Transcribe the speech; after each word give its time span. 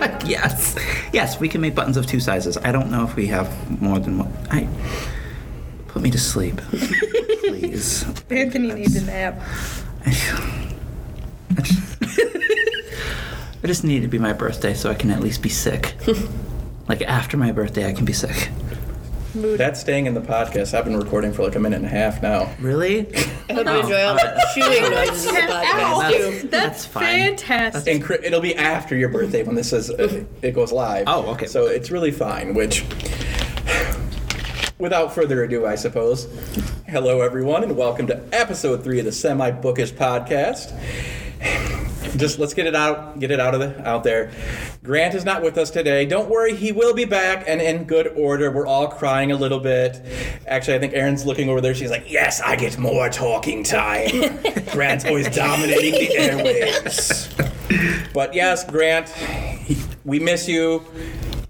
yes, 0.26 0.76
yes, 1.12 1.40
we 1.40 1.48
can 1.48 1.60
make 1.60 1.74
buttons 1.74 1.96
of 1.96 2.06
two 2.06 2.20
sizes. 2.20 2.56
I 2.58 2.72
don't 2.72 2.90
know 2.90 3.04
if 3.04 3.16
we 3.16 3.26
have 3.28 3.80
more 3.80 3.98
than 3.98 4.18
one. 4.18 4.32
I 4.50 4.68
put 5.88 6.02
me 6.02 6.10
to 6.10 6.18
sleep, 6.18 6.60
please. 7.46 8.04
Anthony 8.30 8.72
needs 8.72 8.96
a 8.96 9.04
nap. 9.04 9.40
I 10.06 10.10
just, 11.60 12.02
I 13.62 13.66
just 13.66 13.84
need 13.84 13.98
it 13.98 14.02
to 14.02 14.08
be 14.08 14.18
my 14.18 14.32
birthday 14.32 14.74
so 14.74 14.90
I 14.90 14.94
can 14.94 15.10
at 15.10 15.20
least 15.20 15.42
be 15.42 15.48
sick. 15.48 15.94
like 16.88 17.02
after 17.02 17.36
my 17.36 17.52
birthday, 17.52 17.88
I 17.88 17.92
can 17.92 18.04
be 18.04 18.12
sick. 18.12 18.50
That's 19.34 19.80
staying 19.80 20.06
in 20.06 20.14
the 20.14 20.20
podcast. 20.20 20.74
I've 20.78 20.84
been 20.84 20.96
recording 20.96 21.32
for 21.32 21.42
like 21.42 21.56
a 21.56 21.58
minute 21.58 21.76
and 21.78 21.86
a 21.86 21.88
half 21.88 22.22
now. 22.22 22.54
Really? 22.60 23.00
I 23.48 23.52
hope 23.52 23.66
you 23.66 23.80
enjoy 23.80 24.02
all 24.04 24.14
the 24.14 24.46
chewing 24.54 24.90
noises 24.92 25.26
in 25.26 25.34
the 25.34 25.40
podcast 25.40 26.00
That's- 26.00 26.12
too. 26.12 26.30
That's, 26.30 26.50
That's 26.50 26.86
fine. 26.86 27.04
fantastic. 27.04 27.94
And 27.94 28.02
cri- 28.04 28.20
it'll 28.22 28.40
be 28.40 28.54
after 28.54 28.94
your 28.96 29.08
birthday 29.08 29.42
when 29.42 29.56
this 29.56 29.72
is 29.72 29.90
uh, 29.90 30.24
it 30.40 30.52
goes 30.52 30.70
live. 30.70 31.04
Oh, 31.08 31.32
okay. 31.32 31.46
So 31.46 31.66
it's 31.66 31.90
really 31.90 32.12
fine. 32.12 32.54
Which, 32.54 32.84
without 34.78 35.12
further 35.12 35.42
ado, 35.42 35.66
I 35.66 35.74
suppose. 35.74 36.26
Hello, 36.86 37.20
everyone, 37.20 37.64
and 37.64 37.76
welcome 37.76 38.06
to 38.06 38.22
episode 38.32 38.84
three 38.84 39.00
of 39.00 39.04
the 39.04 39.12
Semi 39.12 39.50
Bookish 39.50 39.92
Podcast. 39.94 40.72
Just 42.16 42.38
let's 42.38 42.54
get 42.54 42.66
it 42.66 42.74
out, 42.74 43.18
get 43.18 43.30
it 43.30 43.40
out 43.40 43.54
of 43.54 43.60
the 43.60 43.88
out 43.88 44.04
there. 44.04 44.30
Grant 44.82 45.14
is 45.14 45.24
not 45.24 45.42
with 45.42 45.58
us 45.58 45.70
today. 45.70 46.06
Don't 46.06 46.28
worry, 46.28 46.54
he 46.54 46.70
will 46.70 46.94
be 46.94 47.04
back 47.04 47.44
and 47.48 47.60
in 47.60 47.84
good 47.84 48.08
order. 48.16 48.50
We're 48.52 48.66
all 48.66 48.88
crying 48.88 49.32
a 49.32 49.36
little 49.36 49.60
bit. 49.60 50.00
Actually, 50.46 50.74
I 50.74 50.78
think 50.78 50.94
Erin's 50.94 51.26
looking 51.26 51.48
over 51.48 51.60
there. 51.60 51.74
She's 51.74 51.90
like, 51.90 52.10
"Yes, 52.10 52.40
I 52.40 52.56
get 52.56 52.78
more 52.78 53.08
talking 53.08 53.64
time." 53.64 54.10
Grant's 54.72 55.04
always 55.04 55.28
dominating 55.34 55.92
the 55.92 56.14
airwaves. 56.14 58.12
But 58.12 58.34
yes, 58.34 58.64
Grant, 58.64 59.12
we 60.04 60.20
miss 60.20 60.48
you. 60.48 60.84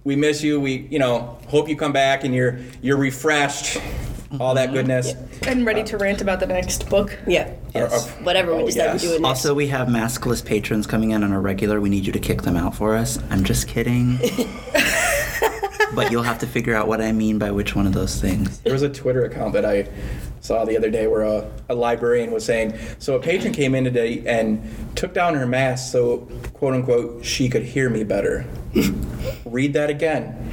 We 0.04 0.16
miss 0.16 0.42
you. 0.42 0.60
We, 0.60 0.86
you 0.90 0.98
know, 0.98 1.38
hope 1.48 1.68
you 1.68 1.76
come 1.76 1.92
back 1.92 2.24
and 2.24 2.34
you're 2.34 2.58
you're 2.80 2.96
refreshed. 2.96 3.78
Mm-hmm. 4.34 4.42
All 4.42 4.54
that 4.54 4.72
goodness. 4.72 5.14
and 5.46 5.64
ready 5.64 5.84
to 5.84 5.96
rant 5.96 6.20
about 6.20 6.40
the 6.40 6.46
next 6.46 6.88
book. 6.88 7.16
Yeah. 7.26 7.52
Yes. 7.74 7.92
Or- 7.92 7.96
or- 7.96 8.24
Whatever 8.24 8.56
we 8.56 8.62
oh, 8.62 8.66
decide 8.66 8.84
yes. 8.84 9.00
to 9.02 9.06
do 9.06 9.12
next. 9.14 9.24
Also, 9.24 9.54
we 9.54 9.68
have 9.68 9.88
maskless 9.88 10.44
patrons 10.44 10.86
coming 10.86 11.12
in 11.12 11.22
on 11.22 11.32
a 11.32 11.40
regular. 11.40 11.80
We 11.80 11.88
need 11.88 12.04
you 12.04 12.12
to 12.12 12.18
kick 12.18 12.42
them 12.42 12.56
out 12.56 12.74
for 12.74 12.96
us. 12.96 13.18
I'm 13.30 13.44
just 13.44 13.68
kidding. 13.68 14.18
but 15.94 16.10
you'll 16.10 16.24
have 16.24 16.38
to 16.40 16.46
figure 16.46 16.74
out 16.74 16.88
what 16.88 17.00
I 17.00 17.12
mean 17.12 17.38
by 17.38 17.52
which 17.52 17.76
one 17.76 17.86
of 17.86 17.92
those 17.92 18.20
things. 18.20 18.58
There 18.60 18.72
was 18.72 18.82
a 18.82 18.88
Twitter 18.88 19.24
account 19.24 19.52
that 19.52 19.64
I 19.64 19.88
saw 20.40 20.64
the 20.64 20.76
other 20.76 20.90
day 20.90 21.06
where 21.06 21.22
a, 21.22 21.50
a 21.68 21.74
librarian 21.74 22.32
was 22.32 22.44
saying, 22.44 22.76
so 22.98 23.14
a 23.14 23.20
patron 23.20 23.52
came 23.52 23.74
in 23.74 23.84
today 23.84 24.24
and 24.26 24.62
took 24.96 25.14
down 25.14 25.34
her 25.34 25.46
mask 25.46 25.92
so, 25.92 26.28
quote 26.54 26.74
unquote, 26.74 27.24
she 27.24 27.48
could 27.48 27.62
hear 27.62 27.88
me 27.88 28.02
better. 28.02 28.44
Read 29.44 29.72
that 29.74 29.90
again. 29.90 30.50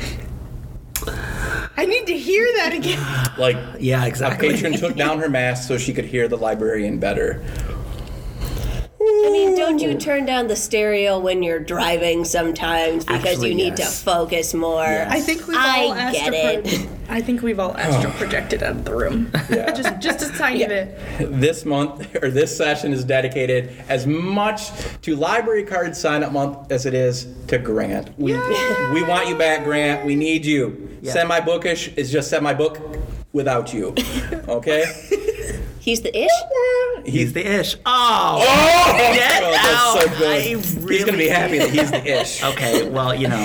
I 1.81 1.85
need 1.85 2.05
to 2.07 2.15
hear 2.17 2.45
that 2.57 2.73
again. 2.75 2.99
Like, 3.39 3.57
Yeah, 3.79 4.05
exactly. 4.05 4.49
a 4.49 4.51
exactly. 4.51 4.69
patron 4.69 4.73
took 4.73 4.95
down 4.95 5.17
her 5.17 5.27
mask 5.29 5.67
so 5.67 5.79
she 5.79 5.93
could 5.93 6.05
hear 6.05 6.27
the 6.27 6.37
librarian 6.37 6.99
better. 6.99 7.41
I 9.23 9.29
mean, 9.31 9.55
don't 9.55 9.79
you 9.79 9.97
turn 9.97 10.25
down 10.25 10.47
the 10.47 10.55
stereo 10.55 11.19
when 11.19 11.43
you're 11.43 11.59
driving 11.59 12.25
sometimes 12.25 13.05
because 13.05 13.25
Actually, 13.25 13.49
you 13.49 13.55
need 13.55 13.77
yes. 13.77 13.99
to 13.99 14.05
focus 14.05 14.53
more? 14.53 14.83
Yes. 14.83 15.11
I 15.11 15.19
think 15.19 15.47
we've 15.47 15.57
I 15.57 15.85
all 15.85 15.93
get 16.11 16.33
astro- 16.33 16.71
it. 16.71 16.89
I 17.09 17.21
think 17.21 17.41
we've 17.41 17.59
all 17.59 17.75
astral 17.77 18.13
projected 18.13 18.63
out 18.63 18.71
of 18.77 18.85
the 18.85 18.95
room. 18.95 19.31
Yeah. 19.49 19.71
just 19.75 19.99
just 19.99 20.21
a 20.21 20.37
tiny 20.37 20.65
bit. 20.65 20.97
This 21.19 21.65
month, 21.65 22.15
or 22.21 22.29
this 22.31 22.55
session, 22.55 22.93
is 22.93 23.03
dedicated 23.03 23.71
as 23.89 24.07
much 24.07 24.71
to 25.01 25.15
Library 25.15 25.63
Card 25.63 25.95
Sign 25.95 26.23
Up 26.23 26.31
Month 26.31 26.71
as 26.71 26.85
it 26.85 26.93
is 26.93 27.27
to 27.47 27.57
Grant. 27.57 28.17
We, 28.17 28.33
we 28.93 29.03
want 29.03 29.27
you 29.27 29.35
back, 29.37 29.63
Grant. 29.63 30.05
We 30.05 30.15
need 30.15 30.45
you. 30.45 30.89
Yeah. 31.01 31.13
Semi 31.13 31.39
bookish 31.41 31.89
is 31.95 32.11
just 32.11 32.29
semi 32.29 32.53
book 32.53 32.79
without 33.33 33.73
you. 33.73 33.95
Okay? 34.47 34.83
He's 35.81 36.01
the 36.01 36.15
ish? 36.15 36.29
He's 37.07 37.33
the 37.33 37.43
ish. 37.59 37.75
Oh! 37.87 38.45
Oh, 38.47 38.97
Get 39.15 39.43
oh, 39.43 39.51
that's 39.51 39.67
out. 39.67 39.99
so 39.99 40.17
good. 40.19 40.31
I 40.31 40.39
He's 40.41 41.03
gonna 41.03 41.17
be 41.17 41.27
happy 41.27 41.57
that 41.57 41.71
he's 41.71 41.89
the 41.89 42.05
ish. 42.21 42.43
Okay, 42.43 42.87
well, 42.87 43.15
you 43.15 43.27
know, 43.27 43.41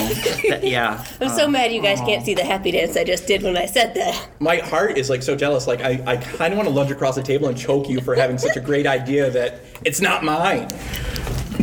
that, 0.51 0.61
yeah. 0.63 1.03
I'm 1.19 1.31
so 1.31 1.49
mad 1.49 1.73
you 1.73 1.81
guys 1.81 1.99
can't 2.01 2.27
see 2.27 2.35
the 2.35 2.45
happy 2.45 2.73
dance 2.73 2.95
I 2.95 3.05
just 3.05 3.27
did 3.27 3.43
when 3.43 3.57
I 3.57 3.65
said 3.65 3.95
that. 3.95 4.29
My 4.39 4.57
heart 4.59 4.99
is 4.99 5.09
like 5.09 5.23
so 5.23 5.35
jealous. 5.35 5.67
Like 5.67 5.81
I, 5.81 6.03
I 6.07 6.17
kind 6.19 6.53
of 6.53 6.59
want 6.59 6.69
to 6.69 6.75
lunge 6.75 6.91
across 6.91 7.15
the 7.15 7.23
table 7.23 7.49
and 7.49 7.57
choke 7.57 7.89
you 7.89 8.03
for 8.03 8.15
having 8.15 8.37
such 8.37 8.59
a 8.59 8.61
great 8.61 8.87
idea 8.87 9.31
that 9.31 9.61
it's 9.87 10.03
not 10.03 10.23
mine. 10.23 10.69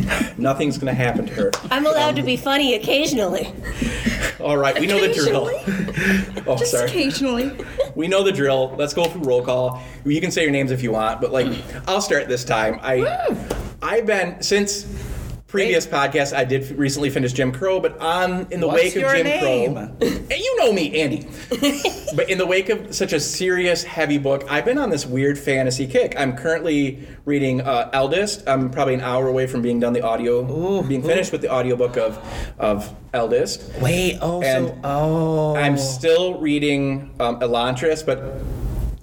Nothing's 0.38 0.78
gonna 0.78 0.94
happen 0.94 1.26
to 1.26 1.32
her. 1.34 1.50
I'm 1.70 1.86
allowed 1.86 2.16
to 2.16 2.22
um, 2.22 2.26
be 2.26 2.36
funny 2.36 2.74
occasionally. 2.74 3.52
All 4.40 4.56
right, 4.56 4.78
we 4.78 4.86
know 4.86 5.00
the 5.00 5.12
drill. 5.12 5.50
oh, 6.46 6.56
Just 6.56 6.72
sorry. 6.72 6.88
occasionally. 6.90 7.56
We 7.94 8.08
know 8.08 8.22
the 8.22 8.32
drill. 8.32 8.74
Let's 8.76 8.92
go 8.92 9.04
through 9.04 9.22
roll 9.22 9.42
call. 9.42 9.82
You 10.04 10.20
can 10.20 10.30
say 10.30 10.42
your 10.42 10.50
names 10.50 10.70
if 10.70 10.82
you 10.82 10.92
want, 10.92 11.20
but 11.20 11.32
like 11.32 11.52
I'll 11.88 12.00
start 12.00 12.28
this 12.28 12.44
time. 12.44 12.78
I 12.82 13.36
I've 13.82 14.06
been 14.06 14.42
since 14.42 14.86
previous 15.54 15.86
podcast 15.86 16.36
I 16.36 16.42
did 16.42 16.68
recently 16.76 17.10
finish 17.10 17.32
Jim 17.32 17.52
Crow, 17.52 17.78
but 17.78 17.96
on 18.00 18.48
in 18.50 18.58
the 18.58 18.66
What's 18.66 18.82
wake 18.82 18.96
of 18.96 19.12
Jim 19.12 19.24
name? 19.24 19.74
Crow. 19.74 20.08
Hey, 20.28 20.40
you 20.40 20.56
know 20.58 20.72
me, 20.72 21.00
Andy. 21.00 21.28
but 22.16 22.28
in 22.28 22.38
the 22.38 22.44
wake 22.44 22.70
of 22.70 22.92
such 22.92 23.12
a 23.12 23.20
serious, 23.20 23.84
heavy 23.84 24.18
book, 24.18 24.44
I've 24.50 24.64
been 24.64 24.78
on 24.78 24.90
this 24.90 25.06
weird 25.06 25.38
fantasy 25.38 25.86
kick. 25.86 26.18
I'm 26.18 26.36
currently 26.36 27.06
reading 27.24 27.60
uh, 27.60 27.88
Eldest. 27.92 28.42
I'm 28.48 28.68
probably 28.68 28.94
an 28.94 29.02
hour 29.02 29.28
away 29.28 29.46
from 29.46 29.62
being 29.62 29.78
done 29.78 29.92
the 29.92 30.02
audio, 30.02 30.82
being 30.82 31.04
finished 31.04 31.30
with 31.30 31.40
the 31.40 31.52
audiobook 31.52 31.96
of 31.98 32.18
of 32.58 32.92
Eldest. 33.12 33.62
Wait, 33.80 34.18
oh, 34.20 34.42
And 34.42 34.66
so, 34.66 34.80
oh. 34.82 35.54
I'm 35.54 35.78
still 35.78 36.40
reading 36.40 37.14
um, 37.20 37.38
Elantris, 37.38 38.04
but 38.04 38.42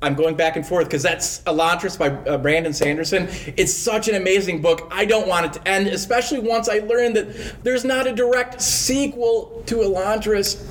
I'm 0.04 0.16
going 0.16 0.36
back 0.36 0.56
and 0.56 0.66
forth 0.66 0.86
because 0.86 1.04
that's 1.04 1.42
Elantris 1.42 1.98
by 1.98 2.10
uh, 2.10 2.38
Brandon 2.38 2.74
Sanderson. 2.74 3.28
It's 3.56 3.74
such 3.74 4.08
an 4.08 4.16
amazing 4.16 4.62
book. 4.62 4.88
I 4.92 5.06
don't 5.06 5.28
want 5.28 5.46
it 5.46 5.54
to 5.54 5.68
end, 5.68 5.88
especially 5.88 6.40
once 6.40 6.68
I 6.68 6.80
learned 6.80 7.16
that 7.16 7.64
there's 7.64 7.86
not 7.86 8.08
a 8.08 8.12
direct 8.12 8.62
sequel 8.62 9.62
to 9.68 9.76
Elantris. 9.76 10.66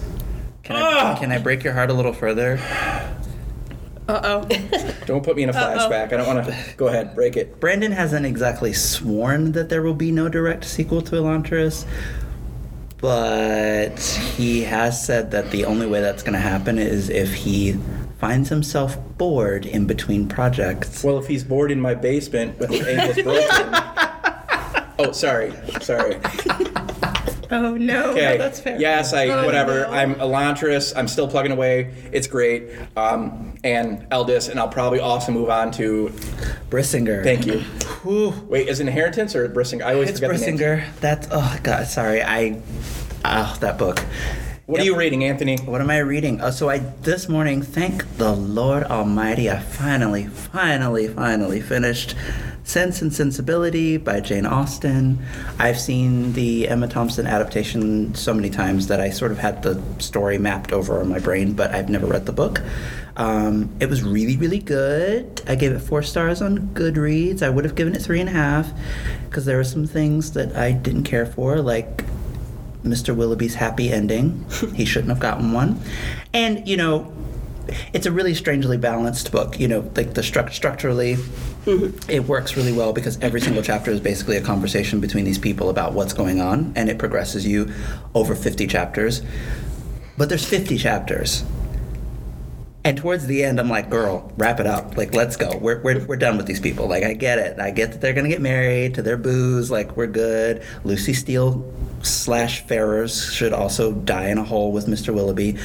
Can 0.64 0.76
I, 0.76 1.16
can 1.18 1.30
I 1.32 1.38
break 1.38 1.62
your 1.62 1.72
heart 1.72 1.90
a 1.90 1.94
little 1.94 2.12
further? 2.12 2.58
Uh 4.08 4.20
oh. 4.24 4.92
Don't 5.06 5.24
put 5.24 5.36
me 5.36 5.44
in 5.44 5.50
a 5.50 5.52
flashback. 5.52 6.12
I 6.12 6.16
don't 6.16 6.26
want 6.26 6.44
to. 6.46 6.56
Go 6.76 6.88
ahead, 6.88 7.14
break 7.14 7.36
it. 7.36 7.60
Brandon 7.60 7.92
hasn't 7.92 8.26
exactly 8.26 8.72
sworn 8.72 9.52
that 9.52 9.68
there 9.68 9.82
will 9.82 9.94
be 9.94 10.10
no 10.10 10.28
direct 10.28 10.64
sequel 10.64 11.00
to 11.02 11.12
Elantris, 11.16 11.86
but 12.98 14.00
he 14.36 14.62
has 14.64 15.04
said 15.04 15.30
that 15.30 15.52
the 15.52 15.64
only 15.64 15.86
way 15.86 16.00
that's 16.00 16.24
going 16.24 16.32
to 16.32 16.40
happen 16.40 16.78
is 16.78 17.08
if 17.08 17.32
he 17.32 17.78
finds 18.20 18.50
himself 18.50 18.96
bored 19.16 19.64
in 19.66 19.86
between 19.86 20.28
projects. 20.28 21.02
Well, 21.02 21.18
if 21.18 21.26
he's 21.26 21.42
bored 21.42 21.70
in 21.70 21.80
my 21.80 21.94
basement 21.94 22.58
with 22.58 22.70
his 22.70 22.86
ankles 22.86 23.22
broken. 23.24 23.74
oh, 24.98 25.10
sorry, 25.12 25.52
sorry. 25.80 26.18
Oh 27.52 27.74
no. 27.76 28.10
Okay. 28.10 28.32
No, 28.32 28.38
that's 28.38 28.60
fair. 28.60 28.78
Yes, 28.80 29.12
I 29.12 29.26
Oh, 29.26 29.44
whatever. 29.44 29.80
no. 29.80 29.90
I'm 29.90 30.14
Elantris. 30.16 30.92
I'm 30.94 31.08
still 31.08 31.26
plugging 31.26 31.50
away. 31.50 31.92
It's 32.12 32.28
great. 32.28 32.68
Um, 32.96 33.56
and 33.64 34.06
Eldest, 34.12 34.50
and 34.50 34.60
I'll 34.60 34.68
probably 34.68 35.00
also 35.00 35.32
move 35.32 35.50
on 35.50 35.72
to. 35.72 36.10
Brisingr. 36.70 37.24
Thank 37.24 37.46
you. 37.46 37.58
Whew. 38.04 38.30
Wait, 38.48 38.68
is 38.68 38.78
it 38.78 38.86
Inheritance 38.86 39.34
or 39.34 39.48
Brisingr? 39.48 39.82
I 39.84 39.94
always 39.94 40.10
It's 40.10 40.20
forget 40.20 40.38
the 40.38 40.46
names. 40.46 40.60
Brisingr. 40.60 40.84
That's 41.00 41.26
oh 41.32 41.58
god, 41.64 41.88
sorry. 41.88 42.22
I 42.22 42.60
oh 43.24 43.56
that 43.60 43.78
book. 43.78 44.04
What 44.70 44.78
Yep. 44.78 44.82
are 44.82 44.86
you 44.92 44.96
reading, 44.96 45.24
Anthony? 45.24 45.56
What 45.56 45.80
am 45.80 45.90
I 45.90 45.98
reading? 45.98 46.40
Oh, 46.40 46.52
so 46.52 46.70
I 46.70 46.80
this 47.02 47.28
morning, 47.28 47.60
thank 47.60 48.04
the 48.18 48.32
Lord 48.32 48.84
Almighty, 48.84 49.50
I 49.50 49.58
finally, 49.58 50.26
finally, 50.26 51.08
finally 51.08 51.60
finished 51.60 52.14
Sense 52.62 53.02
and 53.02 53.12
Sensibility 53.12 53.96
by 53.96 54.20
Jane 54.20 54.46
Austen. 54.46 55.18
I've 55.58 55.80
seen 55.80 56.34
the 56.34 56.68
Emma 56.68 56.86
Thompson 56.86 57.26
adaptation 57.26 58.14
so 58.14 58.32
many 58.32 58.48
times 58.48 58.86
that 58.86 59.00
I 59.00 59.10
sort 59.10 59.32
of 59.32 59.38
had 59.38 59.64
the 59.64 59.82
story 59.98 60.38
mapped 60.38 60.72
over 60.72 61.00
on 61.00 61.08
my 61.08 61.18
brain, 61.18 61.52
but 61.54 61.72
I've 61.74 61.88
never 61.88 62.06
read 62.06 62.26
the 62.26 62.32
book. 62.32 62.62
Um, 63.16 63.70
it 63.80 63.90
was 63.90 64.04
really, 64.04 64.36
really 64.36 64.60
good. 64.60 65.42
I 65.48 65.56
gave 65.56 65.72
it 65.72 65.80
four 65.80 66.04
stars 66.04 66.40
on 66.40 66.58
Goodreads. 66.74 67.42
I 67.42 67.50
would 67.50 67.64
have 67.64 67.74
given 67.74 67.96
it 67.96 68.02
three 68.02 68.20
and 68.20 68.28
a 68.28 68.32
half 68.32 68.70
because 69.28 69.46
there 69.46 69.56
were 69.56 69.64
some 69.64 69.88
things 69.88 70.30
that 70.34 70.54
I 70.54 70.70
didn't 70.70 71.02
care 71.02 71.26
for, 71.26 71.60
like 71.60 72.04
Mr. 72.82 73.14
Willoughby's 73.14 73.54
happy 73.54 73.90
ending. 73.90 74.44
he 74.74 74.84
shouldn't 74.84 75.10
have 75.10 75.20
gotten 75.20 75.52
one. 75.52 75.80
And, 76.32 76.66
you 76.66 76.76
know, 76.76 77.12
it's 77.92 78.06
a 78.06 78.12
really 78.12 78.34
strangely 78.34 78.76
balanced 78.76 79.32
book. 79.32 79.58
You 79.60 79.68
know, 79.68 79.90
like 79.94 80.14
the 80.14 80.22
stru- 80.22 80.52
structurally, 80.52 81.14
mm-hmm. 81.14 82.10
it 82.10 82.24
works 82.24 82.56
really 82.56 82.72
well 82.72 82.92
because 82.92 83.18
every 83.20 83.40
single 83.40 83.62
chapter 83.62 83.90
is 83.90 84.00
basically 84.00 84.36
a 84.36 84.42
conversation 84.42 85.00
between 85.00 85.24
these 85.24 85.38
people 85.38 85.70
about 85.70 85.92
what's 85.92 86.12
going 86.12 86.40
on, 86.40 86.72
and 86.76 86.88
it 86.88 86.98
progresses 86.98 87.46
you 87.46 87.72
over 88.14 88.34
50 88.34 88.66
chapters. 88.66 89.22
But 90.16 90.28
there's 90.28 90.46
50 90.46 90.76
chapters. 90.78 91.44
And 92.82 92.96
towards 92.96 93.26
the 93.26 93.44
end, 93.44 93.60
I'm 93.60 93.68
like, 93.68 93.90
girl, 93.90 94.32
wrap 94.38 94.58
it 94.58 94.66
up. 94.66 94.96
Like, 94.96 95.14
let's 95.14 95.36
go. 95.36 95.56
We're, 95.58 95.82
we're, 95.82 96.04
we're 96.06 96.16
done 96.16 96.38
with 96.38 96.46
these 96.46 96.60
people. 96.60 96.88
Like, 96.88 97.04
I 97.04 97.12
get 97.12 97.38
it. 97.38 97.60
I 97.60 97.70
get 97.70 97.92
that 97.92 98.00
they're 98.00 98.14
going 98.14 98.24
to 98.24 98.30
get 98.30 98.40
married 98.40 98.94
to 98.94 99.02
their 99.02 99.18
booze. 99.18 99.70
Like, 99.70 99.98
we're 99.98 100.06
good. 100.06 100.62
Lucy 100.82 101.12
Steele 101.12 101.62
slash 102.02 102.64
Ferrars 102.66 103.32
should 103.32 103.52
also 103.52 103.92
die 103.92 104.28
in 104.28 104.38
a 104.38 104.44
hole 104.44 104.72
with 104.72 104.86
Mr. 104.86 105.12
Willoughby. 105.14 105.56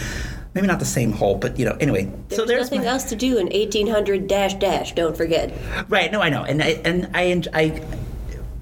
Maybe 0.54 0.68
not 0.68 0.80
the 0.80 0.86
same 0.86 1.12
hole, 1.12 1.36
but 1.36 1.60
you 1.60 1.66
know. 1.66 1.76
Anyway, 1.82 2.10
There's 2.30 2.40
so 2.40 2.46
there's 2.46 2.64
nothing 2.72 2.82
my- 2.82 2.88
else 2.88 3.04
to 3.06 3.16
do 3.16 3.38
in 3.38 3.48
1800 3.48 4.28
dash 4.28 4.54
dash. 4.56 4.94
Don't 4.96 5.16
forget. 5.18 5.52
Right. 5.90 6.10
No, 6.12 6.22
I 6.22 6.30
know, 6.30 6.44
and 6.44 6.64
I 6.64 6.80
and 6.86 7.10
I 7.14 7.26
en- 7.26 7.44
I. 7.54 7.82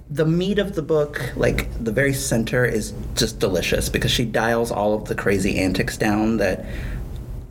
The 0.09 0.25
meat 0.25 0.59
of 0.59 0.75
the 0.75 0.81
book, 0.83 1.31
like 1.35 1.67
the 1.83 1.91
very 1.91 2.13
center, 2.13 2.65
is 2.65 2.93
just 3.15 3.39
delicious 3.39 3.89
because 3.89 4.11
she 4.11 4.25
dials 4.25 4.71
all 4.71 4.93
of 4.93 5.05
the 5.05 5.15
crazy 5.15 5.57
antics 5.59 5.97
down 5.97 6.37
that 6.37 6.65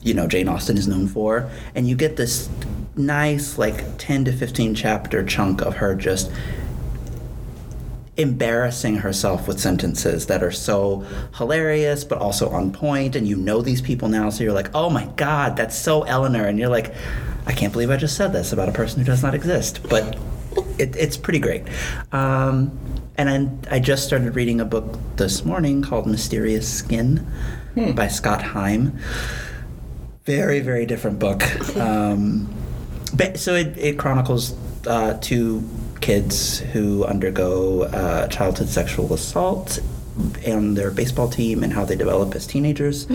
you 0.01 0.15
know 0.15 0.27
Jane 0.29 0.49
Austen 0.49 0.77
is 0.77 0.87
known 0.89 1.07
for, 1.09 1.49
and 1.75 1.89
you 1.89 1.95
get 1.97 2.17
this 2.17 2.49
nice 2.97 3.59
like 3.59 3.85
ten 3.99 4.25
to 4.27 4.33
fifteen 4.33 4.75
chapter 4.75 5.25
chunk 5.25 5.61
of 5.63 5.77
her 5.77 5.95
just 5.95 6.31
embarrassing 8.23 8.97
herself 8.97 9.47
with 9.47 9.61
sentences 9.61 10.27
that 10.27 10.43
are 10.43 10.51
so 10.51 11.05
hilarious 11.37 12.05
but 12.05 12.19
also 12.19 12.49
on 12.51 12.73
point 12.73 13.15
and 13.15 13.29
you 13.29 13.37
know 13.37 13.61
these 13.61 13.83
people 13.83 14.09
now 14.09 14.31
so 14.31 14.43
you're 14.43 14.53
like 14.53 14.71
oh 14.75 14.89
my 14.89 15.05
god 15.17 15.57
that's 15.57 15.77
so 15.77 16.03
Elinor 16.05 16.47
and 16.47 16.59
you're 16.59 16.69
like 16.69 16.95
i 17.47 17.53
can't 17.53 17.73
believe 17.73 17.91
i 17.91 17.97
just 17.97 18.17
said 18.17 18.33
this 18.33 18.53
about 18.53 18.69
a 18.69 18.73
person 18.73 18.99
who 18.99 19.05
does 19.05 19.23
not 19.23 19.35
exist 19.35 19.81
but 19.89 20.17
it, 20.79 20.97
it's 20.97 21.17
pretty 21.17 21.39
great. 21.39 21.65
Um, 22.13 22.79
and 23.17 23.29
then 23.29 23.61
i 23.71 23.79
just 23.79 24.07
started 24.07 24.35
reading 24.35 24.61
a 24.61 24.65
book 24.65 24.99
this 25.17 25.45
morning 25.45 25.83
called 25.83 26.07
mysterious 26.07 26.69
skin 26.73 27.27
by 27.95 28.09
scott 28.09 28.43
heim. 28.43 28.99
Very 30.25 30.61
very 30.61 30.87
different 30.87 31.19
book. 31.19 31.43
Um, 31.77 32.53
but, 33.15 33.39
so 33.39 33.55
it, 33.55 33.77
it 33.77 33.99
chronicles 33.99 34.55
uh, 34.87 35.19
two 35.21 35.69
kids 36.03 36.59
who 36.59 37.05
undergo 37.05 37.85
uh, 37.85 38.27
childhood 38.29 38.69
sexual 38.69 39.13
assault 39.15 39.79
and 40.45 40.77
their 40.77 40.91
baseball 40.91 41.29
team 41.29 41.63
and 41.63 41.73
how 41.73 41.85
they 41.87 41.97
develop 41.97 42.35
as 42.35 42.47
teenagers 42.47 43.07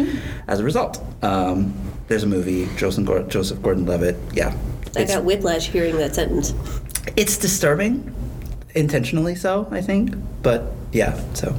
as 0.48 0.60
a 0.60 0.64
result. 0.64 1.04
Um, 1.22 1.74
there's 2.08 2.24
a 2.24 2.28
movie, 2.28 2.68
Joseph, 2.78 3.28
Joseph 3.28 3.62
Gordon-Levitt. 3.62 4.16
Yeah, 4.34 4.58
I 4.96 5.04
got 5.04 5.24
whiplash 5.24 5.68
hearing 5.68 5.98
that 5.98 6.16
sentence. 6.16 6.54
it's 7.16 7.38
disturbing, 7.38 8.14
intentionally 8.74 9.36
so, 9.36 9.68
I 9.70 9.82
think. 9.82 10.16
But 10.42 10.64
yeah, 10.92 11.22
so 11.34 11.56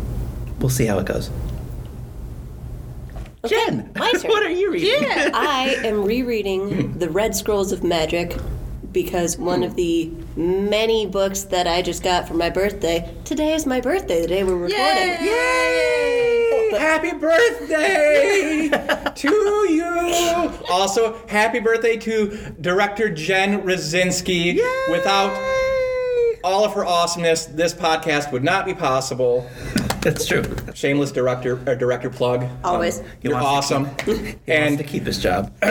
we'll 0.58 0.70
see 0.70 0.86
how 0.86 0.98
it 0.98 1.06
goes. 1.06 1.30
Jen, 3.46 3.92
my 3.94 4.10
turn. 4.16 4.30
what 4.30 4.42
are 4.42 4.50
you 4.50 4.72
reading? 4.72 5.02
Yeah. 5.02 5.30
I 5.34 5.76
am 5.84 6.04
rereading 6.04 6.98
The 6.98 7.08
Red 7.08 7.36
Scrolls 7.36 7.70
of 7.70 7.84
Magic 7.84 8.36
because 8.92 9.38
one 9.38 9.62
of 9.62 9.76
the 9.76 10.10
many 10.36 11.06
books 11.06 11.42
that 11.44 11.66
I 11.66 11.82
just 11.82 12.02
got 12.02 12.26
for 12.26 12.34
my 12.34 12.50
birthday. 12.50 13.14
Today 13.24 13.54
is 13.54 13.66
my 13.66 13.80
birthday, 13.80 14.22
the 14.22 14.28
day 14.28 14.44
we're 14.44 14.56
recording. 14.56 15.26
Yay! 15.26 16.70
Happy 16.78 17.12
birthday 17.12 18.70
to 19.14 19.28
you! 19.70 20.52
Also, 20.70 21.18
happy 21.26 21.60
birthday 21.60 21.96
to 21.96 22.54
director 22.60 23.08
Jen 23.08 23.62
Rosinski. 23.62 24.58
Without 24.90 25.32
all 26.44 26.64
of 26.64 26.74
her 26.74 26.84
awesomeness, 26.84 27.46
this 27.46 27.74
podcast 27.74 28.32
would 28.32 28.44
not 28.44 28.64
be 28.64 28.74
possible. 28.74 29.48
That's 30.02 30.26
true. 30.26 30.44
Shameless 30.74 31.10
director 31.10 31.58
uh, 31.68 31.74
director 31.74 32.08
plug. 32.10 32.46
Always. 32.62 33.02
You're 33.22 33.34
wants 33.34 33.68
to 33.68 33.74
awesome. 33.76 33.84
He 34.04 34.12
wants 34.12 34.38
and 34.46 34.78
to 34.78 34.84
keep 34.84 35.04
his 35.04 35.18
job. 35.18 35.52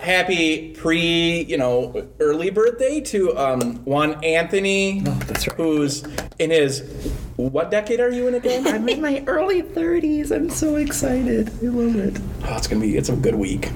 happy 0.00 0.74
pre, 0.74 1.42
you 1.42 1.56
know, 1.56 2.06
early 2.20 2.50
birthday 2.50 3.00
to 3.00 3.36
um, 3.38 3.76
one 3.84 4.22
Anthony. 4.22 5.02
Oh, 5.06 5.10
that's 5.26 5.48
right. 5.48 5.56
Who's 5.56 6.04
in 6.38 6.50
his 6.50 6.80
what 7.36 7.70
decade 7.70 8.00
are 8.00 8.10
you 8.10 8.28
in 8.28 8.34
again? 8.34 8.66
I'm 8.74 8.88
in 8.88 9.00
my 9.00 9.24
early 9.26 9.62
30s. 9.62 10.30
I'm 10.30 10.50
so 10.50 10.76
excited. 10.76 11.48
I 11.62 11.66
love 11.66 11.96
it. 11.96 12.20
Oh, 12.44 12.56
it's 12.56 12.66
gonna 12.66 12.82
be 12.82 12.96
it's 12.96 13.08
a 13.08 13.16
good 13.16 13.36
week. 13.36 13.70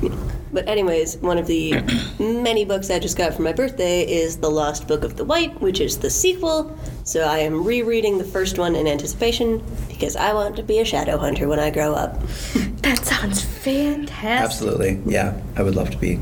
But 0.56 0.68
anyways, 0.68 1.18
one 1.18 1.36
of 1.36 1.46
the 1.46 1.82
many 2.18 2.64
books 2.64 2.88
I 2.88 2.98
just 2.98 3.18
got 3.18 3.34
for 3.34 3.42
my 3.42 3.52
birthday 3.52 4.10
is 4.10 4.38
The 4.38 4.48
Lost 4.48 4.88
Book 4.88 5.04
of 5.04 5.14
the 5.14 5.22
White, 5.22 5.60
which 5.60 5.80
is 5.80 5.98
the 5.98 6.08
sequel. 6.08 6.74
So 7.04 7.20
I 7.20 7.40
am 7.40 7.62
rereading 7.62 8.16
the 8.16 8.24
first 8.24 8.58
one 8.58 8.74
in 8.74 8.86
anticipation 8.86 9.62
because 9.86 10.16
I 10.16 10.32
want 10.32 10.56
to 10.56 10.62
be 10.62 10.78
a 10.78 10.84
shadow 10.86 11.18
hunter 11.18 11.46
when 11.46 11.58
I 11.58 11.70
grow 11.70 11.92
up. 11.92 12.18
That 12.86 13.04
sounds 13.04 13.42
fantastic. 13.42 14.24
Absolutely. 14.24 15.02
Yeah, 15.04 15.38
I 15.56 15.62
would 15.64 15.74
love 15.74 15.90
to 15.90 15.98
be. 15.98 16.20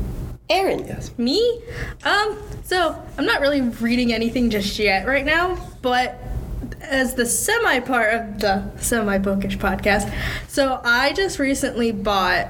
Erin. 0.49 0.79
Yes. 0.79 1.15
Me? 1.17 1.61
Um, 2.03 2.41
so 2.63 3.01
I'm 3.19 3.25
not 3.25 3.39
really 3.39 3.61
reading 3.61 4.11
anything 4.11 4.49
just 4.49 4.79
yet 4.79 5.07
right 5.07 5.23
now, 5.23 5.55
but 5.83 6.19
as 6.81 7.13
the 7.13 7.25
semi 7.25 7.79
part 7.81 8.15
of 8.15 8.39
the 8.39 8.77
semi 8.79 9.17
bookish 9.19 9.59
podcast, 9.59 10.11
so 10.49 10.81
I 10.83 11.13
just 11.13 11.37
recently 11.37 11.91
bought 11.91 12.47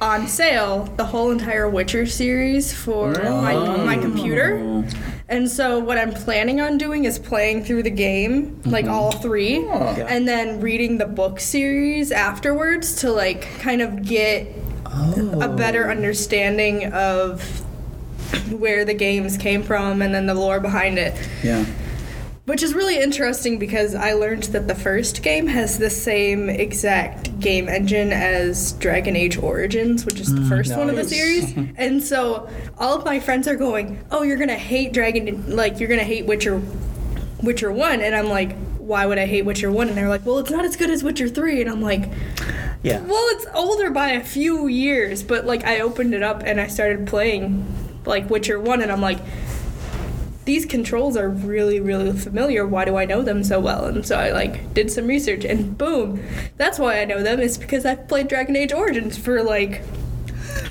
on 0.00 0.28
sale 0.28 0.84
the 0.96 1.04
whole 1.04 1.30
entire 1.30 1.68
Witcher 1.68 2.06
series 2.06 2.72
for 2.72 3.14
my, 3.14 3.54
my 3.54 3.96
computer. 3.96 4.58
Oh. 4.62 4.84
And 5.28 5.50
so 5.50 5.78
what 5.78 5.98
I'm 5.98 6.12
planning 6.12 6.60
on 6.60 6.78
doing 6.78 7.04
is 7.04 7.18
playing 7.18 7.64
through 7.64 7.82
the 7.82 7.90
game, 7.90 8.60
like 8.64 8.84
mm-hmm. 8.84 8.94
all 8.94 9.10
three, 9.10 9.66
ah. 9.66 9.96
and 10.08 10.28
then 10.28 10.60
reading 10.60 10.98
the 10.98 11.06
book 11.06 11.40
series 11.40 12.12
afterwards 12.12 12.96
to 13.00 13.10
like 13.10 13.42
kind 13.58 13.82
of 13.82 14.04
get 14.04 14.46
a 14.84 15.50
oh. 15.50 15.56
better 15.56 15.90
understanding 15.90 16.92
of 16.92 17.42
where 18.52 18.84
the 18.84 18.94
games 18.94 19.36
came 19.36 19.62
from 19.62 20.02
and 20.02 20.14
then 20.14 20.26
the 20.26 20.34
lore 20.34 20.60
behind 20.60 20.98
it. 20.98 21.14
Yeah. 21.42 21.64
Which 22.46 22.62
is 22.62 22.74
really 22.74 22.96
interesting 22.98 23.58
because 23.58 23.96
I 23.96 24.12
learned 24.12 24.44
that 24.44 24.68
the 24.68 24.74
first 24.76 25.22
game 25.24 25.48
has 25.48 25.78
the 25.78 25.90
same 25.90 26.48
exact 26.48 27.40
game 27.40 27.68
engine 27.68 28.12
as 28.12 28.72
Dragon 28.74 29.16
Age 29.16 29.36
Origins, 29.36 30.04
which 30.06 30.20
is 30.20 30.32
the 30.32 30.40
mm, 30.42 30.48
first 30.48 30.76
one 30.76 30.88
of 30.88 30.94
the 30.94 31.02
series. 31.04 31.56
and 31.76 32.00
so 32.00 32.48
all 32.78 32.96
of 32.96 33.04
my 33.04 33.18
friends 33.18 33.48
are 33.48 33.56
going, 33.56 33.98
"Oh, 34.12 34.22
you're 34.22 34.36
going 34.36 34.48
to 34.48 34.54
hate 34.54 34.92
Dragon 34.92 35.56
like 35.56 35.80
you're 35.80 35.88
going 35.88 35.98
to 35.98 36.06
hate 36.06 36.26
Witcher 36.26 36.62
Witcher 37.42 37.72
1." 37.72 38.00
And 38.00 38.14
I'm 38.14 38.28
like, 38.28 38.56
"Why 38.78 39.06
would 39.06 39.18
I 39.18 39.26
hate 39.26 39.42
Witcher 39.44 39.72
1?" 39.72 39.88
And 39.88 39.96
they're 39.96 40.08
like, 40.08 40.24
"Well, 40.24 40.38
it's 40.38 40.50
not 40.50 40.64
as 40.64 40.76
good 40.76 40.88
as 40.90 41.02
Witcher 41.02 41.28
3." 41.28 41.62
And 41.62 41.68
I'm 41.68 41.82
like, 41.82 42.08
Yeah. 42.84 43.00
well, 43.00 43.26
it's 43.30 43.46
older 43.54 43.90
by 43.90 44.10
a 44.10 44.22
few 44.22 44.68
years, 44.68 45.24
but 45.24 45.46
like 45.46 45.64
I 45.64 45.80
opened 45.80 46.14
it 46.14 46.22
up 46.22 46.44
and 46.44 46.60
I 46.60 46.68
started 46.68 47.08
playing 47.08 47.66
like 48.04 48.30
Witcher 48.30 48.60
1 48.60 48.82
and 48.82 48.92
I'm 48.92 49.00
like 49.00 49.18
these 50.46 50.64
controls 50.64 51.16
are 51.16 51.28
really 51.28 51.78
really 51.80 52.12
familiar. 52.12 52.66
Why 52.66 52.84
do 52.84 52.96
I 52.96 53.04
know 53.04 53.22
them 53.22 53.44
so 53.44 53.60
well? 53.60 53.84
And 53.84 54.06
so 54.06 54.16
I 54.16 54.32
like 54.32 54.72
did 54.72 54.90
some 54.90 55.06
research 55.06 55.44
and 55.44 55.76
boom. 55.76 56.22
That's 56.56 56.78
why 56.78 57.00
I 57.00 57.04
know 57.04 57.22
them 57.22 57.40
is 57.40 57.58
because 57.58 57.84
I've 57.84 58.08
played 58.08 58.28
Dragon 58.28 58.56
Age 58.56 58.72
Origins 58.72 59.18
for 59.18 59.42
like 59.42 59.84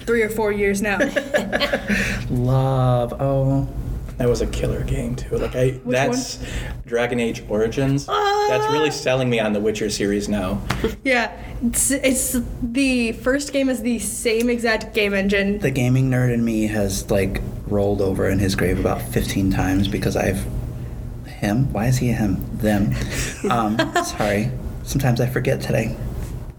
3 0.05 0.23
or 0.23 0.29
4 0.29 0.51
years 0.51 0.81
now. 0.81 0.97
Love. 2.29 3.13
Oh. 3.19 3.67
That 4.17 4.29
was 4.29 4.41
a 4.41 4.47
killer 4.47 4.83
game 4.83 5.15
too. 5.15 5.37
Like 5.37 5.55
I, 5.55 5.71
Which 5.71 5.93
that's 5.95 6.39
Dragon 6.85 7.19
Age 7.19 7.43
Origins. 7.49 8.05
that's 8.05 8.71
really 8.71 8.91
selling 8.91 9.29
me 9.29 9.39
on 9.39 9.51
the 9.53 9.59
Witcher 9.59 9.89
series 9.89 10.29
now. 10.29 10.61
yeah. 11.03 11.31
It's, 11.61 11.91
it's 11.91 12.37
the 12.61 13.11
first 13.13 13.51
game 13.51 13.67
is 13.69 13.81
the 13.81 13.99
same 13.99 14.49
exact 14.49 14.93
game 14.93 15.13
engine. 15.13 15.59
The 15.59 15.71
gaming 15.71 16.09
nerd 16.09 16.33
in 16.33 16.45
me 16.45 16.67
has 16.67 17.09
like 17.11 17.41
rolled 17.67 18.01
over 18.01 18.29
in 18.29 18.39
his 18.39 18.55
grave 18.55 18.79
about 18.79 19.01
15 19.01 19.51
times 19.51 19.87
because 19.87 20.15
I've. 20.15 20.45
Him? 21.25 21.71
Why 21.73 21.87
is 21.87 21.97
he 21.97 22.09
a 22.11 22.13
him? 22.13 22.37
Them. 22.57 22.93
Um, 23.49 23.77
sorry. 24.03 24.49
Sometimes 24.83 25.19
I 25.19 25.27
forget 25.27 25.59
today. 25.61 25.95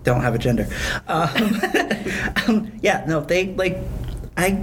Don't 0.04 0.20
have 0.20 0.34
a 0.34 0.38
gender. 0.38 0.68
Um, 1.08 1.28
um, 2.46 2.72
yeah, 2.82 3.04
no, 3.08 3.20
they 3.20 3.54
like. 3.54 3.78
I. 4.36 4.62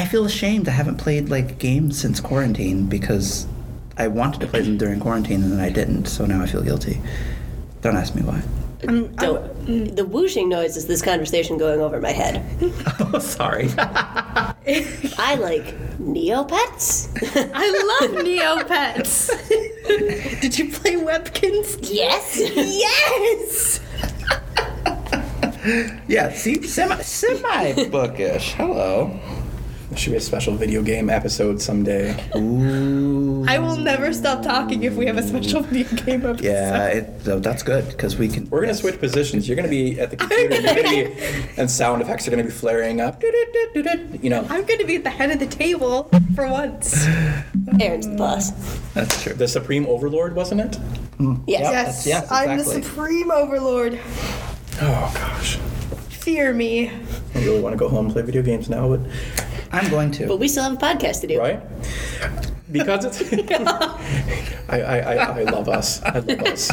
I 0.00 0.06
feel 0.06 0.24
ashamed 0.24 0.66
I 0.66 0.70
haven't 0.70 0.96
played 0.96 1.28
like 1.28 1.58
games 1.58 2.00
since 2.00 2.20
quarantine 2.20 2.86
because 2.86 3.46
I 3.98 4.08
wanted 4.08 4.40
to 4.40 4.46
play 4.46 4.62
them 4.62 4.78
during 4.78 4.98
quarantine 4.98 5.42
and 5.42 5.52
then 5.52 5.60
I 5.60 5.68
didn't, 5.68 6.06
so 6.06 6.24
now 6.24 6.40
I 6.40 6.46
feel 6.46 6.62
guilty. 6.62 7.02
Don't 7.82 7.96
ask 7.98 8.14
me 8.14 8.22
why. 8.22 8.40
I'm, 8.88 9.14
Don't. 9.16 9.94
The 9.94 10.06
whooshing 10.06 10.48
noise 10.48 10.78
is 10.78 10.86
this 10.86 11.02
conversation 11.02 11.58
going 11.58 11.82
over 11.82 12.00
my 12.00 12.12
head. 12.12 12.42
Oh, 13.12 13.18
sorry. 13.18 13.68
I 13.78 15.36
like 15.38 15.66
Neopets. 15.98 17.10
I 17.52 17.98
love 18.00 18.24
Neopets. 18.24 19.28
Did 20.40 20.58
you 20.58 20.72
play 20.72 20.92
Webkinz? 20.92 21.78
yes. 21.82 22.40
Yes. 22.56 23.80
yeah, 26.08 26.32
see, 26.32 26.62
semi 26.66 27.02
semi 27.02 27.84
bookish. 27.90 28.52
Hello. 28.52 29.39
There 30.00 30.04
should 30.04 30.12
be 30.12 30.16
a 30.16 30.20
special 30.22 30.54
video 30.54 30.82
game 30.82 31.10
episode 31.10 31.60
someday. 31.60 32.16
Ooh. 32.34 33.44
I 33.46 33.58
will 33.58 33.76
never 33.76 34.14
stop 34.14 34.42
talking 34.42 34.82
if 34.84 34.94
we 34.94 35.04
have 35.04 35.18
a 35.18 35.22
special 35.22 35.60
video 35.60 35.94
game 35.94 36.24
episode. 36.24 36.42
Yeah, 36.42 36.86
it, 36.86 37.22
so 37.22 37.38
that's 37.38 37.62
good 37.62 37.86
because 37.86 38.16
we 38.16 38.26
can. 38.28 38.48
We're 38.48 38.60
gonna 38.60 38.72
yes. 38.72 38.80
switch 38.80 38.98
positions. 38.98 39.46
You're 39.46 39.56
gonna 39.56 39.68
be 39.68 40.00
at 40.00 40.10
the 40.10 40.16
computer. 40.16 40.54
You're 40.54 40.74
gonna 40.74 40.88
be, 40.88 41.14
and 41.58 41.70
sound 41.70 42.00
effects 42.00 42.26
are 42.26 42.30
gonna 42.30 42.44
be 42.44 42.50
flaring 42.50 43.02
up. 43.02 43.22
You 43.22 44.30
know, 44.30 44.46
I'm 44.48 44.64
going 44.64 44.78
to 44.78 44.86
be 44.86 44.96
at 44.96 45.04
the 45.04 45.10
head 45.10 45.32
of 45.32 45.38
the 45.38 45.46
table 45.46 46.04
for 46.34 46.48
once. 46.48 47.06
Erin's 47.78 48.08
the 48.08 48.16
boss. 48.16 48.52
That's 48.94 49.22
true. 49.22 49.34
the 49.34 49.48
Supreme 49.48 49.84
Overlord, 49.84 50.34
wasn't 50.34 50.62
it? 50.62 50.78
Mm. 51.18 51.44
Yes. 51.46 51.60
Yep. 51.60 51.72
Yes, 51.74 52.06
yes, 52.06 52.32
I'm 52.32 52.56
the 52.56 52.64
supreme 52.64 53.30
overlord. 53.30 54.00
Oh 54.80 55.12
gosh, 55.14 55.56
Fear 56.08 56.54
me. 56.54 56.88
I 56.88 57.38
really 57.40 57.60
want 57.60 57.74
to 57.74 57.78
go 57.78 57.90
home 57.90 58.06
and 58.06 58.14
play 58.14 58.22
video 58.22 58.40
games 58.40 58.70
now, 58.70 58.88
but 58.88 59.00
I'm 59.72 59.88
going 59.90 60.10
to. 60.12 60.26
But 60.26 60.38
we 60.38 60.48
still 60.48 60.64
have 60.64 60.72
a 60.72 60.76
podcast 60.76 61.20
to 61.22 61.26
do. 61.26 61.38
right? 61.38 61.60
Because 62.72 63.04
it's 63.04 63.20
I, 64.68 64.80
I, 64.80 64.98
I, 64.98 65.14
I 65.40 65.42
love 65.44 65.68
us. 65.68 66.02
I 66.02 66.18
love 66.20 66.40
us. 66.42 66.70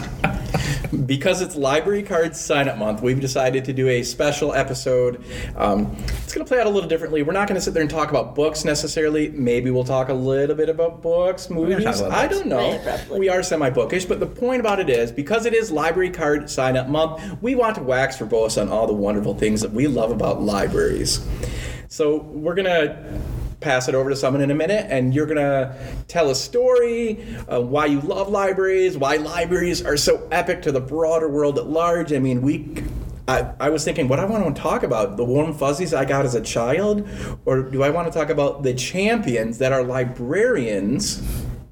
Because 1.06 1.42
it's 1.42 1.56
library 1.56 2.01
card 2.04 2.36
sign 2.36 2.70
up 2.70 2.77
month, 2.77 3.01
we've 3.01 3.20
decided 3.20 3.66
to 3.66 3.74
do 3.74 3.89
a 3.89 4.04
special 4.04 4.54
episode. 4.54 5.22
Um, 5.58 5.96
it's 6.24 6.34
going 6.34 6.46
to 6.46 6.50
play 6.50 6.60
out 6.62 6.68
a 6.68 6.70
little 6.70 6.88
differently. 6.88 7.24
We're 7.24 7.34
not 7.34 7.48
going 7.48 7.56
to 7.56 7.62
sit 7.62 7.74
there 7.74 7.82
and 7.82 7.89
talk 7.89 8.10
about 8.10 8.36
books 8.36 8.63
necessarily. 8.63 9.30
Maybe 9.30 9.70
we'll 9.70 9.84
talk 9.84 10.10
a 10.10 10.13
little 10.13 10.56
bit 10.56 10.70
about 10.70 11.01
books, 11.01 11.50
movies. 11.50 12.00
about 12.00 12.12
I 12.12 12.27
books. 12.27 12.39
don't 12.39 12.48
know. 12.50 12.72
Yeah, 12.72 12.98
probably. 12.98 13.20
we 13.20 13.30
are 13.30 13.44
semi 13.44 13.70
bookish, 13.70 14.06
but 14.06 14.20
the 14.20 14.27
point 14.27 14.60
about 14.62 14.80
it 14.80 14.89
is 14.89 15.12
because 15.12 15.46
it 15.46 15.54
is 15.54 15.72
library 15.72 16.10
card 16.12 16.50
sign 16.50 16.77
up 16.77 16.88
month, 16.88 17.22
we 17.42 17.56
want 17.56 17.75
to 17.75 17.84
wax 17.84 18.18
verbose 18.18 18.60
on 18.62 18.70
all 18.70 18.88
the 18.88 18.94
wonderful 18.94 19.34
things 19.34 19.62
that 19.62 19.72
we 19.72 19.88
love 19.88 20.12
about 20.12 20.42
libraries. 20.42 21.25
So 21.89 22.17
we're 22.17 22.56
gonna 22.56 23.22
pass 23.60 23.88
it 23.88 23.96
over 23.96 24.10
to 24.10 24.15
someone 24.15 24.41
in 24.41 24.51
a 24.51 24.56
minute, 24.56 24.88
and 24.89 25.13
you're 25.13 25.25
gonna 25.25 25.75
tell 26.08 26.29
a 26.29 26.36
story, 26.36 27.25
uh, 27.48 27.62
why 27.62 27.86
you 27.86 28.01
love 28.01 28.29
libraries, 28.29 28.98
why 28.98 29.15
libraries 29.15 29.86
are 29.86 29.98
so 29.98 30.27
epic 30.32 30.62
to 30.63 30.72
the 30.72 30.82
broader 30.82 31.29
world 31.29 31.58
at 31.58 31.67
large. 31.67 32.13
I 32.13 32.20
mean, 32.20 32.41
we. 32.41 32.84
I, 33.29 33.51
I 33.60 33.70
was 33.70 33.84
thinking, 33.84 34.08
what 34.08 34.20
I 34.20 34.25
want 34.25 34.56
to 34.56 34.62
talk 34.62 34.84
about 34.84 35.17
the 35.17 35.25
warm 35.25 35.53
fuzzies 35.53 35.94
I 35.94 36.06
got 36.06 36.24
as 36.24 36.34
a 36.34 36.39
child, 36.39 37.06
or 37.46 37.62
do 37.62 37.84
I 37.84 37.89
want 37.89 38.12
to 38.12 38.17
talk 38.17 38.29
about 38.29 38.63
the 38.63 38.74
champions 38.74 39.58
that 39.58 39.74
are 39.74 39.84
librarians 39.84 41.22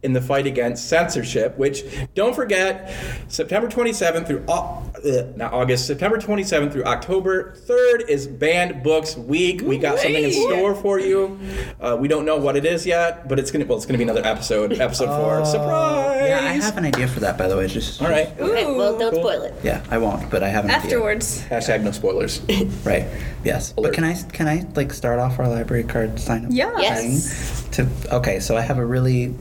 in 0.05 0.13
the 0.13 0.21
fight 0.21 0.45
against 0.45 0.87
censorship, 0.87 1.57
which 1.57 1.83
don't 2.13 2.35
forget, 2.35 2.93
September 3.27 3.67
27th 3.67 4.27
through 4.27 4.45
Au- 4.47 4.83
uh, 5.03 5.23
not 5.35 5.51
August, 5.51 5.87
September 5.87 6.17
27th 6.17 6.71
through 6.71 6.83
October 6.85 7.55
3rd 7.67 8.07
is 8.07 8.27
Banned 8.27 8.83
Books 8.83 9.17
Week. 9.17 9.61
We 9.61 9.77
got 9.79 9.97
something 9.99 10.23
in 10.23 10.31
store 10.31 10.75
for 10.75 10.99
you. 10.99 11.37
Uh, 11.81 11.97
we 11.99 12.07
don't 12.07 12.23
know 12.23 12.37
what 12.37 12.55
it 12.55 12.65
is 12.65 12.85
yet, 12.85 13.27
but 13.27 13.39
it's 13.39 13.49
gonna 13.51 13.65
well, 13.65 13.77
it's 13.77 13.85
gonna 13.87 13.97
be 13.97 14.03
another 14.03 14.25
episode, 14.25 14.73
episode 14.79 15.07
four. 15.07 15.43
Surprise! 15.43 16.21
Oh, 16.21 16.25
Yeah, 16.25 16.39
I 16.41 16.53
have 16.53 16.77
an 16.77 16.85
idea 16.85 17.07
for 17.07 17.19
that, 17.21 17.37
by 17.37 17.47
the 17.47 17.57
way. 17.57 17.67
Just 17.67 18.01
All 18.01 18.07
right. 18.09 18.27
Okay, 18.39 18.65
well, 18.65 18.97
don't 18.97 19.11
Cool. 19.11 19.21
spoil 19.23 19.41
it. 19.41 19.55
Yeah, 19.63 19.83
I 19.89 19.97
won't, 19.97 20.29
but 20.29 20.43
I 20.43 20.49
have 20.49 20.65
an 20.65 20.71
idea. 20.71 20.83
Afterwards. 20.83 21.43
Hashtag 21.49 21.81
no 21.83 21.91
spoilers. 21.91 22.41
Right. 22.85 23.05
Yes. 23.43 23.73
Alert. 23.77 23.89
But 23.89 23.93
can 23.95 24.03
I 24.03 24.13
can 24.31 24.47
I 24.47 24.65
like 24.75 24.93
start 24.93 25.19
off 25.19 25.39
our 25.39 25.47
library 25.47 25.83
card 25.83 26.19
sign 26.19 26.45
up 26.45 26.51
Yes. 26.51 27.65
thing? 27.75 27.85
To 27.85 28.15
okay, 28.17 28.39
so 28.39 28.55
I 28.55 28.61
have 28.61 28.77
a 28.77 28.85
really 28.85 29.33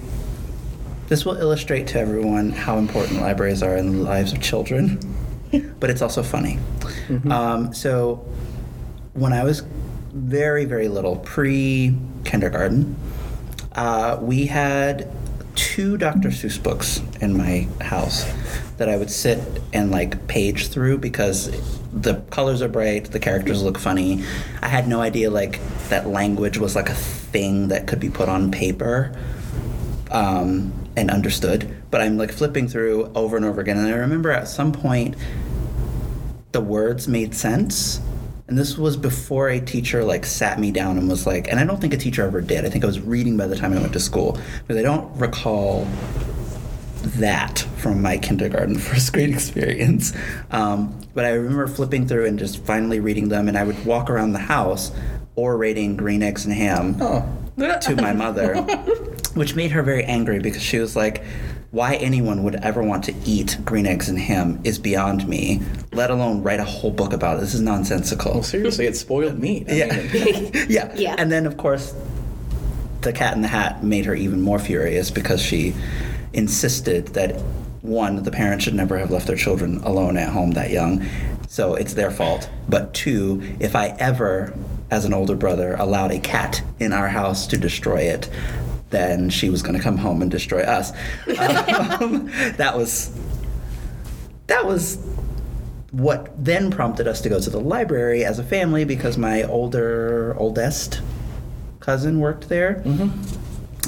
this 1.08 1.24
will 1.24 1.36
illustrate 1.36 1.86
to 1.88 1.98
everyone 1.98 2.50
how 2.50 2.78
important 2.78 3.20
libraries 3.20 3.62
are 3.62 3.76
in 3.76 3.92
the 3.92 4.02
lives 4.02 4.32
of 4.32 4.40
children, 4.40 4.98
but 5.80 5.90
it's 5.90 6.02
also 6.02 6.22
funny. 6.22 6.58
Um, 7.30 7.74
so 7.74 8.26
when 9.12 9.32
I 9.32 9.44
was 9.44 9.62
very 10.12 10.64
very 10.64 10.88
little, 10.88 11.16
pre 11.16 11.96
kindergarten, 12.24 12.96
uh, 13.72 14.18
we 14.20 14.46
had 14.46 15.10
two 15.54 15.96
Dr. 15.96 16.28
Seuss 16.30 16.60
books 16.60 17.00
in 17.20 17.36
my 17.36 17.68
house 17.80 18.24
that 18.76 18.88
I 18.88 18.96
would 18.96 19.10
sit 19.10 19.38
and 19.72 19.90
like 19.90 20.26
page 20.26 20.68
through 20.68 20.98
because 20.98 21.50
the 21.92 22.16
colors 22.30 22.60
are 22.60 22.68
bright, 22.68 23.04
the 23.12 23.20
characters 23.20 23.62
look 23.62 23.78
funny. 23.78 24.24
I 24.62 24.68
had 24.68 24.88
no 24.88 25.00
idea 25.00 25.30
like 25.30 25.60
that 25.90 26.08
language 26.08 26.58
was 26.58 26.74
like 26.74 26.88
a 26.88 26.94
thing 26.94 27.68
that 27.68 27.86
could 27.86 28.00
be 28.00 28.10
put 28.10 28.28
on 28.28 28.50
paper 28.50 29.14
um, 30.10 30.72
and 30.96 31.10
understood. 31.10 31.74
But 31.90 32.00
I'm 32.00 32.16
like 32.16 32.32
flipping 32.32 32.68
through 32.68 33.10
over 33.14 33.36
and 33.36 33.44
over 33.44 33.60
again, 33.60 33.78
and 33.78 33.86
I 33.88 33.92
remember 33.92 34.30
at 34.30 34.48
some 34.48 34.72
point 34.72 35.16
the 36.52 36.60
words 36.60 37.08
made 37.08 37.34
sense. 37.34 38.00
And 38.46 38.58
this 38.58 38.76
was 38.76 38.96
before 38.96 39.48
a 39.48 39.58
teacher 39.58 40.04
like 40.04 40.26
sat 40.26 40.60
me 40.60 40.70
down 40.70 40.98
and 40.98 41.08
was 41.08 41.26
like, 41.26 41.48
and 41.48 41.58
I 41.58 41.64
don't 41.64 41.80
think 41.80 41.94
a 41.94 41.96
teacher 41.96 42.22
ever 42.22 42.40
did. 42.40 42.64
I 42.64 42.68
think 42.68 42.84
I 42.84 42.86
was 42.86 43.00
reading 43.00 43.36
by 43.36 43.46
the 43.46 43.56
time 43.56 43.72
I 43.72 43.80
went 43.80 43.94
to 43.94 44.00
school, 44.00 44.38
but 44.68 44.76
I 44.76 44.82
don't 44.82 45.16
recall 45.18 45.86
that 47.04 47.60
from 47.78 48.02
my 48.02 48.18
kindergarten 48.18 48.78
first 48.78 49.12
grade 49.12 49.30
experience. 49.30 50.12
Um, 50.50 51.00
but 51.14 51.24
I 51.24 51.30
remember 51.30 51.66
flipping 51.66 52.06
through 52.06 52.26
and 52.26 52.38
just 52.38 52.64
finally 52.64 53.00
reading 53.00 53.28
them, 53.28 53.48
and 53.48 53.56
I 53.56 53.64
would 53.64 53.84
walk 53.84 54.10
around 54.10 54.32
the 54.32 54.38
house 54.40 54.90
orating 55.36 55.96
green 55.96 56.22
eggs 56.22 56.44
and 56.44 56.54
ham 56.54 56.96
Oh. 57.00 57.26
To 57.58 57.96
my 57.96 58.12
mother, 58.12 58.54
which 59.34 59.54
made 59.54 59.70
her 59.72 59.82
very 59.82 60.04
angry 60.04 60.38
because 60.40 60.62
she 60.62 60.78
was 60.78 60.96
like, 60.96 61.22
why 61.70 61.96
anyone 61.96 62.44
would 62.44 62.54
ever 62.56 62.82
want 62.82 63.02
to 63.04 63.14
eat 63.24 63.58
green 63.64 63.84
eggs 63.86 64.08
and 64.08 64.18
ham 64.18 64.60
is 64.62 64.78
beyond 64.78 65.26
me, 65.26 65.60
let 65.92 66.10
alone 66.10 66.42
write 66.42 66.60
a 66.60 66.64
whole 66.64 66.90
book 66.92 67.12
about 67.12 67.38
it. 67.38 67.40
This 67.40 67.54
is 67.54 67.60
nonsensical. 67.60 68.34
Well, 68.34 68.42
seriously, 68.44 68.86
it's 68.86 69.00
spoiled 69.00 69.38
meat. 69.40 69.66
I 69.68 69.72
Yeah. 69.74 69.96
mean, 69.96 70.50
yeah. 70.68 70.94
Yeah. 70.96 71.16
And 71.18 71.32
then, 71.32 71.46
of 71.46 71.56
course, 71.56 71.92
the 73.00 73.12
cat 73.12 73.34
in 73.34 73.42
the 73.42 73.48
hat 73.48 73.82
made 73.82 74.04
her 74.06 74.14
even 74.14 74.40
more 74.40 74.58
furious 74.60 75.10
because 75.10 75.42
she 75.42 75.74
insisted 76.32 77.08
that 77.08 77.40
one, 77.82 78.22
the 78.22 78.30
parents 78.30 78.64
should 78.64 78.74
never 78.74 78.96
have 78.96 79.10
left 79.10 79.26
their 79.26 79.36
children 79.36 79.78
alone 79.84 80.16
at 80.16 80.28
home 80.30 80.52
that 80.52 80.70
young, 80.70 81.04
so 81.48 81.74
it's 81.74 81.92
their 81.94 82.10
fault. 82.10 82.48
But 82.68 82.94
two, 82.94 83.42
if 83.60 83.76
I 83.76 83.88
ever, 83.98 84.54
as 84.90 85.04
an 85.04 85.14
older 85.14 85.34
brother, 85.36 85.74
allowed 85.74 86.10
a 86.12 86.20
cat 86.20 86.62
in 86.78 86.92
our 86.92 87.08
house 87.08 87.46
to 87.48 87.58
destroy 87.58 88.00
it, 88.00 88.28
then 88.90 89.28
she 89.30 89.50
was 89.50 89.62
going 89.62 89.76
to 89.76 89.82
come 89.82 89.98
home 89.98 90.22
and 90.22 90.30
destroy 90.30 90.62
us. 90.62 90.92
Um, 91.38 92.26
that 92.56 92.74
was 92.76 93.18
that 94.46 94.66
was 94.66 94.98
what 95.90 96.32
then 96.44 96.70
prompted 96.70 97.06
us 97.06 97.20
to 97.20 97.28
go 97.28 97.40
to 97.40 97.50
the 97.50 97.60
library 97.60 98.24
as 98.24 98.38
a 98.38 98.44
family 98.44 98.84
because 98.84 99.16
my 99.16 99.44
older 99.44 100.34
oldest 100.38 101.00
cousin 101.78 102.18
worked 102.18 102.48
there 102.48 102.82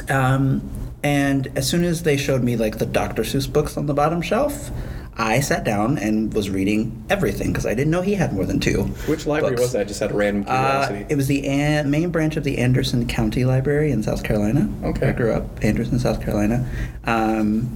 um, 0.09 0.63
and 1.03 1.49
as 1.57 1.69
soon 1.69 1.83
as 1.83 2.05
they 2.05 2.17
showed 2.17 2.45
me 2.45 2.57
like 2.57 2.79
the 2.79 2.87
dr 2.87 3.21
seuss 3.23 3.53
books 3.53 3.77
on 3.77 3.87
the 3.87 3.95
bottom 3.95 4.23
shelf 4.23 4.71
i 5.19 5.41
sat 5.41 5.65
down 5.65 5.97
and 5.99 6.33
was 6.35 6.51
reading 6.51 7.05
everything 7.09 7.49
because 7.49 7.65
i 7.67 7.75
didn't 7.75 7.91
know 7.91 8.03
he 8.03 8.15
had 8.15 8.33
more 8.33 8.45
than 8.45 8.61
two 8.61 8.83
which 9.09 9.27
library 9.27 9.55
books. 9.55 9.63
was 9.67 9.73
that? 9.73 9.89
Just 9.89 10.03
out 10.03 10.11
of 10.11 10.17
random 10.17 10.45
uh, 10.47 10.87
curiosity. 10.87 11.07
it 11.09 11.17
was 11.17 11.27
the 11.27 11.47
an- 11.49 11.91
main 11.91 12.11
branch 12.11 12.37
of 12.37 12.45
the 12.45 12.59
Anderson 12.59 13.07
County 13.07 13.45
Library 13.45 13.91
in 13.93 14.03
South 14.03 14.23
Carolina. 14.25 14.69
Okay. 14.85 15.09
I 15.09 15.13
grew 15.13 15.33
up 15.33 15.65
Anderson, 15.65 15.99
South 15.99 16.21
Carolina, 16.23 16.69
um, 17.05 17.69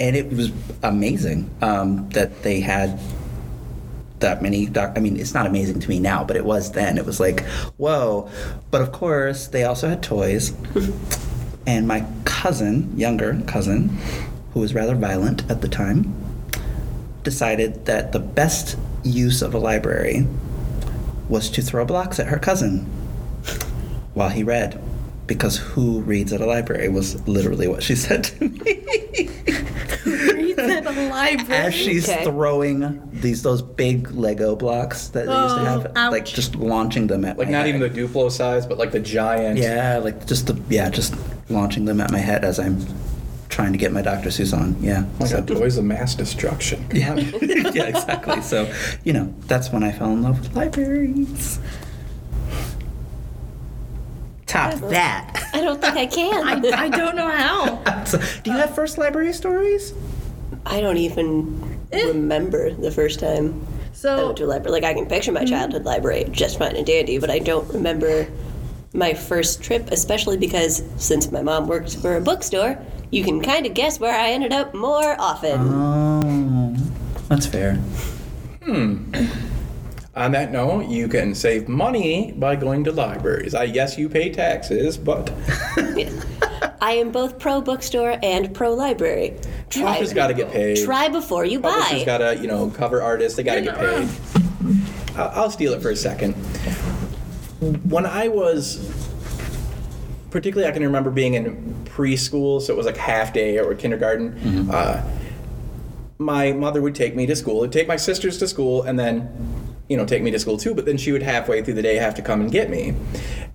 and 0.00 0.14
it 0.16 0.30
was 0.32 0.52
amazing 0.82 1.50
um, 1.62 2.08
that 2.10 2.42
they 2.42 2.60
had 2.60 2.98
that 4.20 4.42
many. 4.42 4.66
Doc- 4.66 4.92
I 4.96 5.00
mean, 5.00 5.18
it's 5.18 5.34
not 5.34 5.46
amazing 5.46 5.80
to 5.80 5.88
me 5.88 5.98
now, 6.00 6.24
but 6.24 6.36
it 6.36 6.44
was 6.44 6.72
then. 6.72 6.98
It 6.98 7.06
was 7.06 7.20
like, 7.20 7.44
whoa! 7.76 8.28
But 8.70 8.82
of 8.82 8.92
course, 8.92 9.46
they 9.48 9.64
also 9.64 9.88
had 9.88 10.02
toys, 10.02 10.52
and 11.66 11.86
my 11.88 12.04
cousin, 12.24 12.96
younger 12.98 13.40
cousin, 13.46 13.96
who 14.54 14.60
was 14.60 14.72
rather 14.74 14.94
violent 14.94 15.48
at 15.50 15.60
the 15.60 15.68
time, 15.68 16.14
decided 17.24 17.84
that 17.86 18.12
the 18.12 18.18
best 18.20 18.78
use 19.02 19.42
of 19.42 19.52
a 19.54 19.58
library 19.58 20.26
was 21.28 21.50
to 21.50 21.60
throw 21.62 21.84
blocks 21.84 22.18
at 22.18 22.28
her 22.28 22.38
cousin 22.38 22.80
while 24.14 24.28
he 24.30 24.42
read. 24.42 24.80
Because 25.26 25.56
who 25.56 26.00
reads 26.02 26.34
at 26.34 26.42
a 26.42 26.46
library 26.46 26.88
was 26.90 27.26
literally 27.26 27.66
what 27.66 27.82
she 27.82 27.94
said 28.06 28.24
to 28.24 28.44
me. 28.48 28.60
Reads 30.04 30.58
at 30.58 30.86
a 30.86 31.08
library. 31.08 31.66
As 31.66 31.74
she's 31.74 32.06
Okay. 32.08 32.24
throwing 32.24 33.00
these 33.10 33.42
those 33.42 33.62
big 33.62 34.10
Lego 34.10 34.54
blocks 34.54 35.08
that 35.08 35.24
they 35.26 35.32
used 35.42 35.54
to 35.56 35.62
Oh, 35.62 35.92
have, 35.94 36.12
like 36.12 36.26
just 36.26 36.56
launching 36.56 37.06
them 37.06 37.24
at 37.24 37.38
like 37.38 37.48
my 37.48 37.52
not 37.52 37.66
head. 37.66 37.74
even 37.74 37.80
the 37.80 37.88
Duplo 37.88 38.30
size, 38.30 38.66
but 38.66 38.76
like 38.76 38.92
the 38.92 39.00
giant. 39.00 39.58
Yeah, 39.58 39.96
like 39.98 40.26
just 40.26 40.46
the 40.46 40.60
yeah, 40.68 40.90
just 40.90 41.14
launching 41.48 41.86
them 41.86 42.02
at 42.02 42.10
my 42.12 42.18
head 42.18 42.44
as 42.44 42.58
I'm 42.60 42.84
trying 43.54 43.70
to 43.70 43.78
get 43.78 43.92
my 43.92 44.02
Dr. 44.02 44.30
Seuss 44.30 44.52
on. 44.52 44.76
Yeah. 44.80 45.04
Oh 45.04 45.20
my 45.20 45.26
So- 45.26 45.36
God, 45.36 45.46
toys 45.46 45.76
of 45.76 45.84
mass 45.84 46.16
destruction. 46.16 46.84
yeah, 46.92 47.14
yeah, 47.40 47.84
exactly. 47.84 48.42
So, 48.42 48.70
you 49.04 49.12
know, 49.12 49.32
that's 49.46 49.70
when 49.70 49.84
I 49.84 49.92
fell 49.92 50.10
in 50.10 50.22
love 50.22 50.40
with 50.40 50.56
libraries. 50.56 51.60
Top 54.46 54.74
that. 54.90 55.50
I 55.52 55.60
don't 55.60 55.80
think 55.80 55.96
I 55.96 56.06
can. 56.06 56.48
I, 56.74 56.84
I 56.86 56.88
don't 56.88 57.14
know 57.14 57.28
how. 57.28 58.04
So, 58.04 58.18
do 58.42 58.50
you 58.50 58.56
have 58.56 58.74
first 58.74 58.98
library 58.98 59.32
stories? 59.32 59.94
I 60.66 60.80
don't 60.80 60.96
even 60.96 61.78
eh. 61.92 62.06
remember 62.08 62.72
the 62.72 62.90
first 62.90 63.20
time 63.20 63.64
I 63.64 63.94
So 63.94 64.26
went 64.26 64.38
to 64.38 64.44
a 64.44 64.46
library. 64.46 64.72
Like 64.72 64.84
I 64.84 64.94
can 64.94 65.06
picture 65.06 65.30
my 65.30 65.40
hmm. 65.42 65.46
childhood 65.46 65.84
library 65.84 66.24
just 66.32 66.58
fine 66.58 66.74
and 66.74 66.84
dandy, 66.84 67.18
but 67.18 67.30
I 67.30 67.38
don't 67.38 67.68
remember 67.72 68.26
my 68.94 69.12
first 69.12 69.62
trip, 69.62 69.90
especially 69.90 70.36
because 70.36 70.82
since 70.96 71.30
my 71.30 71.42
mom 71.42 71.66
works 71.66 71.94
for 71.94 72.16
a 72.16 72.20
bookstore, 72.20 72.78
you 73.10 73.24
can 73.24 73.40
kind 73.42 73.66
of 73.66 73.74
guess 73.74 74.00
where 74.00 74.14
I 74.14 74.30
ended 74.30 74.52
up 74.52 74.72
more 74.74 75.20
often. 75.20 75.60
Oh, 75.60 76.76
that's 77.28 77.46
fair. 77.46 77.74
Hmm. 78.64 79.12
On 80.16 80.30
that 80.30 80.52
note, 80.52 80.86
you 80.86 81.08
can 81.08 81.34
save 81.34 81.68
money 81.68 82.32
by 82.32 82.54
going 82.54 82.84
to 82.84 82.92
libraries. 82.92 83.54
I 83.54 83.66
guess 83.66 83.98
you 83.98 84.08
pay 84.08 84.30
taxes, 84.30 84.96
but 84.96 85.32
I 86.80 86.92
am 86.92 87.10
both 87.10 87.38
pro 87.38 87.60
bookstore 87.60 88.16
and 88.22 88.54
pro 88.54 88.74
library. 88.74 89.36
Trump 89.70 89.98
has 89.98 90.12
got 90.12 90.28
to 90.28 90.34
get 90.34 90.52
paid. 90.52 90.84
Try 90.84 91.08
before 91.08 91.44
you 91.44 91.58
Publishers 91.58 92.00
buy. 92.00 92.04
got 92.04 92.18
to, 92.18 92.36
you 92.40 92.46
know, 92.46 92.70
cover 92.70 93.02
artists. 93.02 93.36
They 93.36 93.42
got 93.42 93.56
to 93.56 93.62
get 93.62 93.76
paid. 93.76 94.08
I'll 95.16 95.50
steal 95.50 95.72
it 95.72 95.82
for 95.82 95.90
a 95.90 95.96
second. 95.96 96.34
When 97.72 98.04
I 98.06 98.28
was, 98.28 98.78
particularly, 100.30 100.68
I 100.68 100.72
can 100.72 100.82
remember 100.82 101.10
being 101.10 101.34
in 101.34 101.74
preschool, 101.84 102.60
so 102.60 102.72
it 102.72 102.76
was 102.76 102.86
like 102.86 102.96
half 102.96 103.32
day 103.32 103.58
or 103.58 103.74
kindergarten. 103.74 104.36
Uh, 104.70 105.02
my 106.18 106.52
mother 106.52 106.80
would 106.82 106.94
take 106.94 107.16
me 107.16 107.26
to 107.26 107.36
school, 107.36 107.60
would 107.60 107.72
take 107.72 107.88
my 107.88 107.96
sisters 107.96 108.38
to 108.38 108.48
school, 108.48 108.82
and 108.82 108.98
then, 108.98 109.28
you 109.88 109.96
know, 109.96 110.04
take 110.04 110.22
me 110.22 110.30
to 110.30 110.38
school 110.38 110.56
too. 110.56 110.74
But 110.74 110.84
then 110.84 110.96
she 110.96 111.12
would 111.12 111.22
halfway 111.22 111.62
through 111.62 111.74
the 111.74 111.82
day 111.82 111.96
have 111.96 112.14
to 112.16 112.22
come 112.22 112.40
and 112.40 112.50
get 112.50 112.70
me. 112.70 112.94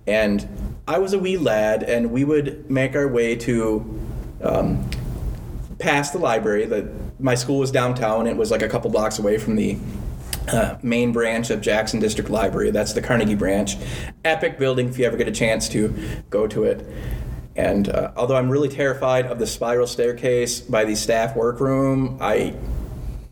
And 0.06 0.48
I 0.88 0.98
was 0.98 1.12
a 1.12 1.18
wee 1.18 1.36
lad, 1.36 1.82
and 1.82 2.10
we 2.10 2.24
would 2.24 2.70
make 2.70 2.96
our 2.96 3.08
way 3.08 3.36
to 3.36 4.00
um, 4.42 4.88
past 5.78 6.12
the 6.12 6.18
library. 6.18 6.66
The, 6.66 6.90
my 7.18 7.34
school 7.34 7.58
was 7.58 7.70
downtown. 7.70 8.26
It 8.26 8.36
was 8.36 8.50
like 8.50 8.62
a 8.62 8.68
couple 8.68 8.90
blocks 8.90 9.18
away 9.18 9.38
from 9.38 9.56
the 9.56 9.78
uh, 10.52 10.78
main 10.82 11.12
branch 11.12 11.50
of 11.50 11.60
Jackson 11.60 12.00
District 12.00 12.30
Library. 12.30 12.70
That's 12.70 12.92
the 12.92 13.02
Carnegie 13.02 13.34
branch. 13.34 13.76
Epic 14.24 14.58
building 14.58 14.88
if 14.88 14.98
you 14.98 15.04
ever 15.04 15.16
get 15.16 15.28
a 15.28 15.32
chance 15.32 15.68
to 15.70 15.94
go 16.30 16.46
to 16.46 16.64
it. 16.64 16.86
And 17.56 17.88
uh, 17.88 18.12
although 18.16 18.36
I'm 18.36 18.48
really 18.48 18.68
terrified 18.68 19.26
of 19.26 19.38
the 19.38 19.46
spiral 19.46 19.86
staircase 19.86 20.60
by 20.60 20.84
the 20.84 20.94
staff 20.94 21.36
workroom, 21.36 22.18
I 22.20 22.54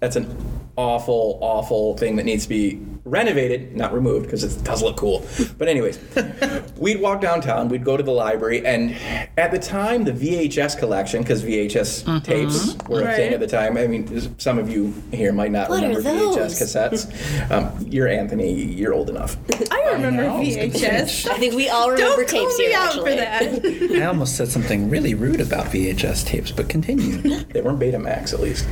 that's 0.00 0.16
an 0.16 0.36
awful, 0.76 1.38
awful 1.40 1.96
thing 1.96 2.16
that 2.16 2.24
needs 2.24 2.44
to 2.44 2.48
be 2.48 2.80
renovated, 3.10 3.76
not 3.76 3.92
removed, 3.92 4.26
because 4.26 4.44
it 4.44 4.62
does 4.64 4.82
look 4.82 4.96
cool. 4.96 5.26
But 5.56 5.68
anyways, 5.68 5.98
we'd 6.76 7.00
walk 7.00 7.20
downtown, 7.20 7.68
we'd 7.68 7.84
go 7.84 7.96
to 7.96 8.02
the 8.02 8.12
library, 8.12 8.64
and 8.66 8.94
at 9.36 9.50
the 9.50 9.58
time, 9.58 10.04
the 10.04 10.12
VHS 10.12 10.78
collection, 10.78 11.22
because 11.22 11.42
VHS 11.42 12.24
tapes 12.24 12.76
were 12.88 13.02
a 13.02 13.14
thing 13.14 13.32
at 13.32 13.40
the 13.40 13.46
time. 13.46 13.76
I 13.76 13.86
mean, 13.86 14.38
some 14.38 14.58
of 14.58 14.70
you 14.70 14.92
here 15.12 15.32
might 15.32 15.50
not 15.50 15.68
What 15.70 15.82
remember? 15.82 16.02
VHS 16.02 16.60
cassettes. 16.60 17.50
Um, 17.50 17.86
you're 17.88 18.08
Anthony, 18.08 18.52
you're 18.52 18.92
old 18.92 19.10
enough. 19.10 19.36
I 19.70 19.92
remember 19.92 20.24
I 20.24 20.44
VHS. 20.44 21.28
I 21.28 21.38
think 21.38 21.54
we 21.54 21.68
all 21.68 21.90
remember 21.90 22.24
Don't 22.24 22.28
call 22.30 22.46
tapes 22.46 22.58
me 22.58 22.66
here, 22.66 22.78
out 22.78 22.86
actually. 22.88 23.10
for 23.10 23.16
that. 23.16 23.90
I 24.02 24.04
almost 24.06 24.36
said 24.36 24.48
something 24.48 24.88
really 24.90 25.14
rude 25.14 25.40
about 25.40 25.66
VHS 25.66 26.26
tapes, 26.26 26.50
but 26.52 26.68
continue. 26.68 27.18
They 27.44 27.60
weren't 27.60 27.78
Betamax, 27.80 28.32
at 28.34 28.40
least. 28.40 28.66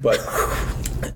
But 0.00 0.18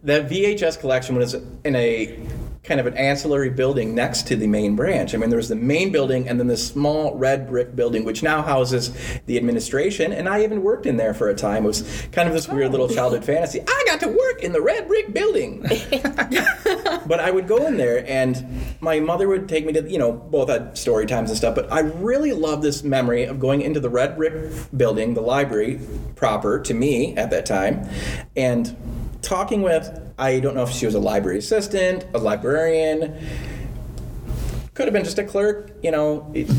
that 0.05 0.29
VHS 0.29 0.79
collection 0.79 1.17
was 1.17 1.35
in 1.65 1.75
a 1.75 2.19
kind 2.67 2.81
of 2.81 2.87
an 2.87 2.95
ancillary 2.95 3.49
building 3.49 3.95
next 3.95 4.27
to 4.27 4.37
the 4.37 4.47
main 4.47 4.75
branch. 4.75 5.15
I 5.15 5.19
mean, 5.19 5.31
there 5.31 5.37
was 5.37 5.49
the 5.49 5.55
main 5.57 5.93
building 5.93 6.29
and 6.29 6.39
then 6.39 6.49
this 6.49 6.67
small 6.67 7.15
red 7.15 7.49
brick 7.49 7.77
building, 7.77 8.05
which 8.05 8.23
now 8.23 8.43
houses 8.43 8.93
the 9.27 9.37
administration. 9.37 10.13
And 10.13 10.29
I 10.29 10.43
even 10.43 10.63
worked 10.63 10.85
in 10.85 10.97
there 10.97 11.15
for 11.15 11.29
a 11.29 11.35
time. 11.35 11.65
It 11.65 11.69
was 11.69 12.09
kind 12.11 12.29
of 12.29 12.35
this 12.35 12.49
weird 12.49 12.73
little 12.73 12.91
oh. 12.91 12.95
childhood 12.95 13.25
fantasy. 13.25 13.61
I 13.67 13.85
got 13.87 14.01
to 14.01 14.09
work 14.09 14.43
in 14.43 14.53
the 14.53 14.61
red 14.61 14.89
brick 14.89 15.13
building. 15.13 15.63
but 17.07 17.21
I 17.21 17.31
would 17.31 17.47
go 17.47 17.67
in 17.67 17.77
there, 17.77 18.05
and 18.09 18.45
my 18.81 18.99
mother 18.99 19.29
would 19.29 19.49
take 19.49 19.65
me 19.65 19.73
to, 19.75 19.89
you 19.89 19.99
know, 19.99 20.13
both 20.13 20.49
had 20.49 20.77
story 20.77 21.07
times 21.07 21.31
and 21.31 21.39
stuff. 21.39 21.55
But 21.55 21.73
I 21.73 21.81
really 21.81 22.33
love 22.33 22.63
this 22.63 22.83
memory 22.83 23.25
of 23.25 23.39
going 23.39 23.61
into 23.61 23.79
the 23.79 23.91
red 23.91 24.17
brick 24.17 24.53
building, 24.77 25.15
the 25.15 25.21
library 25.21 25.81
proper 26.17 26.59
to 26.61 26.75
me 26.75 27.17
at 27.17 27.31
that 27.31 27.47
time, 27.47 27.89
and 28.37 28.77
talking 29.23 29.63
with, 29.63 30.06
I 30.19 30.41
don't 30.41 30.55
know 30.55 30.63
if 30.63 30.71
she 30.71 30.87
was 30.87 30.95
a 30.95 31.01
library 31.01 31.39
assistant, 31.39 32.07
a 32.15 32.19
librarian, 32.19 33.15
could 34.77 34.87
have 34.87 34.93
been 34.93 35.05
just 35.05 35.19
a 35.19 35.25
clerk, 35.25 35.73
you 35.83 35.91
know. 35.91 36.31
It, 36.35 36.51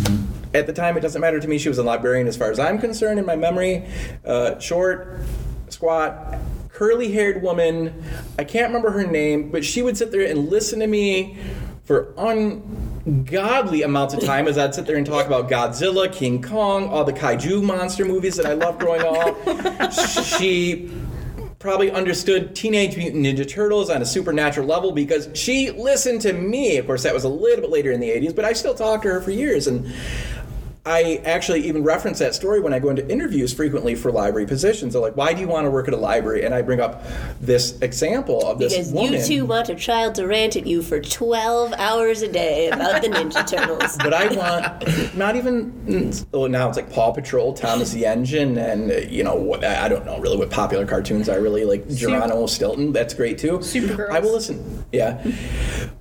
at 0.54 0.66
the 0.66 0.74
time, 0.74 0.98
it 0.98 1.02
doesn't 1.02 1.22
matter 1.22 1.39
to 1.39 1.48
me. 1.48 1.60
She 1.60 1.70
was 1.70 1.78
a 1.78 1.84
librarian, 1.84 2.28
as 2.28 2.36
far 2.36 2.50
as 2.50 2.60
I'm 2.60 2.80
concerned, 2.80 3.20
in 3.20 3.26
my 3.26 3.36
memory. 3.36 3.86
Uh, 4.26 4.58
short, 4.58 5.20
squat, 5.70 6.38
curly 6.70 7.12
haired 7.12 7.43
woman. 7.43 8.04
I 8.39 8.43
can't 8.43 8.67
remember 8.67 8.91
her 8.91 9.06
name, 9.06 9.52
but 9.52 9.63
she 9.63 9.82
would 9.84 9.98
sit 9.98 10.12
there 10.12 10.28
and 10.28 10.50
listen 10.50 10.80
to 10.80 10.88
me 10.88 11.38
for 11.84 12.13
ungodly 12.17 13.84
amounts 13.84 14.13
of 14.13 14.24
time 14.24 14.48
as 14.48 14.58
I'd 14.58 14.74
sit 14.74 14.86
there 14.88 14.98
and 14.98 15.06
talk 15.06 15.28
about 15.28 15.48
Godzilla, 15.48 16.12
King 16.12 16.41
Kong, 16.41 16.89
all 16.89 17.04
the 17.04 17.13
kaiju 17.13 17.63
monster 17.63 18.04
movies 18.04 18.36
that 18.38 18.46
I 18.46 18.54
loved 18.54 18.80
growing 18.80 19.02
up. 19.04 19.91
she 19.93 20.91
probably 21.60 21.89
understood 21.89 22.56
Teenage 22.56 22.98
Mutant 22.98 23.26
Ninja 23.26 23.48
Turtles 23.48 23.89
on 23.89 24.02
a 24.02 24.06
supernatural 24.06 24.67
level 24.67 24.91
because 24.91 25.30
she 25.34 25.72
listened 25.72 26.22
to 26.22 26.34
me. 26.34 26.78
Of 26.78 26.86
course, 26.86 27.04
that 27.04 27.13
was 27.13 27.24
a 27.24 27.30
little 27.30 27.62
bit 27.62 27.72
later 27.72 27.91
in 27.91 28.00
the 28.00 28.10
80s, 28.10 28.36
but 28.36 28.46
I 28.46 28.54
still 28.54 28.76
talked 28.76 29.04
to 29.04 29.10
her 29.10 29.22
for 29.22 29.32
years. 29.32 29.65
And 29.65 29.91
I 30.88 31.21
actually 31.26 31.67
even 31.67 31.84
reference 31.84 32.19
that 32.19 32.34
story 32.34 32.62
when 32.62 32.73
I 32.73 32.80
go 32.80 32.89
into 32.89 33.06
interviews 33.12 33.54
frequently 33.54 33.93
for 33.93 34.10
library 34.10 34.47
positions. 34.47 34.93
They're 34.93 35.02
like, 35.02 35.17
why 35.17 35.34
do 35.34 35.41
you 35.41 35.47
want 35.47 35.65
to 35.65 35.71
work 35.71 35.89
at 35.89 35.93
a 35.93 35.97
library? 35.97 36.45
And 36.45 36.56
I 36.56 36.62
bring 36.62 36.80
up 36.80 37.04
this 37.41 37.78
example 37.82 38.41
of 38.47 38.58
this 38.58 38.73
Because 38.73 38.93
woman. 38.93 39.13
you 39.13 39.23
two 39.23 39.45
want 39.45 39.67
a 39.67 39.76
child 39.76 40.15
to 40.15 40.26
rant 40.26 40.56
at 40.56 40.65
you 40.65 40.82
for 40.82 41.02
12 41.02 41.73
hours 41.73 42.21
a 42.21 42.32
day 42.32 42.69
about 42.69 43.02
the 43.02 43.10
Ninja 43.10 43.45
Turtles. 43.45 43.97
but 44.04 44.13
I 44.13 44.28
want 44.34 45.15
not 45.17 45.36
even 45.36 46.13
oh 46.34 46.47
now 46.47 46.69
it's 46.69 46.78
like 46.78 46.89
Paw 46.89 47.12
Patrol, 47.12 47.54
Thomas 47.54 47.91
the 47.91 48.06
Engine, 48.06 48.58
and 48.58 49.12
you 49.12 49.26
know 49.26 49.36
what 49.36 49.65
I 49.65 49.89
don't 49.89 50.06
know 50.06 50.19
really 50.19 50.38
what 50.38 50.50
popular 50.50 50.86
cartoons 50.86 51.28
I 51.28 51.36
really 51.36 51.65
like 51.65 51.89
Geronimo 51.89 52.45
Stilton. 52.45 52.93
That's 52.93 53.13
great 53.13 53.38
too. 53.38 53.58
Supergirls. 53.58 54.10
I 54.10 54.19
will 54.19 54.32
listen. 54.32 54.86
Yeah, 54.93 55.21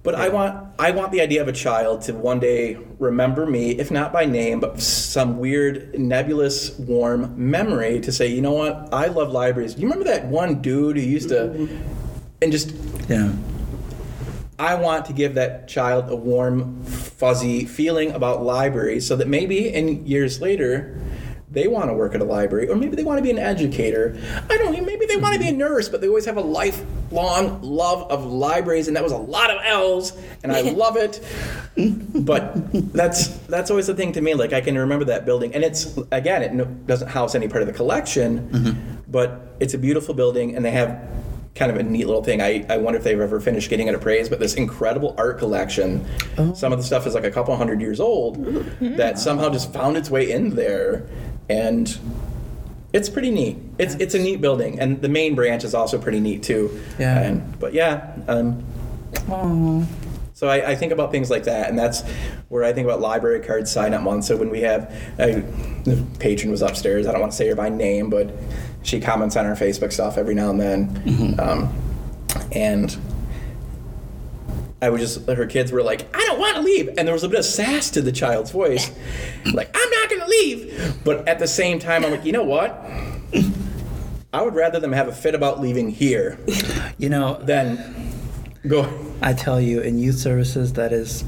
but 0.04 0.14
I 0.14 0.28
want 0.28 0.65
I 0.78 0.90
want 0.90 1.10
the 1.10 1.22
idea 1.22 1.40
of 1.40 1.48
a 1.48 1.52
child 1.52 2.02
to 2.02 2.12
one 2.12 2.38
day 2.38 2.76
remember 2.98 3.46
me, 3.46 3.70
if 3.70 3.90
not 3.90 4.12
by 4.12 4.26
name, 4.26 4.60
but 4.60 4.80
some 4.80 5.38
weird 5.38 5.98
nebulous 5.98 6.78
warm 6.78 7.32
memory 7.36 8.00
to 8.00 8.12
say, 8.12 8.26
you 8.26 8.42
know 8.42 8.52
what, 8.52 8.92
I 8.92 9.06
love 9.06 9.30
libraries. 9.30 9.74
Do 9.74 9.80
you 9.80 9.88
remember 9.88 10.04
that 10.10 10.26
one 10.26 10.60
dude 10.60 10.96
who 10.96 11.02
used 11.02 11.30
to 11.30 11.68
and 12.42 12.52
just 12.52 12.74
Yeah. 13.08 13.32
I 14.58 14.74
want 14.74 15.04
to 15.06 15.12
give 15.12 15.34
that 15.34 15.68
child 15.68 16.10
a 16.10 16.16
warm, 16.16 16.82
fuzzy 16.84 17.64
feeling 17.64 18.12
about 18.12 18.42
libraries 18.42 19.06
so 19.06 19.16
that 19.16 19.28
maybe 19.28 19.68
in 19.68 20.06
years 20.06 20.40
later 20.40 20.98
they 21.50 21.68
want 21.68 21.88
to 21.88 21.94
work 21.94 22.14
at 22.14 22.20
a 22.20 22.24
library 22.24 22.68
or 22.68 22.76
maybe 22.76 22.96
they 22.96 23.04
want 23.04 23.18
to 23.18 23.22
be 23.22 23.30
an 23.30 23.38
educator. 23.38 24.18
I 24.50 24.56
don't 24.58 24.72
know, 24.72 24.82
maybe 24.82 25.06
they 25.06 25.16
want 25.16 25.34
to 25.34 25.40
be 25.40 25.48
a 25.48 25.52
nurse, 25.52 25.88
but 25.88 26.00
they 26.00 26.08
always 26.08 26.24
have 26.26 26.36
a 26.36 26.42
lifelong 27.10 27.62
love 27.62 28.10
of 28.10 28.24
libraries 28.24 28.88
and 28.88 28.96
that 28.96 29.02
was 29.02 29.12
a 29.12 29.18
lot 29.18 29.50
of 29.50 29.60
L's 29.64 30.12
and 30.42 30.52
I 30.52 30.60
love 30.72 30.96
it. 30.96 31.22
But 31.76 32.52
that's 32.92 33.28
that's 33.46 33.70
always 33.70 33.86
the 33.86 33.94
thing 33.94 34.12
to 34.12 34.20
me 34.20 34.34
like 34.34 34.52
I 34.52 34.60
can 34.60 34.76
remember 34.76 35.04
that 35.06 35.24
building 35.24 35.54
and 35.54 35.64
it's 35.64 35.98
again 36.10 36.42
it 36.42 36.52
no, 36.52 36.64
doesn't 36.64 37.08
house 37.08 37.34
any 37.34 37.48
part 37.48 37.62
of 37.62 37.68
the 37.68 37.74
collection, 37.74 38.48
mm-hmm. 38.48 39.00
but 39.08 39.54
it's 39.60 39.74
a 39.74 39.78
beautiful 39.78 40.14
building 40.14 40.56
and 40.56 40.64
they 40.64 40.70
have 40.70 41.00
kind 41.54 41.70
of 41.70 41.78
a 41.78 41.82
neat 41.82 42.06
little 42.06 42.22
thing. 42.22 42.42
I, 42.42 42.66
I 42.68 42.76
wonder 42.76 42.98
if 42.98 43.04
they've 43.04 43.18
ever 43.18 43.40
finished 43.40 43.70
getting 43.70 43.88
it 43.88 43.94
appraised, 43.94 44.30
but 44.30 44.38
this 44.38 44.54
incredible 44.54 45.14
art 45.16 45.38
collection, 45.38 46.04
oh. 46.36 46.52
some 46.52 46.70
of 46.70 46.78
the 46.78 46.84
stuff 46.84 47.06
is 47.06 47.14
like 47.14 47.24
a 47.24 47.30
couple 47.30 47.56
hundred 47.56 47.80
years 47.80 47.98
old, 47.98 48.44
that 48.80 49.18
somehow 49.18 49.48
just 49.48 49.72
found 49.72 49.96
its 49.96 50.10
way 50.10 50.30
in 50.30 50.54
there. 50.54 51.06
And 51.48 51.98
it's 52.96 53.10
pretty 53.10 53.30
neat. 53.30 53.58
It's 53.78 53.94
it's 53.96 54.14
a 54.14 54.18
neat 54.18 54.40
building, 54.40 54.80
and 54.80 55.00
the 55.02 55.08
main 55.08 55.34
branch 55.34 55.64
is 55.64 55.74
also 55.74 55.98
pretty 55.98 56.18
neat 56.18 56.42
too. 56.42 56.80
Yeah. 56.98 57.20
And 57.20 57.58
but 57.60 57.74
yeah, 57.74 58.16
um, 58.26 58.64
so 60.32 60.48
I, 60.48 60.70
I 60.70 60.74
think 60.74 60.92
about 60.92 61.12
things 61.12 61.30
like 61.30 61.44
that, 61.44 61.68
and 61.68 61.78
that's 61.78 62.02
where 62.48 62.64
I 62.64 62.72
think 62.72 62.86
about 62.86 63.00
library 63.00 63.40
card 63.40 63.68
sign 63.68 63.92
up 63.92 64.02
month. 64.02 64.24
So 64.24 64.36
when 64.36 64.50
we 64.50 64.62
have 64.62 64.90
uh, 65.18 65.42
the 65.84 66.04
patron 66.18 66.50
was 66.50 66.62
upstairs, 66.62 67.06
I 67.06 67.12
don't 67.12 67.20
want 67.20 67.32
to 67.32 67.36
say 67.38 67.48
her 67.48 67.54
by 67.54 67.68
name, 67.68 68.08
but 68.08 68.30
she 68.82 68.98
comments 68.98 69.36
on 69.36 69.44
our 69.44 69.56
Facebook 69.56 69.92
stuff 69.92 70.16
every 70.16 70.34
now 70.34 70.50
and 70.50 70.60
then, 70.60 71.36
um, 71.38 71.72
and. 72.52 72.96
I 74.86 74.88
would 74.88 75.00
just, 75.00 75.26
her 75.26 75.46
kids 75.46 75.72
were 75.72 75.82
like, 75.82 76.06
I 76.16 76.20
don't 76.26 76.38
want 76.38 76.54
to 76.54 76.62
leave. 76.62 76.88
And 76.96 77.08
there 77.08 77.12
was 77.12 77.24
a 77.24 77.28
bit 77.28 77.40
of 77.40 77.44
sass 77.44 77.90
to 77.90 78.00
the 78.00 78.12
child's 78.12 78.52
voice. 78.52 78.90
Like, 79.52 79.70
I'm 79.74 79.90
not 79.90 80.10
going 80.10 80.22
to 80.22 80.28
leave. 80.28 80.96
But 81.04 81.28
at 81.28 81.38
the 81.38 81.46
same 81.46 81.78
time, 81.78 82.04
I'm 82.04 82.10
like, 82.10 82.24
you 82.24 82.32
know 82.32 82.42
what? 82.42 82.84
I 84.32 84.42
would 84.42 84.54
rather 84.54 84.80
them 84.80 84.92
have 84.92 85.06
a 85.06 85.12
fit 85.12 85.34
about 85.36 85.60
leaving 85.60 85.88
here 85.88 86.38
You 86.98 87.08
know, 87.08 87.40
than 87.42 88.05
go. 88.66 88.92
I 89.22 89.32
tell 89.32 89.60
you, 89.60 89.80
in 89.80 89.98
youth 89.98 90.18
services, 90.18 90.74
that 90.74 90.92
is 90.92 91.24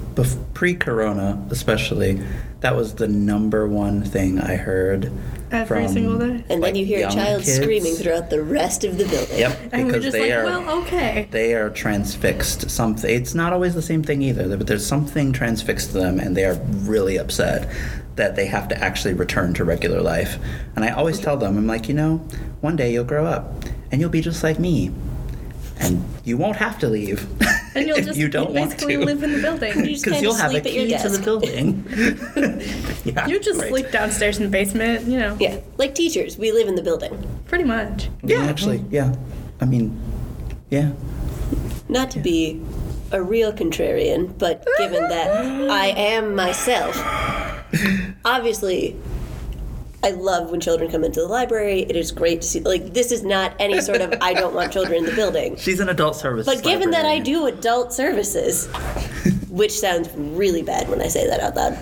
pre-corona, 0.55 1.43
especially, 1.51 2.23
that 2.61 2.77
was 2.77 2.95
the 2.97 3.09
number 3.09 3.67
one 3.67 4.03
thing 4.03 4.41
I 4.41 4.57
heard 4.57 5.13
Every 5.51 5.85
from, 5.85 5.93
single 5.93 6.19
day. 6.19 6.45
And 6.51 6.63
then 6.63 6.75
you 6.75 6.85
hear 6.85 7.09
a 7.09 7.11
child 7.11 7.45
kids. 7.45 7.57
screaming 7.57 7.95
throughout 7.95 8.29
the 8.29 8.43
rest 8.43 8.85
of 8.85 8.99
the 8.99 9.07
building. 9.07 9.39
Yep, 9.39 9.59
And 9.73 9.85
we're 9.85 9.93
because 9.93 10.05
just 10.05 10.17
they 10.17 10.35
like, 10.35 10.39
are 10.39 10.45
well, 10.45 10.83
okay. 10.83 11.29
they 11.31 11.55
are 11.55 11.71
transfixed. 11.71 12.71
Something. 12.71 13.15
It's 13.15 13.35
not 13.35 13.53
always 13.53 13.75
the 13.75 13.83
same 13.83 14.03
thing 14.03 14.21
either, 14.23 14.57
but 14.57 14.67
there's 14.67 14.87
something 14.87 15.33
transfixed 15.33 15.93
to 15.93 15.99
them, 15.99 16.21
and 16.21 16.37
they 16.37 16.45
are 16.45 16.55
really 16.55 17.17
upset 17.17 17.71
that 18.17 18.37
they 18.37 18.47
have 18.47 18.69
to 18.69 18.79
actually 18.83 19.15
return 19.15 19.55
to 19.55 19.65
regular 19.65 20.03
life. 20.03 20.39
And 20.77 20.85
I 20.85 20.91
always 20.91 21.17
mm-hmm. 21.17 21.25
tell 21.25 21.37
them, 21.37 21.57
I'm 21.57 21.67
like, 21.67 21.89
you 21.89 21.95
know, 21.95 22.19
one 22.61 22.77
day 22.77 22.93
you'll 22.93 23.05
grow 23.05 23.25
up, 23.25 23.65
and 23.91 24.01
you'll 24.01 24.11
be 24.11 24.21
just 24.21 24.43
like 24.43 24.59
me, 24.59 24.93
and 25.81 26.03
you 26.25 26.37
won't 26.37 26.57
have 26.57 26.79
to 26.81 26.89
leave. 26.89 27.27
And 27.75 27.87
you'll 27.87 27.99
If 27.99 28.07
just 28.07 28.19
you 28.19 28.29
don't 28.29 28.53
want 28.53 28.71
basically 28.71 28.97
to. 28.97 29.05
live 29.05 29.23
in 29.23 29.33
the 29.33 29.41
building. 29.43 29.85
You 29.85 29.93
just 29.93 30.05
Because 30.05 30.13
kind 30.15 30.23
you'll 30.23 30.35
of 30.35 30.41
have 30.41 30.51
a 30.51 30.53
sleep 30.55 30.67
at 30.67 30.73
your 30.73 30.87
key 30.87 31.03
to 31.03 31.09
the 31.09 31.25
building. 31.25 31.85
yeah, 33.05 33.27
You 33.27 33.39
just 33.41 33.61
right. 33.61 33.69
sleep 33.71 33.91
downstairs 33.91 34.39
in 34.39 34.45
the 34.45 34.51
basement, 34.51 35.07
you 35.07 35.19
know. 35.19 35.37
Yeah, 35.41 35.61
like 35.77 35.95
teachers, 35.95 36.37
we 36.39 36.51
live 36.53 36.69
in 36.69 36.75
the 36.75 36.83
building. 36.83 37.15
Pretty 37.47 37.65
much. 37.65 38.09
Yeah, 38.23 38.43
actually, 38.45 38.85
yeah. 38.91 39.15
I 39.61 39.65
mean, 39.67 39.99
yeah. 40.71 40.93
Not 41.89 42.11
to 42.13 42.21
be 42.21 42.61
a 43.13 43.23
real 43.23 43.53
contrarian, 43.53 44.37
but 44.39 44.67
given 44.79 45.09
that 45.09 45.31
I 45.71 45.87
am 45.87 46.35
myself, 46.35 46.95
obviously, 48.25 48.97
I 50.09 50.13
love 50.13 50.51
when 50.51 50.59
children 50.59 50.91
come 50.91 51.05
into 51.05 51.21
the 51.21 51.27
library. 51.27 51.83
It 51.83 51.95
is 51.95 52.13
great 52.13 52.41
to 52.41 52.49
see. 52.49 52.61
Like, 52.61 52.95
this 52.95 53.13
is 53.13 53.23
not 53.23 53.55
any 53.59 53.83
sort 53.83 54.01
of 54.01 54.15
I 54.23 54.33
don't 54.33 54.55
want 54.55 54.73
children 54.73 55.01
in 55.01 55.05
the 55.05 55.15
building. 55.15 55.57
She's 55.59 55.81
an 55.81 55.91
adult 55.91 56.17
service. 56.17 56.47
But 56.47 56.63
given 56.63 56.93
that 56.93 57.05
I 57.05 57.19
do 57.19 57.45
adult 57.45 57.93
services, 57.93 58.69
which 59.51 59.79
sounds 59.79 60.09
really 60.17 60.63
bad 60.63 60.89
when 60.89 61.03
I 61.03 61.09
say 61.09 61.27
that 61.27 61.41
out 61.41 61.57
loud. 61.57 61.77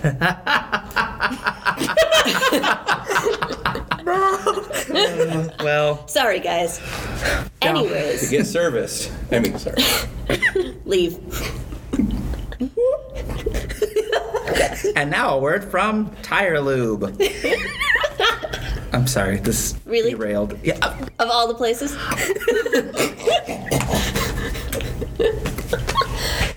well, 5.63 6.05
Sorry, 6.09 6.41
guys. 6.41 6.79
To 6.79 7.49
Anyways, 7.61 8.29
get 8.29 8.45
serviced. 8.45 9.09
I 9.31 9.39
mean, 9.39 9.57
sorry. 9.57 9.77
leave. 10.83 11.17
and 14.97 15.09
now 15.09 15.37
a 15.37 15.39
word 15.39 15.63
from 15.63 16.13
Tire 16.23 16.59
Lube. 16.59 17.17
I'm 18.93 19.07
sorry, 19.07 19.37
this 19.37 19.75
Really? 19.85 20.11
derailed. 20.11 20.57
Yeah, 20.63 20.75
Of 21.19 21.29
all 21.29 21.47
the 21.47 21.53
places. 21.53 21.95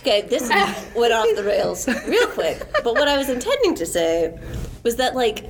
okay, 0.00 0.22
this 0.22 0.48
went 0.94 1.12
off 1.12 1.26
the 1.34 1.44
rails 1.44 1.86
real 2.06 2.26
quick. 2.28 2.66
But 2.84 2.94
what 2.94 3.08
I 3.08 3.18
was 3.18 3.28
intending 3.28 3.74
to 3.76 3.86
say 3.86 4.38
was 4.82 4.96
that, 4.96 5.14
like, 5.14 5.44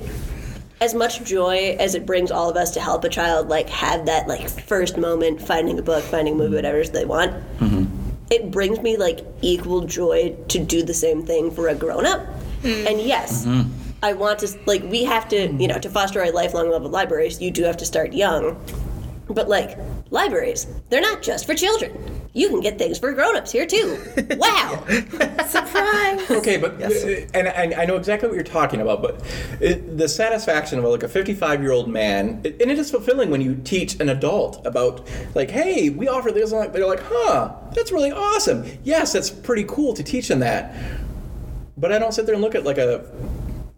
as 0.80 0.94
much 0.94 1.22
joy 1.24 1.76
as 1.78 1.94
it 1.94 2.06
brings 2.06 2.30
all 2.30 2.48
of 2.48 2.56
us 2.56 2.72
to 2.72 2.80
help 2.80 3.04
a 3.04 3.08
child, 3.08 3.48
like, 3.48 3.68
have 3.68 4.06
that, 4.06 4.26
like, 4.26 4.48
first 4.48 4.96
moment 4.96 5.40
finding 5.40 5.78
a 5.78 5.82
book, 5.82 6.02
finding 6.04 6.34
a 6.34 6.36
movie, 6.36 6.48
mm-hmm. 6.48 6.56
whatever 6.56 6.84
they 6.84 7.04
want, 7.04 7.32
mm-hmm. 7.58 7.84
it 8.30 8.50
brings 8.50 8.80
me, 8.80 8.96
like, 8.96 9.20
equal 9.42 9.82
joy 9.82 10.34
to 10.48 10.58
do 10.58 10.82
the 10.82 10.94
same 10.94 11.24
thing 11.24 11.50
for 11.50 11.68
a 11.68 11.74
grown 11.74 12.06
up. 12.06 12.20
Mm. 12.62 12.90
And 12.90 13.00
yes, 13.00 13.46
mm-hmm. 13.46 13.70
I 14.02 14.12
want 14.14 14.38
to, 14.40 14.58
like, 14.66 14.82
we 14.84 15.04
have 15.04 15.28
to, 15.28 15.52
you 15.52 15.68
know, 15.68 15.78
to 15.78 15.90
foster 15.90 16.22
a 16.22 16.30
lifelong 16.30 16.70
love 16.70 16.84
of 16.84 16.90
libraries, 16.90 17.40
you 17.40 17.50
do 17.50 17.62
have 17.64 17.76
to 17.78 17.84
start 17.86 18.12
young. 18.12 18.56
But 19.28 19.48
like 19.48 19.78
libraries, 20.10 20.66
they're 20.88 21.00
not 21.00 21.22
just 21.22 21.46
for 21.46 21.54
children. 21.54 21.92
You 22.32 22.48
can 22.48 22.60
get 22.60 22.78
things 22.78 22.98
for 22.98 23.12
grown-ups 23.12 23.52
here 23.52 23.64
too. 23.66 23.96
Wow. 24.36 24.84
Surprise! 25.46 26.30
Okay, 26.30 26.56
but 26.56 26.82
uh, 26.82 26.88
and, 27.34 27.46
and 27.48 27.74
I 27.74 27.84
know 27.84 27.96
exactly 27.96 28.28
what 28.28 28.34
you're 28.34 28.42
talking 28.42 28.80
about, 28.80 29.02
but 29.02 29.22
it, 29.60 29.98
the 29.98 30.08
satisfaction 30.08 30.78
of 30.78 30.84
like 30.84 31.02
a 31.04 31.08
55 31.08 31.62
year 31.62 31.70
old 31.72 31.88
man, 31.88 32.40
it, 32.42 32.60
and 32.60 32.70
it 32.70 32.78
is 32.78 32.90
fulfilling 32.90 33.30
when 33.30 33.40
you 33.40 33.54
teach 33.62 34.00
an 34.00 34.08
adult 34.08 34.64
about 34.66 35.06
like, 35.34 35.50
hey, 35.50 35.90
we 35.90 36.08
offer 36.08 36.32
this. 36.32 36.50
and 36.52 36.72
They're 36.72 36.86
like, 36.86 37.02
huh, 37.04 37.52
that's 37.72 37.92
really 37.92 38.10
awesome. 38.12 38.64
Yes, 38.82 39.12
that's 39.12 39.30
pretty 39.30 39.64
cool 39.64 39.94
to 39.94 40.02
teach 40.02 40.26
them 40.28 40.40
that. 40.40 40.74
But 41.76 41.92
I 41.92 41.98
don't 41.98 42.12
sit 42.12 42.26
there 42.26 42.34
and 42.34 42.42
look 42.42 42.54
at 42.54 42.64
like 42.64 42.78
a 42.78 43.04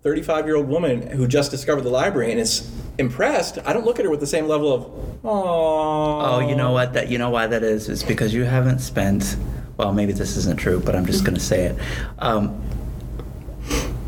35 0.02 0.46
year 0.46 0.56
old 0.56 0.68
woman 0.68 1.06
who 1.08 1.28
just 1.28 1.50
discovered 1.50 1.82
the 1.82 1.90
library 1.90 2.32
and 2.32 2.40
is 2.40 2.70
impressed. 2.98 3.58
I 3.64 3.72
don't 3.72 3.84
look 3.84 3.98
at 3.98 4.04
her 4.04 4.10
with 4.10 4.20
the 4.20 4.26
same 4.26 4.48
level 4.48 4.74
of, 4.74 4.84
oh. 5.24 6.20
Oh, 6.20 6.40
you 6.40 6.56
know 6.56 6.72
what? 6.72 6.92
That 6.94 7.08
you 7.08 7.18
know 7.18 7.30
why 7.30 7.46
that 7.46 7.62
is? 7.62 7.88
Is 7.88 8.02
because 8.02 8.34
you 8.34 8.42
haven't 8.44 8.80
spent. 8.80 9.36
Well, 9.76 9.92
maybe 9.92 10.12
this 10.12 10.36
isn't 10.36 10.58
true, 10.58 10.80
but 10.80 10.96
I'm 10.96 11.06
just 11.06 11.24
going 11.24 11.34
to 11.34 11.40
say 11.40 11.66
it. 11.66 11.78
Um, 12.18 12.60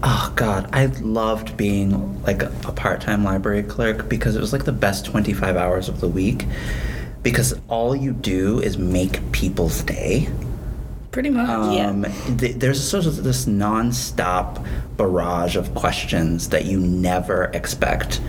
oh 0.02 0.32
God, 0.36 0.68
I 0.72 0.86
loved 0.86 1.56
being 1.56 2.22
like 2.22 2.42
a, 2.42 2.52
a 2.66 2.72
part-time 2.72 3.24
library 3.24 3.62
clerk 3.62 4.08
because 4.08 4.36
it 4.36 4.40
was 4.40 4.52
like 4.52 4.64
the 4.64 4.72
best 4.72 5.06
25 5.06 5.56
hours 5.56 5.88
of 5.88 6.00
the 6.00 6.08
week. 6.08 6.46
Because 7.22 7.54
all 7.68 7.96
you 7.96 8.12
do 8.12 8.60
is 8.60 8.76
make 8.76 9.32
people's 9.32 9.82
day. 9.82 10.28
Pretty 11.14 11.30
much. 11.30 11.48
Yeah. 11.76 11.88
Um, 11.90 12.04
th- 12.38 12.56
there's 12.56 12.82
sort 12.82 13.06
of 13.06 13.22
this 13.22 13.46
non-stop 13.46 14.58
barrage 14.96 15.54
of 15.54 15.72
questions 15.74 16.48
that 16.48 16.64
you 16.64 16.80
never 16.80 17.44
expect 17.54 18.20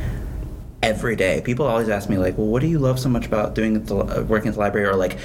every 0.83 1.15
day. 1.15 1.41
People 1.43 1.65
always 1.65 1.89
ask 1.89 2.09
me 2.09 2.17
like, 2.19 2.37
"Well, 2.37 2.45
what 2.45 2.61
do 2.61 2.67
you 2.67 2.77
love 2.77 2.99
so 2.99 3.09
much 3.09 3.25
about 3.25 3.55
doing 3.55 3.83
the, 3.83 3.95
uh, 3.97 4.21
working 4.27 4.49
at 4.49 4.53
the 4.53 4.59
library?" 4.59 4.85
Or 4.87 4.95
like, 4.95 5.17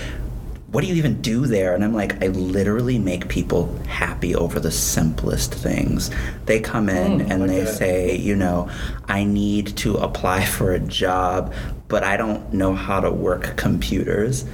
"What 0.73 0.81
do 0.81 0.87
you 0.87 0.95
even 0.95 1.21
do 1.21 1.45
there?" 1.47 1.75
And 1.75 1.85
I'm 1.85 1.93
like, 1.95 2.25
I 2.25 2.29
literally 2.29 2.99
make 2.99 3.29
people 3.29 3.75
happy 3.87 4.35
over 4.35 4.59
the 4.59 4.71
simplest 4.71 5.53
things. 5.55 6.11
They 6.47 6.61
come 6.61 6.89
in 6.89 7.21
Mm, 7.21 7.31
and 7.31 7.41
like 7.43 7.51
they 7.51 7.65
that. 7.65 7.75
say, 7.75 8.17
you 8.17 8.37
know, 8.37 8.71
I 9.07 9.25
need 9.25 9.77
to 9.79 9.97
apply 9.97 10.45
for 10.57 10.73
a 10.73 10.81
job, 10.81 11.53
but 11.89 12.05
I 12.05 12.17
don't 12.17 12.55
know 12.55 12.75
how 12.75 13.01
to 13.01 13.11
work 13.11 13.55
computers 13.57 14.47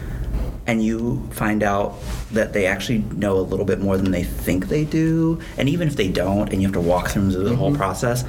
and 0.66 0.84
you 0.84 1.26
find 1.30 1.62
out 1.62 1.94
that 2.32 2.52
they 2.52 2.66
actually 2.66 2.98
know 3.14 3.38
a 3.38 3.42
little 3.42 3.64
bit 3.64 3.80
more 3.80 3.96
than 3.96 4.10
they 4.10 4.24
think 4.24 4.68
they 4.68 4.84
do. 4.84 5.40
And 5.56 5.68
even 5.68 5.88
if 5.88 5.96
they 5.96 6.08
don't, 6.08 6.50
and 6.52 6.60
you 6.60 6.68
have 6.68 6.74
to 6.74 6.80
walk 6.80 7.08
through 7.08 7.30
the 7.30 7.54
whole 7.54 7.70
mm-hmm. 7.70 7.78
process, 7.78 8.24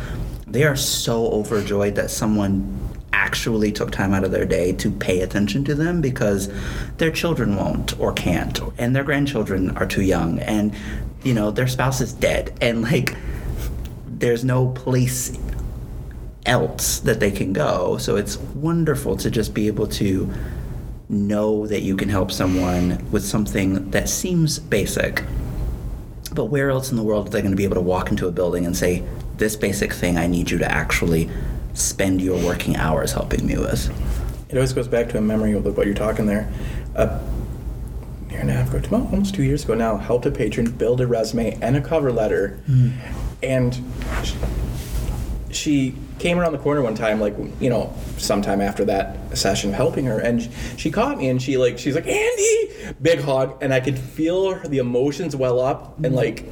they 0.45 0.63
are 0.63 0.75
so 0.75 1.27
overjoyed 1.31 1.95
that 1.95 2.09
someone 2.09 2.87
actually 3.13 3.71
took 3.71 3.91
time 3.91 4.13
out 4.13 4.23
of 4.23 4.31
their 4.31 4.45
day 4.45 4.71
to 4.71 4.91
pay 4.91 5.21
attention 5.21 5.63
to 5.65 5.73
them 5.73 6.01
because 6.01 6.49
their 6.97 7.11
children 7.11 7.55
won't 7.55 7.99
or 7.99 8.13
can't, 8.13 8.59
and 8.77 8.95
their 8.95 9.03
grandchildren 9.03 9.75
are 9.77 9.85
too 9.87 10.03
young, 10.03 10.39
and 10.39 10.73
you 11.23 11.33
know 11.33 11.51
their 11.51 11.67
spouse 11.67 11.99
is 11.99 12.13
dead, 12.13 12.55
and 12.61 12.83
like 12.83 13.15
there's 14.07 14.43
no 14.43 14.69
place 14.69 15.37
else 16.45 16.99
that 16.99 17.19
they 17.19 17.31
can 17.31 17.53
go. 17.53 17.97
So 17.97 18.15
it's 18.15 18.37
wonderful 18.37 19.17
to 19.17 19.29
just 19.29 19.53
be 19.53 19.67
able 19.67 19.87
to 19.87 20.31
know 21.09 21.65
that 21.67 21.81
you 21.81 21.95
can 21.95 22.09
help 22.09 22.31
someone 22.31 23.05
with 23.11 23.23
something 23.23 23.89
that 23.91 24.09
seems 24.09 24.59
basic. 24.59 25.23
But 26.33 26.45
where 26.45 26.69
else 26.69 26.91
in 26.91 26.97
the 26.97 27.03
world 27.03 27.27
are 27.27 27.29
they 27.31 27.41
going 27.41 27.51
to 27.51 27.57
be 27.57 27.63
able 27.63 27.75
to 27.75 27.81
walk 27.81 28.11
into 28.11 28.27
a 28.27 28.31
building 28.31 28.65
and 28.65 28.75
say, 28.75 29.03
This 29.37 29.55
basic 29.55 29.93
thing 29.93 30.17
I 30.17 30.27
need 30.27 30.51
you 30.51 30.57
to 30.57 30.69
actually 30.69 31.29
spend 31.73 32.21
your 32.21 32.43
working 32.43 32.75
hours 32.75 33.13
helping 33.13 33.45
me 33.45 33.57
with? 33.57 33.89
It 34.49 34.55
always 34.55 34.73
goes 34.73 34.87
back 34.87 35.09
to 35.09 35.17
a 35.17 35.21
memory 35.21 35.53
of 35.53 35.65
what 35.65 35.85
you're 35.85 35.95
talking 35.95 36.25
there. 36.25 36.51
A 36.95 37.21
year 38.29 38.41
and 38.41 38.49
a 38.49 38.53
half 38.53 38.73
ago, 38.73 38.97
almost 39.11 39.35
two 39.35 39.43
years 39.43 39.63
ago 39.63 39.73
now, 39.73 39.97
helped 39.97 40.25
a 40.25 40.31
patron 40.31 40.71
build 40.71 41.01
a 41.01 41.07
resume 41.07 41.57
and 41.61 41.75
a 41.75 41.81
cover 41.81 42.11
letter. 42.11 42.59
Hmm. 42.65 42.91
And 43.41 43.81
she 45.51 45.95
came 46.19 46.39
around 46.39 46.51
the 46.51 46.57
corner 46.57 46.81
one 46.81 46.95
time, 46.95 47.19
like, 47.19 47.35
you 47.59 47.69
know, 47.69 47.93
sometime 48.17 48.61
after 48.61 48.85
that 48.85 49.37
session 49.37 49.69
of 49.69 49.75
helping 49.75 50.05
her, 50.05 50.19
and 50.19 50.49
she 50.77 50.91
caught 50.91 51.17
me 51.17 51.29
and 51.29 51.41
she, 51.41 51.57
like, 51.57 51.77
she's 51.77 51.95
like, 51.95 52.07
Andy! 52.07 52.95
Big 53.01 53.19
hug. 53.19 53.57
And 53.61 53.73
I 53.73 53.79
could 53.79 53.97
feel 53.97 54.53
her, 54.53 54.67
the 54.67 54.79
emotions 54.79 55.35
well 55.35 55.59
up 55.59 55.97
and, 55.97 56.07
mm-hmm. 56.07 56.15
like, 56.15 56.45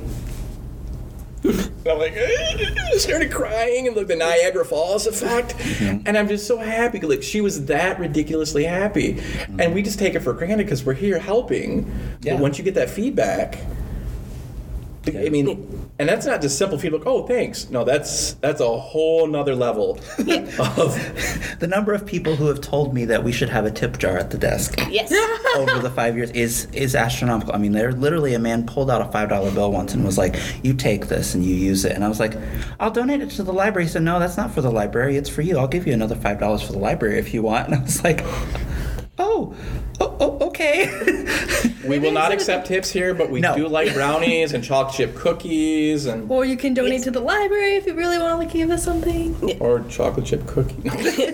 and 1.45 1.87
I'm 1.87 1.99
like, 1.99 2.13
I 2.17 2.91
started 2.97 3.31
crying 3.31 3.87
and 3.87 3.95
like 3.95 4.07
the 4.07 4.15
Niagara 4.15 4.65
Falls 4.65 5.05
effect. 5.05 5.55
Mm-hmm. 5.57 6.07
And 6.07 6.17
I'm 6.17 6.27
just 6.27 6.47
so 6.47 6.57
happy. 6.57 6.99
Like 6.99 7.23
she 7.23 7.41
was 7.41 7.65
that 7.65 7.99
ridiculously 7.99 8.63
happy. 8.63 9.15
Mm-hmm. 9.15 9.61
And 9.61 9.73
we 9.75 9.83
just 9.83 9.99
take 9.99 10.15
it 10.15 10.21
for 10.21 10.33
granted 10.33 10.65
because 10.65 10.83
we're 10.83 10.93
here 10.93 11.19
helping. 11.19 11.85
Yeah. 12.21 12.33
But 12.33 12.41
once 12.41 12.57
you 12.57 12.63
get 12.63 12.73
that 12.75 12.89
feedback, 12.89 13.59
I 15.07 15.29
mean, 15.29 15.84
and 15.97 16.09
that's 16.09 16.25
not 16.25 16.41
just 16.41 16.57
simple 16.57 16.77
feedback. 16.77 17.03
Oh, 17.05 17.25
thanks. 17.25 17.69
No, 17.69 17.83
that's 17.83 18.33
that's 18.35 18.59
a 18.59 18.77
whole 18.77 19.27
nother 19.27 19.55
level 19.55 19.91
of 20.17 21.57
The 21.59 21.67
number 21.69 21.93
of 21.93 22.05
people 22.05 22.35
who 22.35 22.47
have 22.47 22.59
told 22.59 22.93
me 22.93 23.05
that 23.05 23.23
we 23.23 23.31
should 23.31 23.47
have 23.49 23.65
a 23.65 23.71
tip 23.71 23.97
jar 23.97 24.17
at 24.17 24.29
the 24.29 24.37
desk 24.37 24.75
Yes. 24.89 25.11
over 25.55 25.79
the 25.79 25.89
five 25.89 26.17
years 26.17 26.31
is 26.31 26.65
is 26.73 26.95
astronomical. 26.95 27.55
I 27.55 27.57
mean, 27.57 27.71
there 27.71 27.91
literally 27.93 28.33
a 28.33 28.39
man 28.39 28.65
pulled 28.65 28.91
out 28.91 29.01
a 29.01 29.11
five 29.11 29.29
dollar 29.29 29.51
bill 29.51 29.71
once 29.71 29.93
and 29.93 30.03
was 30.03 30.17
like, 30.17 30.35
"You 30.63 30.73
take 30.73 31.07
this 31.07 31.33
and 31.33 31.45
you 31.45 31.55
use 31.55 31.85
it." 31.85 31.93
And 31.93 32.03
I 32.03 32.09
was 32.09 32.19
like, 32.19 32.33
"I'll 32.79 32.91
donate 32.91 33.21
it 33.21 33.29
to 33.31 33.43
the 33.43 33.53
library." 33.53 33.85
He 33.85 33.91
said, 33.91 34.03
"No, 34.03 34.19
that's 34.19 34.35
not 34.37 34.51
for 34.51 34.61
the 34.61 34.71
library. 34.71 35.15
It's 35.15 35.29
for 35.29 35.41
you. 35.43 35.57
I'll 35.57 35.67
give 35.67 35.87
you 35.87 35.93
another 35.93 36.15
five 36.15 36.39
dollars 36.39 36.61
for 36.61 36.73
the 36.73 36.79
library 36.79 37.19
if 37.19 37.33
you 37.33 37.41
want." 37.41 37.65
And 37.65 37.75
I 37.75 37.81
was 37.81 38.03
like, 38.03 38.23
"Oh, 39.17 39.55
oh, 39.99 40.17
oh 40.19 40.47
okay." 40.47 40.89
we 41.87 41.99
will 41.99 42.11
not 42.11 42.31
accept 42.31 42.67
tips 42.67 42.89
here, 42.91 43.13
but 43.13 43.29
we 43.29 43.39
No. 43.41 43.55
do 43.55 43.67
like 43.67 43.93
brownies 43.93 44.53
and 44.53 44.63
chocolate 44.63 44.95
chip 44.95 45.15
cookies 45.15 46.05
and 46.05 46.29
Or 46.29 46.45
you 46.45 46.57
can 46.57 46.73
donate 46.73 47.03
to 47.03 47.11
the 47.11 47.19
library 47.19 47.75
if 47.75 47.85
you 47.85 47.93
really 47.93 48.17
want 48.17 48.41
to 48.49 48.57
give 48.57 48.69
us 48.71 48.83
something. 48.83 49.57
or 49.59 49.81
chocolate 49.89 50.25
chip 50.25 50.45
cookies. 50.47 50.83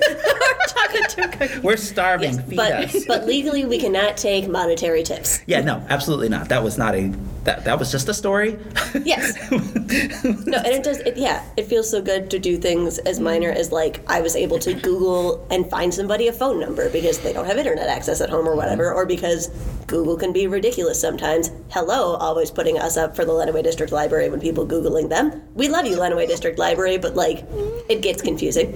Chocolate 0.68 1.10
chip 1.16 1.32
cookie. 1.34 1.60
We're 1.60 1.76
starving. 1.78 2.34
Yes, 2.34 2.46
Feed 2.48 2.56
but 2.56 2.72
us. 2.74 3.06
but 3.06 3.26
legally 3.26 3.66
we 3.66 3.80
cannot 3.80 4.16
take 4.18 4.48
monetary 4.48 5.04
tips. 5.04 5.42
yeah, 5.48 5.62
no, 5.62 5.84
absolutely 5.90 6.30
not. 6.30 6.50
That 6.50 6.64
was 6.64 6.78
not 6.78 6.96
a 6.96 7.12
that 7.44 7.64
that 7.66 7.80
was 7.80 7.92
just 7.92 8.08
a 8.10 8.14
story. 8.14 8.60
Yes. 9.04 9.36
No, 9.52 10.58
and 10.58 10.68
it 10.68 10.84
does. 10.84 11.00
It, 11.00 11.18
yeah, 11.18 11.44
it 11.58 11.66
feels 11.68 11.90
so 11.90 12.02
good 12.02 12.30
to 12.32 12.40
do 12.40 12.58
things 12.58 12.98
as 13.00 13.20
minor 13.20 13.50
as 13.50 13.72
like 13.72 14.02
I 14.08 14.22
was 14.22 14.36
able 14.36 14.60
to 14.60 14.74
Google 14.74 15.46
and 15.50 15.70
find 15.70 15.94
somebody 15.94 16.28
a 16.28 16.34
phone 16.34 16.60
number 16.60 16.90
because 16.90 17.20
they 17.20 17.34
don't 17.34 17.46
have 17.46 17.58
internet 17.58 17.88
access 17.88 18.22
at 18.22 18.30
home 18.30 18.48
or 18.48 18.56
whatever, 18.56 18.94
or 18.94 19.06
because 19.06 19.48
Google 19.88 20.18
can 20.18 20.32
be 20.34 20.46
ridiculous 20.48 21.00
sometimes. 21.00 21.52
Hello, 21.70 22.16
always 22.16 22.52
putting 22.52 22.78
us 22.78 22.98
up 22.98 23.16
for 23.16 23.26
the 23.26 23.32
Lenawee 23.32 23.64
District 23.64 23.92
Library 23.92 24.30
when 24.30 24.40
people 24.40 24.68
googling 24.68 25.10
them. 25.10 25.42
We 25.56 25.68
love 25.68 25.86
you, 25.86 25.98
Lenawee 25.98 26.28
District 26.28 26.60
Library, 26.60 26.98
but 26.98 27.16
like 27.16 27.44
it 27.90 28.02
gets 28.02 28.22
confusing, 28.22 28.74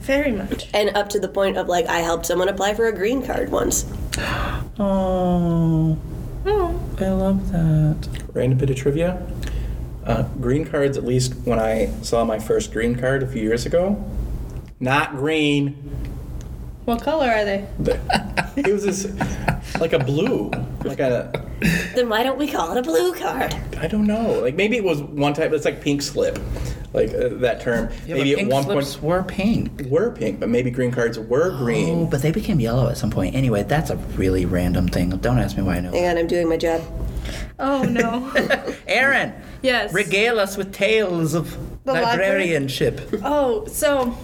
Very 0.00 0.32
much. 0.32 0.68
and 0.74 0.90
up 0.96 1.08
to 1.10 1.18
the 1.20 1.28
point 1.28 1.56
of 1.56 1.68
like 1.68 1.86
I 1.86 1.98
helped 1.98 2.26
someone 2.26 2.48
apply 2.48 2.74
for 2.74 2.86
a 2.86 2.92
green 2.94 3.24
card 3.26 3.50
once. 3.50 3.84
Oh, 4.78 5.98
Oh. 6.46 6.80
I 6.98 7.08
love 7.08 7.52
that. 7.52 8.08
Random 8.32 8.58
bit 8.58 8.70
of 8.70 8.76
trivia. 8.76 9.26
Uh, 10.04 10.22
green 10.40 10.64
cards, 10.64 10.96
at 10.96 11.04
least 11.04 11.34
when 11.44 11.58
I 11.58 11.90
saw 12.02 12.24
my 12.24 12.38
first 12.38 12.72
green 12.72 12.94
card 12.94 13.22
a 13.22 13.26
few 13.26 13.42
years 13.42 13.66
ago, 13.66 14.02
not 14.78 15.16
green. 15.16 15.74
What 16.84 17.02
color 17.02 17.26
are 17.26 17.44
they? 17.44 17.66
It 18.56 18.72
was 18.72 18.84
this, 18.84 19.12
like 19.80 19.92
a 19.92 19.98
blue, 19.98 20.50
like 20.84 21.00
a, 21.00 21.44
Then 21.94 22.08
why 22.08 22.22
don't 22.22 22.38
we 22.38 22.46
call 22.46 22.70
it 22.70 22.78
a 22.78 22.82
blue 22.82 23.12
card? 23.14 23.54
I 23.78 23.88
don't 23.88 24.06
know, 24.06 24.40
like 24.40 24.54
maybe 24.54 24.76
it 24.76 24.84
was 24.84 25.02
one 25.02 25.34
type. 25.34 25.52
It's 25.52 25.64
like 25.64 25.80
pink 25.82 26.00
slip, 26.02 26.38
like 26.92 27.12
uh, 27.14 27.28
that 27.40 27.60
term. 27.60 27.90
Yeah, 28.06 28.14
maybe 28.16 28.34
but 28.34 28.42
at 28.44 28.48
one 28.48 28.62
slips 28.64 28.94
point 28.96 29.04
were 29.04 29.22
pink. 29.22 29.82
were 29.88 30.10
pink, 30.10 30.40
but 30.40 30.48
maybe 30.48 30.70
green 30.70 30.90
cards 30.90 31.18
were 31.18 31.50
green. 31.50 31.88
Oh, 31.88 31.94
green. 31.94 32.10
but 32.10 32.22
they 32.22 32.30
became 32.30 32.60
yellow 32.60 32.88
at 32.88 32.96
some 32.96 33.10
point. 33.10 33.34
Anyway, 33.34 33.62
that's 33.62 33.90
a 33.90 33.96
really 33.96 34.46
random 34.46 34.88
thing. 34.88 35.10
Don't 35.10 35.38
ask 35.38 35.56
me 35.56 35.62
why 35.62 35.76
I 35.76 35.80
know. 35.80 35.92
Hang 35.92 36.06
on, 36.08 36.18
I'm 36.18 36.26
doing 36.26 36.48
my 36.48 36.56
job. 36.56 36.82
Oh 37.58 37.82
no. 37.82 38.30
Erin, 38.86 39.32
yes. 39.62 39.92
regale 39.92 40.38
us 40.38 40.56
with 40.56 40.72
tales 40.72 41.34
of 41.34 41.50
The 41.84 41.92
library? 41.92 42.10
librarianship. 42.18 43.00
Oh, 43.24 43.66
so 43.66 44.16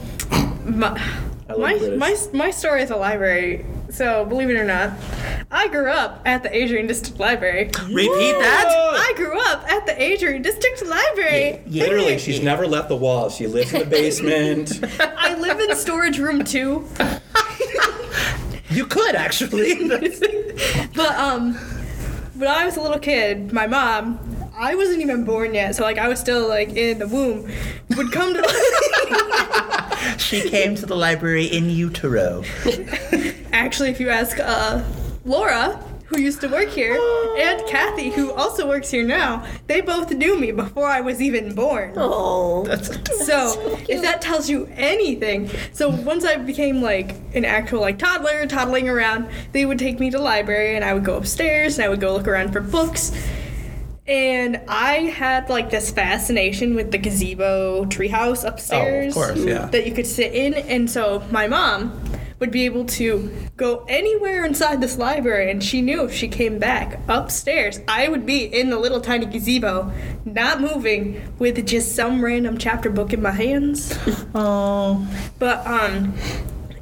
my 0.65 1.01
I 1.49 1.53
love 1.55 1.81
my, 1.83 1.97
my 1.97 2.17
my 2.33 2.51
story 2.51 2.83
at 2.83 2.89
the 2.89 2.97
library. 2.97 3.67
So 3.93 4.25
believe 4.25 4.49
it 4.49 4.57
or 4.57 4.65
not, 4.65 4.93
I 5.51 5.69
grew 5.69 5.91
up 5.91 6.23
at 6.25 6.43
the 6.43 6.57
Adrian 6.57 6.87
District 6.87 7.21
Library. 7.21 7.67
Repeat 7.67 8.39
that. 8.39 8.65
I 8.69 9.13
grew 9.17 9.39
up 9.39 9.71
at 9.71 9.85
the 9.85 10.03
Adrian 10.03 10.41
District 10.41 10.83
Library. 10.87 11.61
Yeah. 11.67 11.85
Literally, 11.85 12.19
she's 12.19 12.43
never 12.43 12.67
left 12.67 12.89
the 12.89 12.97
walls. 12.97 13.37
She 13.37 13.47
lives 13.47 13.73
in 13.75 13.81
the 13.81 13.87
basement. 13.87 14.81
I 15.01 15.35
live 15.35 15.61
in 15.61 15.77
storage 15.77 16.19
room 16.19 16.43
two. 16.43 16.89
You 18.71 18.87
could 18.87 19.15
actually. 19.15 19.89
But 20.95 21.17
um, 21.17 21.55
when 22.35 22.49
I 22.49 22.65
was 22.65 22.77
a 22.77 22.81
little 22.81 22.99
kid, 22.99 23.53
my 23.53 23.67
mom, 23.67 24.19
I 24.55 24.75
wasn't 24.75 25.01
even 25.01 25.25
born 25.25 25.55
yet, 25.55 25.75
so 25.75 25.83
like 25.83 25.99
I 25.99 26.09
was 26.09 26.21
still 26.21 26.49
like 26.49 26.71
in 26.71 26.99
the 26.99 27.09
womb, 27.09 27.51
would 27.97 28.13
come 28.13 28.35
to. 28.35 29.79
she 30.19 30.49
came 30.49 30.75
to 30.77 30.87
the 30.87 30.97
library 30.97 31.47
in 31.47 31.71
utero. 31.71 32.45
Actually, 33.53 33.91
if 33.91 34.01
you 34.01 34.11
ask 34.11 34.39
uh, 34.39 34.83
Laura, 35.25 35.83
who 36.07 36.21
used 36.21 36.41
to 36.43 36.49
work 36.49 36.69
here, 36.69 36.99
and 37.39 37.67
Kathy, 37.67 38.11
who 38.11 38.33
also 38.33 38.69
works 38.69 38.91
here 38.91 39.05
now, 39.05 39.47
they 39.67 39.81
both 39.81 40.11
knew 40.13 40.39
me 40.39 40.53
before 40.53 40.87
I 40.87 41.01
was 41.01 41.23
even 41.23 41.55
born. 41.55 41.95
Oh, 41.97 42.65
That's 42.65 43.27
So, 43.27 43.79
if 43.89 44.03
that 44.03 44.21
tells 44.21 44.51
you 44.51 44.69
anything, 44.73 45.51
so 45.73 45.89
once 45.89 46.25
I 46.25 46.37
became 46.37 46.83
like 46.83 47.15
an 47.35 47.45
actual 47.45 47.81
like 47.81 47.99
toddler, 47.99 48.47
toddling 48.47 48.89
around, 48.89 49.29
they 49.53 49.65
would 49.65 49.79
take 49.79 50.01
me 50.01 50.11
to 50.11 50.19
the 50.19 50.23
library 50.23 50.77
and 50.77 50.85
I 50.85 50.93
would 50.93 51.05
go 51.05 51.17
upstairs 51.17 51.79
and 51.79 51.85
I 51.85 51.89
would 51.89 52.01
go 52.01 52.13
look 52.13 52.29
around 52.29 52.53
for 52.53 52.61
books. 52.61 53.13
And 54.07 54.61
I 54.69 54.95
had 54.95 55.49
like 55.49 55.71
this 55.71 55.91
fascination 55.93 56.75
with 56.75 56.91
the 56.91 56.99
gazebo 56.99 57.85
treehouse 57.85 58.45
upstairs 58.45 59.15
course, 59.15 59.39
yeah. 59.39 59.67
that 59.67 59.87
you 59.87 59.93
could 59.93 60.07
sit 60.07 60.33
in. 60.35 60.55
And 60.55 60.91
so 60.91 61.25
my 61.31 61.47
mom 61.47 62.03
would 62.41 62.51
be 62.51 62.65
able 62.65 62.85
to 62.85 63.33
go 63.57 63.85
anywhere 63.89 64.45
inside 64.45 64.81
this 64.81 64.99
library 64.99 65.49
and 65.49 65.63
she 65.63 65.81
knew 65.81 66.03
if 66.03 66.13
she 66.13 66.27
came 66.27 66.59
back 66.59 66.99
upstairs, 67.07 67.79
I 67.87 68.09
would 68.09 68.27
be 68.27 68.43
in 68.45 68.71
the 68.71 68.79
little 68.81 69.01
tiny 69.01 69.27
gazebo, 69.27 69.93
not 70.25 70.61
moving, 70.61 71.23
with 71.39 71.65
just 71.65 71.95
some 71.95 72.25
random 72.25 72.59
chapter 72.59 72.91
book 72.91 73.13
in 73.13 73.23
my 73.23 73.31
hands. 73.31 73.97
oh. 74.35 75.07
But 75.39 75.65
um 75.65 76.15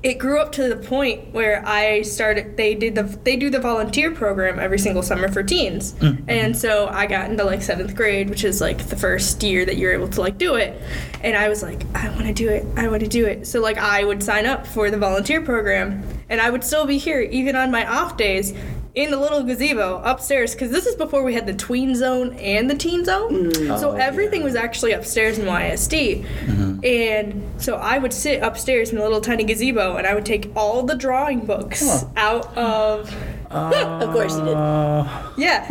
it 0.03 0.15
grew 0.19 0.41
up 0.41 0.51
to 0.53 0.67
the 0.69 0.77
point 0.77 1.35
where 1.35 1.63
I 1.67 2.03
started 2.03 2.57
they 2.57 2.75
did 2.75 2.95
the 2.95 3.03
they 3.03 3.37
do 3.37 3.51
the 3.51 3.61
volunteer 3.61 4.11
program 4.11 4.59
every 4.59 4.79
single 4.79 5.03
summer 5.03 5.29
for 5.29 5.43
teens. 5.43 5.93
Mm, 5.95 6.25
and 6.27 6.57
so 6.57 6.89
I 6.89 7.07
got 7.07 7.31
into 7.31 7.45
like 7.45 7.61
7th 7.61 7.95
grade, 7.95 8.31
which 8.31 8.45
is 8.45 8.61
like 8.61 8.87
the 8.87 8.97
first 8.97 9.43
year 9.43 9.67
that 9.67 9.77
you're 9.77 9.93
able 9.93 10.09
to 10.09 10.21
like 10.21 10.39
do 10.39 10.55
it. 10.55 10.81
And 11.23 11.37
I 11.37 11.51
was 11.51 11.63
like, 11.63 11.85
I 11.95 12.09
want 12.11 12.27
to 12.27 12.33
do 12.33 12.49
it. 12.49 12.65
I 12.77 12.89
want 12.89 13.01
to 13.03 13.09
do 13.09 13.27
it. 13.27 13.47
So 13.47 13.61
like 13.61 13.77
I 13.77 14.05
would 14.05 14.23
sign 14.23 14.47
up 14.47 14.67
for 14.67 14.91
the 14.91 14.97
volunteer 14.99 15.43
program 15.43 16.03
and 16.31 16.41
I 16.41 16.49
would 16.49 16.65
still 16.65 16.87
be 16.87 16.97
here 16.97 17.21
even 17.21 17.55
on 17.55 17.71
my 17.71 17.87
off 17.87 18.17
days 18.17 18.55
in 18.95 19.11
the 19.11 19.17
little 19.17 19.43
gazebo 19.45 20.03
upstairs 20.05 20.53
because 20.53 20.71
this 20.71 20.87
is 20.87 20.97
before 20.97 21.23
we 21.23 21.35
had 21.35 21.47
the 21.47 21.55
tween 21.55 21.95
zone 21.95 22.33
and 22.35 22.69
the 22.69 22.75
teen 22.75 23.05
zone. 23.05 23.53
Mm. 23.53 23.79
so 23.79 23.91
Oh, 23.91 23.95
everything 23.95 24.43
was 24.43 24.55
actually 24.55 24.93
upstairs 24.93 25.39
in 25.39 25.47
YSD. 25.47 26.25
Mm-hmm. 26.25 26.70
And 26.85 27.43
so 27.59 27.77
I 27.77 27.99
would 27.99 28.13
sit 28.13 28.43
upstairs 28.43 28.91
in 28.91 28.99
a 28.99 29.03
little 29.03 29.21
tiny 29.21 29.45
gazebo 29.45 29.97
and 29.97 30.07
I 30.07 30.15
would 30.15 30.27
take 30.27 30.51
all 30.57 30.83
the 30.83 30.95
drawing 30.95 31.41
books 31.47 32.05
out 32.17 32.57
of. 32.57 33.15
of 33.51 34.11
course 34.13 34.37
you 34.37 34.45
did. 34.45 34.55
Uh, 34.57 35.33
Yeah. 35.37 35.67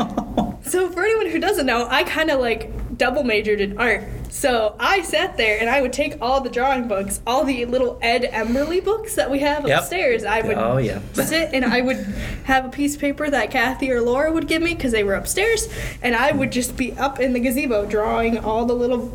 so 0.63 0.89
for 0.89 1.03
anyone 1.03 1.27
who 1.27 1.39
doesn't 1.39 1.65
know, 1.65 1.87
I 1.89 2.03
kind 2.03 2.29
of 2.29 2.39
like 2.39 2.71
double 2.99 3.23
majored 3.23 3.59
in 3.61 3.77
art. 3.79 4.03
So 4.29 4.75
I 4.79 5.01
sat 5.01 5.37
there 5.37 5.57
and 5.59 5.67
I 5.69 5.81
would 5.81 5.91
take 5.93 6.21
all 6.21 6.41
the 6.41 6.49
drawing 6.51 6.87
books, 6.87 7.19
all 7.25 7.43
the 7.43 7.65
little 7.65 7.97
Ed 8.01 8.23
Emberley 8.31 8.83
books 8.83 9.15
that 9.15 9.31
we 9.31 9.39
have 9.39 9.67
Yep. 9.67 9.79
upstairs. 9.79 10.23
I 10.23 10.41
would 10.41 10.57
Oh, 10.57 10.77
yeah. 10.77 10.99
sit 11.13 11.49
and 11.53 11.65
I 11.65 11.81
would 11.81 11.97
have 12.43 12.65
a 12.65 12.69
piece 12.69 12.93
of 12.95 13.01
paper 13.01 13.27
that 13.29 13.49
Kathy 13.49 13.91
or 13.91 14.01
Laura 14.01 14.31
would 14.31 14.47
give 14.47 14.61
me 14.61 14.75
because 14.75 14.91
they 14.91 15.03
were 15.03 15.15
upstairs, 15.15 15.67
and 16.03 16.15
I 16.15 16.31
would 16.31 16.51
just 16.51 16.77
be 16.77 16.91
up 16.93 17.19
in 17.19 17.33
the 17.33 17.39
gazebo 17.39 17.85
drawing 17.87 18.37
all 18.37 18.65
the 18.65 18.75
little 18.75 19.07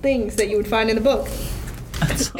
things 0.00 0.36
that 0.36 0.48
you 0.48 0.56
would 0.56 0.68
find 0.68 0.88
in 0.88 0.96
the 0.96 1.02
book. 1.02 1.28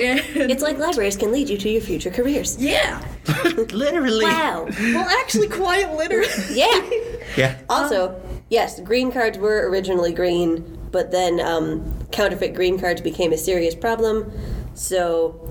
And 0.01 0.21
It's 0.51 0.63
like 0.63 0.79
libraries 0.79 1.17
can 1.17 1.33
lead 1.33 1.49
you 1.49 1.59
to 1.59 1.69
your 1.69 1.81
future 1.83 2.11
careers. 2.11 2.57
yeah, 2.59 3.03
literally. 3.73 4.25
Wow. 4.25 4.67
well, 4.71 5.09
actually, 5.21 5.49
quite 5.49 5.93
literally. 5.95 6.29
Yeah. 6.53 6.91
Yeah. 7.37 7.59
Also, 7.69 8.21
yes, 8.49 8.81
green 8.81 9.11
cards 9.13 9.39
were 9.39 9.69
originally 9.71 10.13
green, 10.13 10.79
but 10.95 11.11
then 11.11 11.41
um, 11.41 12.07
counterfeit 12.13 12.55
green 12.55 12.79
cards 12.79 13.01
became 13.01 13.33
a 13.33 13.37
serious 13.37 13.75
problem. 13.75 14.31
So 14.75 15.51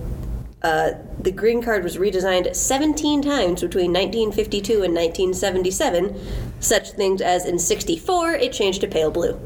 uh, 0.62 0.92
the 1.20 1.32
green 1.32 1.62
card 1.62 1.84
was 1.84 1.98
redesigned 1.98 2.56
17 2.56 3.22
times 3.22 3.60
between 3.60 3.92
1952 3.92 4.84
and 4.84 4.96
1977. 4.96 6.18
Such 6.62 6.92
things 6.92 7.22
as 7.22 7.46
in 7.46 7.60
64, 7.60 8.36
it 8.36 8.54
changed 8.54 8.80
to 8.82 8.88
pale 8.88 9.12
blue. 9.12 9.38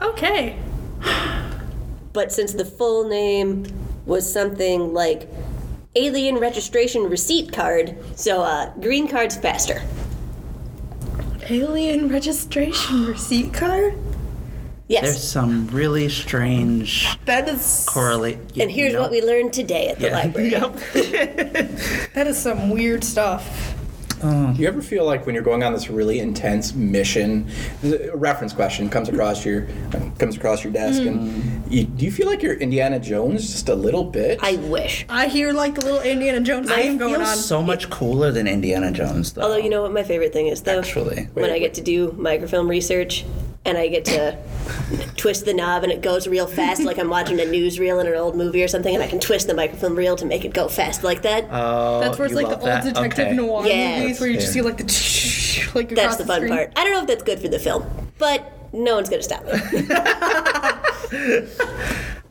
Okay. 0.00 0.58
But 2.14 2.32
since 2.32 2.54
the 2.54 2.64
full 2.64 3.06
name 3.06 3.66
was 4.06 4.32
something 4.32 4.94
like 4.94 5.28
Alien 5.94 6.38
Registration 6.38 7.10
Receipt 7.10 7.52
Card, 7.52 7.98
so 8.14 8.40
uh, 8.40 8.72
green 8.78 9.08
card's 9.08 9.36
faster. 9.36 9.82
Alien 11.50 12.08
registration 12.08 13.04
receipt 13.04 13.52
card. 13.52 13.98
Yes. 14.86 15.02
There's 15.04 15.22
some 15.22 15.68
really 15.68 16.10
strange 16.10 17.18
That 17.24 17.48
is 17.48 17.86
correlate. 17.88 18.38
and 18.58 18.70
here's 18.70 18.94
what 18.94 19.10
we 19.10 19.22
learned 19.22 19.54
today 19.54 19.88
at 19.88 19.98
the 19.98 20.10
library. 20.10 20.50
that 22.14 22.26
is 22.26 22.38
some 22.38 22.68
weird 22.68 23.02
stuff. 23.02 23.74
Um. 24.22 24.54
Do 24.54 24.62
you 24.62 24.68
ever 24.68 24.80
feel 24.80 25.04
like 25.04 25.26
when 25.26 25.34
you're 25.34 25.44
going 25.44 25.62
on 25.62 25.72
this 25.72 25.90
really 25.90 26.18
intense 26.18 26.74
mission, 26.74 27.46
a 27.82 28.16
reference 28.16 28.52
question 28.52 28.88
comes 28.88 29.08
across 29.08 29.44
your 29.44 29.66
comes 30.18 30.36
across 30.36 30.64
your 30.64 30.72
desk, 30.72 31.02
and 31.02 31.30
hmm. 31.30 31.70
you, 31.70 31.84
do 31.84 32.06
you 32.06 32.10
feel 32.10 32.26
like 32.26 32.42
you're 32.42 32.54
Indiana 32.54 32.98
Jones 32.98 33.52
just 33.52 33.68
a 33.68 33.74
little 33.74 34.04
bit? 34.04 34.38
I 34.42 34.56
wish. 34.56 35.04
I 35.10 35.28
hear 35.28 35.52
like 35.52 35.74
the 35.74 35.84
little 35.84 36.00
Indiana 36.00 36.40
Jones 36.40 36.70
I 36.70 36.76
name 36.76 36.96
going 36.96 37.14
feel 37.16 37.22
on. 37.22 37.36
so 37.36 37.62
much 37.62 37.90
cooler 37.90 38.32
than 38.32 38.46
Indiana 38.46 38.92
Jones, 38.92 39.34
though. 39.34 39.42
Although 39.42 39.56
you 39.56 39.68
know 39.68 39.82
what 39.82 39.92
my 39.92 40.04
favorite 40.04 40.32
thing 40.32 40.46
is 40.46 40.62
though? 40.62 40.78
Actually. 40.78 41.24
when 41.34 41.50
I 41.50 41.58
get 41.58 41.74
to 41.74 41.82
do 41.82 42.12
microfilm 42.12 42.68
research 42.68 43.26
and 43.64 43.76
I 43.76 43.88
get 43.88 44.04
to 44.06 44.38
twist 45.16 45.44
the 45.44 45.54
knob 45.54 45.82
and 45.84 45.92
it 45.92 46.00
goes 46.02 46.26
real 46.26 46.46
fast 46.46 46.82
like 46.82 46.98
I'm 46.98 47.08
watching 47.08 47.40
a 47.40 47.44
newsreel 47.44 48.00
in 48.00 48.06
an 48.06 48.14
old 48.14 48.36
movie 48.36 48.62
or 48.62 48.68
something 48.68 48.94
and 48.94 49.02
I 49.02 49.06
can 49.06 49.20
twist 49.20 49.46
the 49.46 49.54
microfilm 49.54 49.94
reel 49.96 50.16
to 50.16 50.24
make 50.26 50.44
it 50.44 50.52
go 50.54 50.68
fast 50.68 51.02
like 51.04 51.22
that. 51.22 51.46
Oh, 51.50 52.00
That's 52.00 52.18
where 52.18 52.26
it's 52.26 52.34
like 52.34 52.46
the 52.46 52.52
love 52.52 52.60
old 52.60 52.68
that? 52.68 52.84
detective 52.84 53.26
Okay. 53.28 53.36
noir 53.36 53.66
Yeah. 53.66 54.00
movies 54.00 54.20
where 54.20 54.28
you 54.30 54.36
just 54.38 54.52
see 54.52 54.60
like 54.60 54.76
the 54.78 54.84
like 55.74 55.92
across 55.92 56.04
that's 56.04 56.16
the 56.18 56.26
fun 56.26 56.36
screen. 56.40 56.52
part. 56.52 56.72
I 56.76 56.84
don't 56.84 56.92
know 56.92 57.00
if 57.02 57.06
that's 57.06 57.22
good 57.22 57.40
for 57.40 57.48
the 57.48 57.58
film, 57.58 57.84
but 58.18 58.52
no 58.72 58.94
one's 58.96 59.08
gonna 59.08 59.22
stop 59.22 59.44
me. 59.44 59.52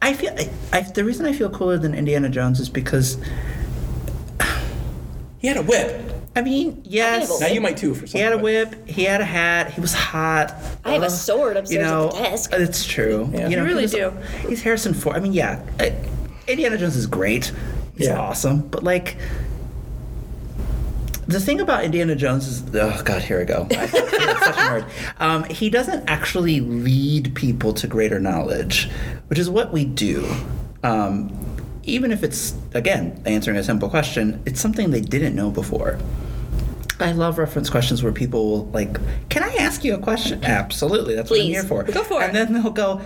I 0.01 0.13
feel 0.13 0.33
I, 0.37 0.49
I, 0.73 0.81
the 0.81 1.03
reason 1.05 1.25
I 1.25 1.33
feel 1.33 1.49
cooler 1.49 1.77
than 1.77 1.93
Indiana 1.95 2.29
Jones 2.29 2.59
is 2.59 2.67
because 2.69 3.17
he 5.39 5.47
had 5.47 5.57
a 5.57 5.61
whip. 5.63 6.12
I 6.35 6.41
mean, 6.41 6.81
yes. 6.85 7.39
Now 7.39 7.47
you 7.47 7.61
might 7.61 7.77
too 7.77 7.93
for 7.93 8.07
some 8.07 8.17
He 8.17 8.23
had 8.23 8.33
a 8.33 8.37
whip. 8.39 8.87
He 8.89 9.03
had 9.03 9.21
a 9.21 9.25
hat. 9.25 9.71
He 9.71 9.81
was 9.81 9.93
hot. 9.93 10.55
I 10.83 10.93
have 10.93 11.03
a 11.03 11.09
sword 11.09 11.57
upstairs 11.57 11.87
at 11.87 12.11
the 12.11 12.17
desk. 12.17 12.51
It's 12.53 12.85
true. 12.85 13.29
Yeah. 13.31 13.49
You 13.49 13.55
know, 13.57 13.61
You 13.63 13.67
he 13.69 13.73
really 13.73 13.81
was- 13.83 13.91
do. 13.91 14.11
He's 14.47 14.61
Harrison 14.63 14.93
Ford. 14.95 15.15
I 15.15 15.19
mean, 15.19 15.33
yeah. 15.33 15.61
uh, 15.79 15.89
Indiana 16.47 16.77
Jones 16.77 16.95
is 16.95 17.05
great. 17.07 17.51
He's 17.97 18.07
Yeah. 18.07 18.19
awesome. 18.19 18.61
But 18.67 18.83
like, 18.83 19.17
the 21.27 21.39
thing 21.39 21.61
about 21.61 21.83
Indiana 21.85 22.15
Jones 22.15 22.47
is, 22.47 22.63
oh 22.75 23.01
god, 23.05 23.21
here 23.21 23.39
I 23.39 23.43
go. 23.45 23.67
I 23.71 23.85
such 23.85 24.03
a 24.03 24.05
nerd. 24.59 24.89
Um, 25.19 25.43
he 25.45 25.69
doesn't 25.69 26.09
actually 26.09 26.59
lead 26.59 27.33
people 27.35 27.73
to 27.73 27.87
greater 27.87 28.19
knowledge, 28.19 28.89
which 29.27 29.39
is 29.39 29.49
what 29.49 29.71
we 29.71 29.85
do. 29.85 30.27
Um, 30.83 31.29
even 31.83 32.11
if 32.11 32.23
it's 32.23 32.55
again 32.73 33.21
answering 33.25 33.57
a 33.57 33.63
simple 33.63 33.89
question, 33.89 34.41
it's 34.45 34.59
something 34.59 34.91
they 34.91 35.01
didn't 35.01 35.35
know 35.35 35.51
before. 35.51 35.99
I 36.99 37.11
love 37.11 37.37
reference 37.37 37.69
questions 37.69 38.03
where 38.03 38.11
people 38.11 38.49
will 38.49 38.65
like, 38.67 38.97
"Can 39.29 39.43
I 39.43 39.53
ask 39.55 39.83
you 39.83 39.93
a 39.93 39.97
question?" 39.97 40.43
Absolutely, 40.43 41.15
that's 41.15 41.29
what 41.29 41.41
I'm 41.41 41.47
here 41.47 41.63
for. 41.63 41.83
Go 41.83 42.03
for 42.03 42.21
it. 42.21 42.27
and 42.27 42.35
then 42.35 42.53
they'll 42.53 42.71
go, 42.71 43.01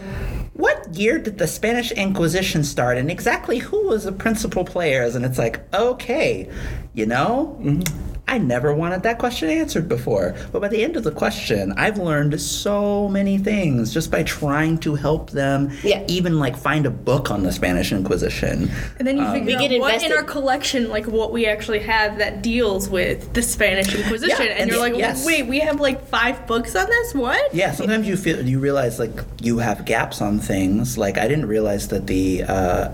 "What 0.53 0.95
year 0.95 1.17
did 1.17 1.37
the 1.37 1.47
Spanish 1.47 1.91
Inquisition 1.91 2.63
start, 2.63 2.97
and 2.97 3.09
exactly 3.09 3.59
who 3.59 3.87
was 3.87 4.03
the 4.03 4.11
principal 4.11 4.63
players?" 4.63 5.15
And 5.15 5.25
it's 5.25 5.37
like, 5.37 5.61
okay, 5.73 6.49
you 6.93 7.05
know, 7.05 7.57
mm-hmm. 7.61 8.16
I 8.29 8.37
never 8.39 8.73
wanted 8.73 9.03
that 9.03 9.19
question 9.19 9.49
answered 9.49 9.87
before, 9.87 10.35
but 10.51 10.61
by 10.61 10.67
the 10.67 10.83
end 10.83 10.97
of 10.97 11.03
the 11.03 11.11
question, 11.11 11.73
I've 11.77 11.97
learned 11.97 12.39
so 12.41 13.07
many 13.07 13.37
things 13.37 13.93
just 13.93 14.11
by 14.11 14.23
trying 14.23 14.79
to 14.79 14.95
help 14.95 15.31
them. 15.31 15.71
Yeah. 15.81 16.03
Even 16.09 16.37
like 16.37 16.57
find 16.57 16.85
a 16.85 16.89
book 16.89 17.31
on 17.31 17.43
the 17.43 17.53
Spanish 17.53 17.93
Inquisition. 17.93 18.69
And 18.99 19.07
then 19.07 19.17
you 19.17 19.31
figure 19.31 19.45
We 19.45 19.55
out 19.55 19.69
get 19.69 19.79
what 19.79 20.03
in 20.03 20.11
our 20.11 20.23
collection, 20.23 20.89
like 20.89 21.05
what 21.05 21.31
we 21.31 21.45
actually 21.45 21.79
have 21.79 22.17
that 22.17 22.41
deals 22.41 22.89
with 22.89 23.33
the 23.33 23.41
Spanish 23.41 23.95
Inquisition, 23.95 24.45
Yeah, 24.45 24.51
and, 24.51 24.59
and 24.59 24.71
you're 24.71 24.79
like, 24.79 24.97
yes. 24.97 25.25
wait, 25.25 25.47
we 25.47 25.59
have 25.59 25.79
like 25.79 26.05
five 26.07 26.45
books 26.47 26.75
on 26.75 26.85
this. 26.87 27.13
What? 27.15 27.53
Yeah, 27.53 27.71
sometimes 27.71 28.07
you 28.07 28.17
feel 28.17 28.45
you 28.45 28.59
realize 28.59 28.99
like 28.99 29.17
you 29.41 29.59
have 29.59 29.85
gaps 29.85 30.21
on 30.21 30.39
things. 30.39 30.97
Like 30.97 31.17
I 31.17 31.27
didn't 31.29 31.47
realize 31.47 31.87
that 31.89 32.07
the 32.07 32.43
uh, 32.43 32.89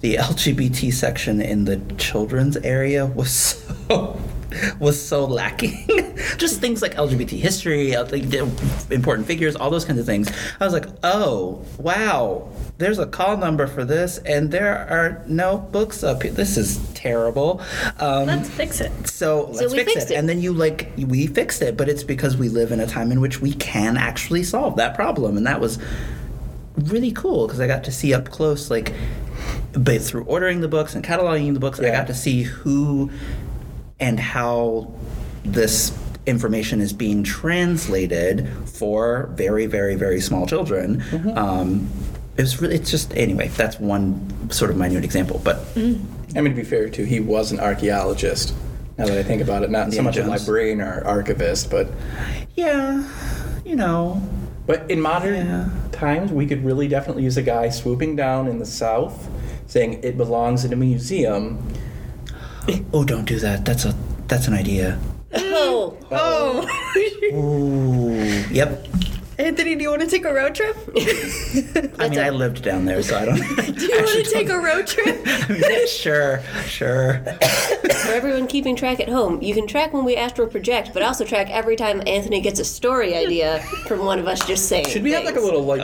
the 0.00 0.16
LGBT 0.16 0.92
section 0.92 1.40
in 1.40 1.64
the 1.64 1.78
children's 1.96 2.58
area 2.58 3.06
was 3.06 3.32
so 3.88 4.20
was 4.78 5.00
so 5.00 5.24
lacking. 5.24 5.86
Just 6.36 6.60
things 6.60 6.82
like 6.82 6.94
LGBT 6.94 7.30
history, 7.38 7.94
uh, 7.94 8.04
important 8.90 9.26
figures, 9.26 9.56
all 9.56 9.70
those 9.70 9.84
kinds 9.84 9.98
of 9.98 10.06
things. 10.06 10.30
I 10.60 10.64
was 10.64 10.72
like, 10.72 10.86
oh 11.02 11.64
wow, 11.78 12.48
there's 12.78 12.98
a 12.98 13.06
call 13.06 13.36
number 13.36 13.66
for 13.66 13.84
this, 13.84 14.18
and 14.18 14.50
there 14.50 14.76
are 14.90 15.22
no 15.26 15.58
books 15.58 16.02
up 16.02 16.22
here. 16.22 16.32
This 16.32 16.56
is 16.56 16.78
terrible. 16.94 17.60
Um, 17.98 18.26
Let's 18.26 18.48
fix 18.50 18.80
it. 18.80 19.08
so 19.08 19.48
let's 19.52 19.72
we 19.72 19.78
fix 19.78 19.92
fixed 19.94 20.10
it. 20.10 20.14
it. 20.14 20.16
And 20.18 20.28
then 20.28 20.40
you 20.40 20.52
like 20.52 20.90
we 20.96 21.26
fixed 21.26 21.62
it, 21.62 21.76
but 21.76 21.88
it's 21.88 22.04
because 22.04 22.36
we 22.36 22.48
live 22.48 22.72
in 22.72 22.80
a 22.80 22.86
time 22.86 23.12
in 23.12 23.20
which 23.20 23.40
we 23.40 23.52
can 23.54 23.96
actually 23.96 24.42
solve 24.42 24.76
that 24.76 24.94
problem, 24.94 25.36
and 25.36 25.46
that 25.46 25.60
was 25.60 25.78
really 26.76 27.12
cool 27.12 27.46
because 27.46 27.60
I 27.60 27.66
got 27.66 27.84
to 27.84 27.92
see 27.92 28.12
up 28.12 28.30
close, 28.30 28.70
like, 28.70 28.92
but 29.72 30.00
through 30.02 30.24
ordering 30.24 30.60
the 30.60 30.68
books 30.68 30.94
and 30.94 31.04
cataloging 31.04 31.54
the 31.54 31.60
books, 31.60 31.78
I 31.78 31.90
got 31.90 32.06
to 32.08 32.14
see 32.14 32.42
who 32.42 33.10
and 34.04 34.20
how 34.20 34.92
this 35.44 35.96
information 36.26 36.80
is 36.82 36.92
being 36.92 37.22
translated 37.22 38.46
for 38.66 39.30
very, 39.32 39.64
very, 39.64 39.94
very 39.94 40.20
small 40.20 40.46
children. 40.46 41.00
Mm-hmm. 41.00 41.38
Um, 41.38 41.88
it 42.36 42.42
was 42.42 42.60
really, 42.60 42.74
it's 42.74 42.90
just 42.90 43.16
anyway. 43.16 43.48
That's 43.48 43.80
one 43.80 44.50
sort 44.50 44.70
of 44.70 44.76
minute 44.76 45.04
example, 45.04 45.40
but 45.42 45.56
I 45.76 45.80
mean, 45.80 46.44
to 46.44 46.50
be 46.50 46.64
fair, 46.64 46.90
too, 46.90 47.04
he 47.04 47.18
was 47.20 47.50
an 47.50 47.60
archaeologist. 47.60 48.54
Now 48.98 49.06
that 49.06 49.16
I 49.18 49.22
think 49.22 49.40
about 49.40 49.62
it, 49.62 49.70
not 49.70 49.92
so 49.92 49.98
Indiana 49.98 50.02
much 50.04 50.16
a 50.16 50.20
Jones. 50.20 50.40
librarian 50.46 50.80
or 50.82 51.02
archivist, 51.06 51.70
but 51.70 51.88
yeah, 52.54 53.08
you 53.64 53.74
know, 53.74 54.20
but 54.66 54.88
in 54.90 55.00
modern 55.00 55.34
Yeah. 55.34 55.68
times, 55.92 56.30
we 56.30 56.46
could 56.46 56.62
really 56.64 56.88
definitely 56.88 57.22
use 57.24 57.36
a 57.38 57.42
guy 57.42 57.70
swooping 57.70 58.16
down 58.16 58.48
in 58.48 58.58
the 58.58 58.66
south, 58.66 59.28
saying 59.66 60.00
it 60.02 60.16
belongs 60.18 60.64
in 60.64 60.72
a 60.72 60.76
museum. 60.76 61.58
Oh, 62.92 63.04
don't 63.04 63.24
do 63.24 63.38
that. 63.40 63.64
That's 63.64 63.84
a 63.84 63.94
that's 64.28 64.46
an 64.48 64.54
idea. 64.54 64.98
Oh, 65.34 65.96
Oh, 66.10 66.66
oh. 67.32 67.34
Ooh, 67.34 68.44
yep. 68.50 68.86
Anthony, 69.36 69.74
do 69.74 69.82
you 69.82 69.90
want 69.90 70.00
to 70.02 70.06
take 70.06 70.24
a 70.24 70.32
road 70.32 70.54
trip? 70.54 70.76
I 71.98 72.08
mean, 72.08 72.18
a- 72.20 72.22
I 72.26 72.30
lived 72.30 72.62
down 72.62 72.84
there, 72.84 73.02
so 73.02 73.18
I 73.18 73.24
don't. 73.24 73.36
Do 73.76 73.84
you 73.86 73.90
want 73.96 74.24
to 74.24 74.30
take 74.32 74.48
a 74.48 74.58
road 74.58 74.86
trip? 74.86 75.26
a? 75.26 75.86
sure, 75.88 76.40
sure. 76.66 77.14
for 77.24 78.12
everyone 78.12 78.46
keeping 78.46 78.76
track 78.76 79.00
at 79.00 79.08
home, 79.08 79.42
you 79.42 79.52
can 79.52 79.66
track 79.66 79.92
when 79.92 80.04
we 80.04 80.14
astral 80.16 80.46
project, 80.46 80.90
but 80.94 81.02
also 81.02 81.24
track 81.24 81.50
every 81.50 81.74
time 81.74 82.00
Anthony 82.06 82.40
gets 82.40 82.60
a 82.60 82.64
story 82.64 83.16
idea 83.16 83.58
from 83.88 84.04
one 84.06 84.20
of 84.20 84.28
us 84.28 84.46
just 84.46 84.68
saying. 84.68 84.86
Should 84.86 85.02
we 85.02 85.10
have 85.10 85.24
like 85.24 85.36
a 85.36 85.40
little 85.40 85.62
like 85.64 85.82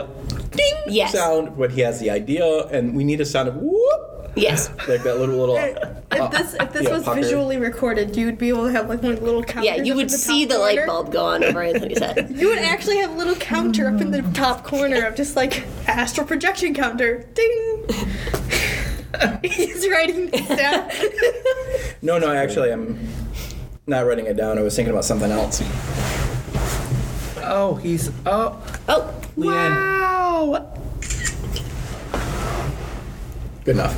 ding 0.51 0.73
Yes. 0.87 1.11
sound 1.11 1.57
when 1.57 1.71
he 1.71 1.81
has 1.81 1.99
the 1.99 2.09
idea, 2.09 2.45
and 2.67 2.95
we 2.95 3.03
need 3.03 3.19
a 3.19 3.25
sound 3.25 3.49
of 3.49 3.57
whoop, 3.57 4.10
Yes. 4.35 4.69
like 4.87 5.03
that 5.03 5.17
little 5.17 5.35
little. 5.37 5.57
If 5.57 5.77
uh, 5.77 5.89
uh, 6.11 6.27
this 6.29 6.53
if 6.53 6.73
this 6.73 6.83
yeah, 6.83 6.93
was 6.93 7.03
pucker. 7.03 7.21
visually 7.21 7.57
recorded, 7.57 8.15
you 8.15 8.25
would 8.25 8.37
be 8.37 8.49
able 8.49 8.65
to 8.65 8.71
have 8.71 8.87
like 8.89 9.01
one 9.03 9.15
little 9.21 9.43
counter. 9.43 9.65
Yeah, 9.67 9.75
you 9.83 9.95
would 9.95 10.11
see 10.11 10.45
the 10.45 10.57
light 10.57 10.85
bulb 10.85 11.11
go 11.11 11.25
on 11.25 11.43
over 11.43 11.61
Anthony's 11.61 11.99
head. 11.99 12.31
You 12.35 12.49
would 12.49 12.59
actually 12.59 12.97
have 12.97 13.11
a 13.11 13.15
little 13.17 13.35
counter 13.35 13.87
up 13.87 13.99
in 14.01 14.11
the 14.11 14.21
top 14.33 14.63
corner 14.63 15.05
of 15.05 15.15
just 15.15 15.35
like 15.35 15.65
astral 15.87 16.25
projection 16.25 16.73
counter. 16.73 17.27
Ding. 17.33 17.85
He's 19.43 19.87
writing 19.89 20.29
this 20.29 20.47
down. 20.47 20.89
No, 22.03 22.17
no, 22.17 22.33
actually, 22.33 22.71
I'm 22.71 22.97
not 23.85 24.07
writing 24.07 24.25
it 24.25 24.35
down. 24.35 24.57
I 24.57 24.63
was 24.63 24.75
thinking 24.75 24.91
about 24.91 25.05
something 25.05 25.29
else. 25.29 25.61
Oh, 27.43 27.75
he's 27.81 28.09
oh 28.25 28.59
Oh, 28.87 29.13
wow. 29.35 30.70
Good 33.63 33.75
enough, 33.75 33.95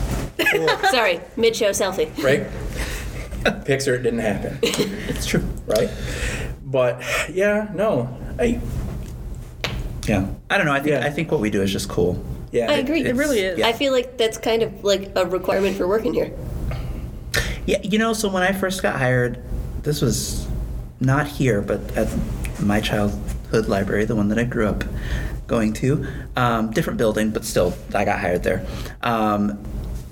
sorry, 0.91 1.21
mid 1.37 1.55
show 1.55 1.69
selfie. 1.69 2.09
right? 2.23 2.45
Pixar, 3.65 3.95
it 3.95 4.03
didn't 4.03 4.19
happen, 4.19 4.57
It's 4.61 5.25
true. 5.25 5.43
right? 5.65 5.89
But 6.65 7.01
yeah, 7.31 7.69
no, 7.73 8.09
I 8.39 8.59
Yeah. 10.07 10.27
I 10.49 10.57
don't 10.57 10.65
know. 10.65 10.73
I 10.73 10.79
think 10.79 10.91
Yeah. 10.91 11.05
I 11.05 11.09
think 11.09 11.31
what 11.31 11.39
we 11.39 11.49
do 11.49 11.61
is 11.61 11.71
just 11.71 11.87
cool. 11.89 12.23
yeah, 12.51 12.69
I 12.71 12.75
agree. 12.75 13.03
It 13.05 13.15
really 13.15 13.39
is. 13.39 13.59
Yeah. 13.59 13.67
I 13.67 13.73
feel 13.73 13.93
like 13.93 14.17
that's 14.17 14.37
kind 14.37 14.63
of 14.63 14.83
like 14.83 15.11
a 15.15 15.25
requirement 15.25 15.77
for 15.77 15.87
working 15.87 16.13
here. 16.13 16.31
Yeah, 17.65 17.79
you 17.83 17.97
know, 17.99 18.11
so 18.13 18.27
when 18.29 18.43
I 18.43 18.51
first 18.51 18.81
got 18.83 18.97
hired, 18.97 19.41
this 19.83 20.01
was 20.01 20.45
not 20.99 21.27
here, 21.27 21.61
but 21.61 21.79
at 21.95 22.09
my 22.59 22.81
childhood 22.81 23.67
library, 23.67 24.03
the 24.05 24.15
one 24.15 24.27
that 24.29 24.37
I 24.39 24.43
grew 24.43 24.67
up 24.67 24.83
going 25.47 25.73
to, 25.73 26.05
um, 26.35 26.71
different 26.71 26.97
building, 26.97 27.31
but 27.31 27.43
still, 27.45 27.73
I 27.93 28.05
got 28.05 28.19
hired 28.19 28.43
there. 28.43 28.65
Um, 29.01 29.61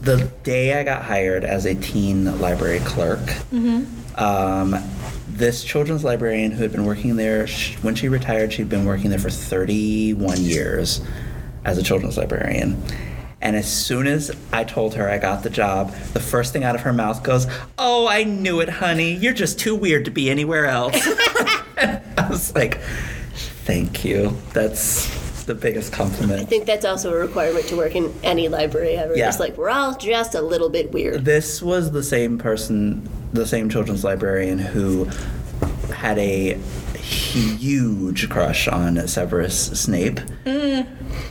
the 0.02 0.30
day 0.44 0.80
I 0.80 0.84
got 0.84 1.04
hired 1.04 1.44
as 1.44 1.66
a 1.66 1.76
teen 1.76 2.40
library 2.40 2.80
clerk, 2.80 3.20
um, 4.20 4.76
this 5.30 5.64
children's 5.64 6.04
librarian 6.04 6.52
who 6.52 6.62
had 6.64 6.72
been 6.72 6.86
working 6.86 7.16
there, 7.16 7.48
sh- 7.48 7.76
when 7.82 7.96
she 7.96 8.10
retired, 8.10 8.52
she'd 8.54 8.70
been 8.70 8.86
working 8.86 9.10
there 9.10 9.20
for 9.20 9.30
31 9.30 10.42
years 10.42 11.02
as 11.66 11.78
a 11.78 11.84
children's 11.84 12.18
librarian. 12.18 12.82
And 13.44 13.56
as 13.56 13.72
soon 13.72 14.06
as 14.06 14.32
I 14.52 14.64
told 14.64 14.94
her 14.96 15.10
I 15.10 15.18
got 15.18 15.42
the 15.44 15.50
job, 15.50 15.92
the 16.14 16.20
first 16.20 16.54
thing 16.54 16.64
out 16.64 16.76
of 16.76 16.82
her 16.82 16.94
mouth 16.94 17.24
goes, 17.24 17.48
Oh, 17.78 18.08
I 18.08 18.24
knew 18.24 18.60
it, 18.60 18.70
honey. 18.70 19.14
You're 19.14 19.34
just 19.34 19.60
too 19.60 19.76
weird 19.76 20.06
to 20.06 20.12
be 20.12 20.30
anywhere 20.30 20.66
else. 20.68 20.96
I 21.78 22.28
was 22.30 22.54
like, 22.54 22.80
Thank 23.66 24.04
you. 24.06 24.38
That's 24.54 25.08
the 25.54 25.60
biggest 25.60 25.92
compliment. 25.92 26.42
I 26.42 26.46
think 26.46 26.66
that's 26.66 26.86
also 26.86 27.14
a 27.14 27.18
requirement 27.18 27.66
to 27.68 27.76
work 27.76 27.96
in 27.96 28.14
any 28.24 28.48
library 28.48 28.96
ever. 28.96 29.16
Yeah. 29.16 29.28
It's 29.28 29.40
like 29.40 29.58
we're 29.58 29.70
all 29.70 29.96
just 29.96 30.34
a 30.34 30.42
little 30.42 30.70
bit 30.70 30.92
weird. 30.92 31.26
This 31.26 31.62
was 31.62 31.92
the 31.92 32.04
same 32.04 32.38
person, 32.38 33.08
the 33.34 33.46
same 33.46 33.70
children's 33.70 34.04
librarian 34.04 34.60
who 34.60 35.06
had 35.94 36.18
a 36.18 36.54
huge 36.98 38.30
crush 38.30 38.68
on 38.68 39.08
Severus 39.08 39.80
Snape, 39.80 40.22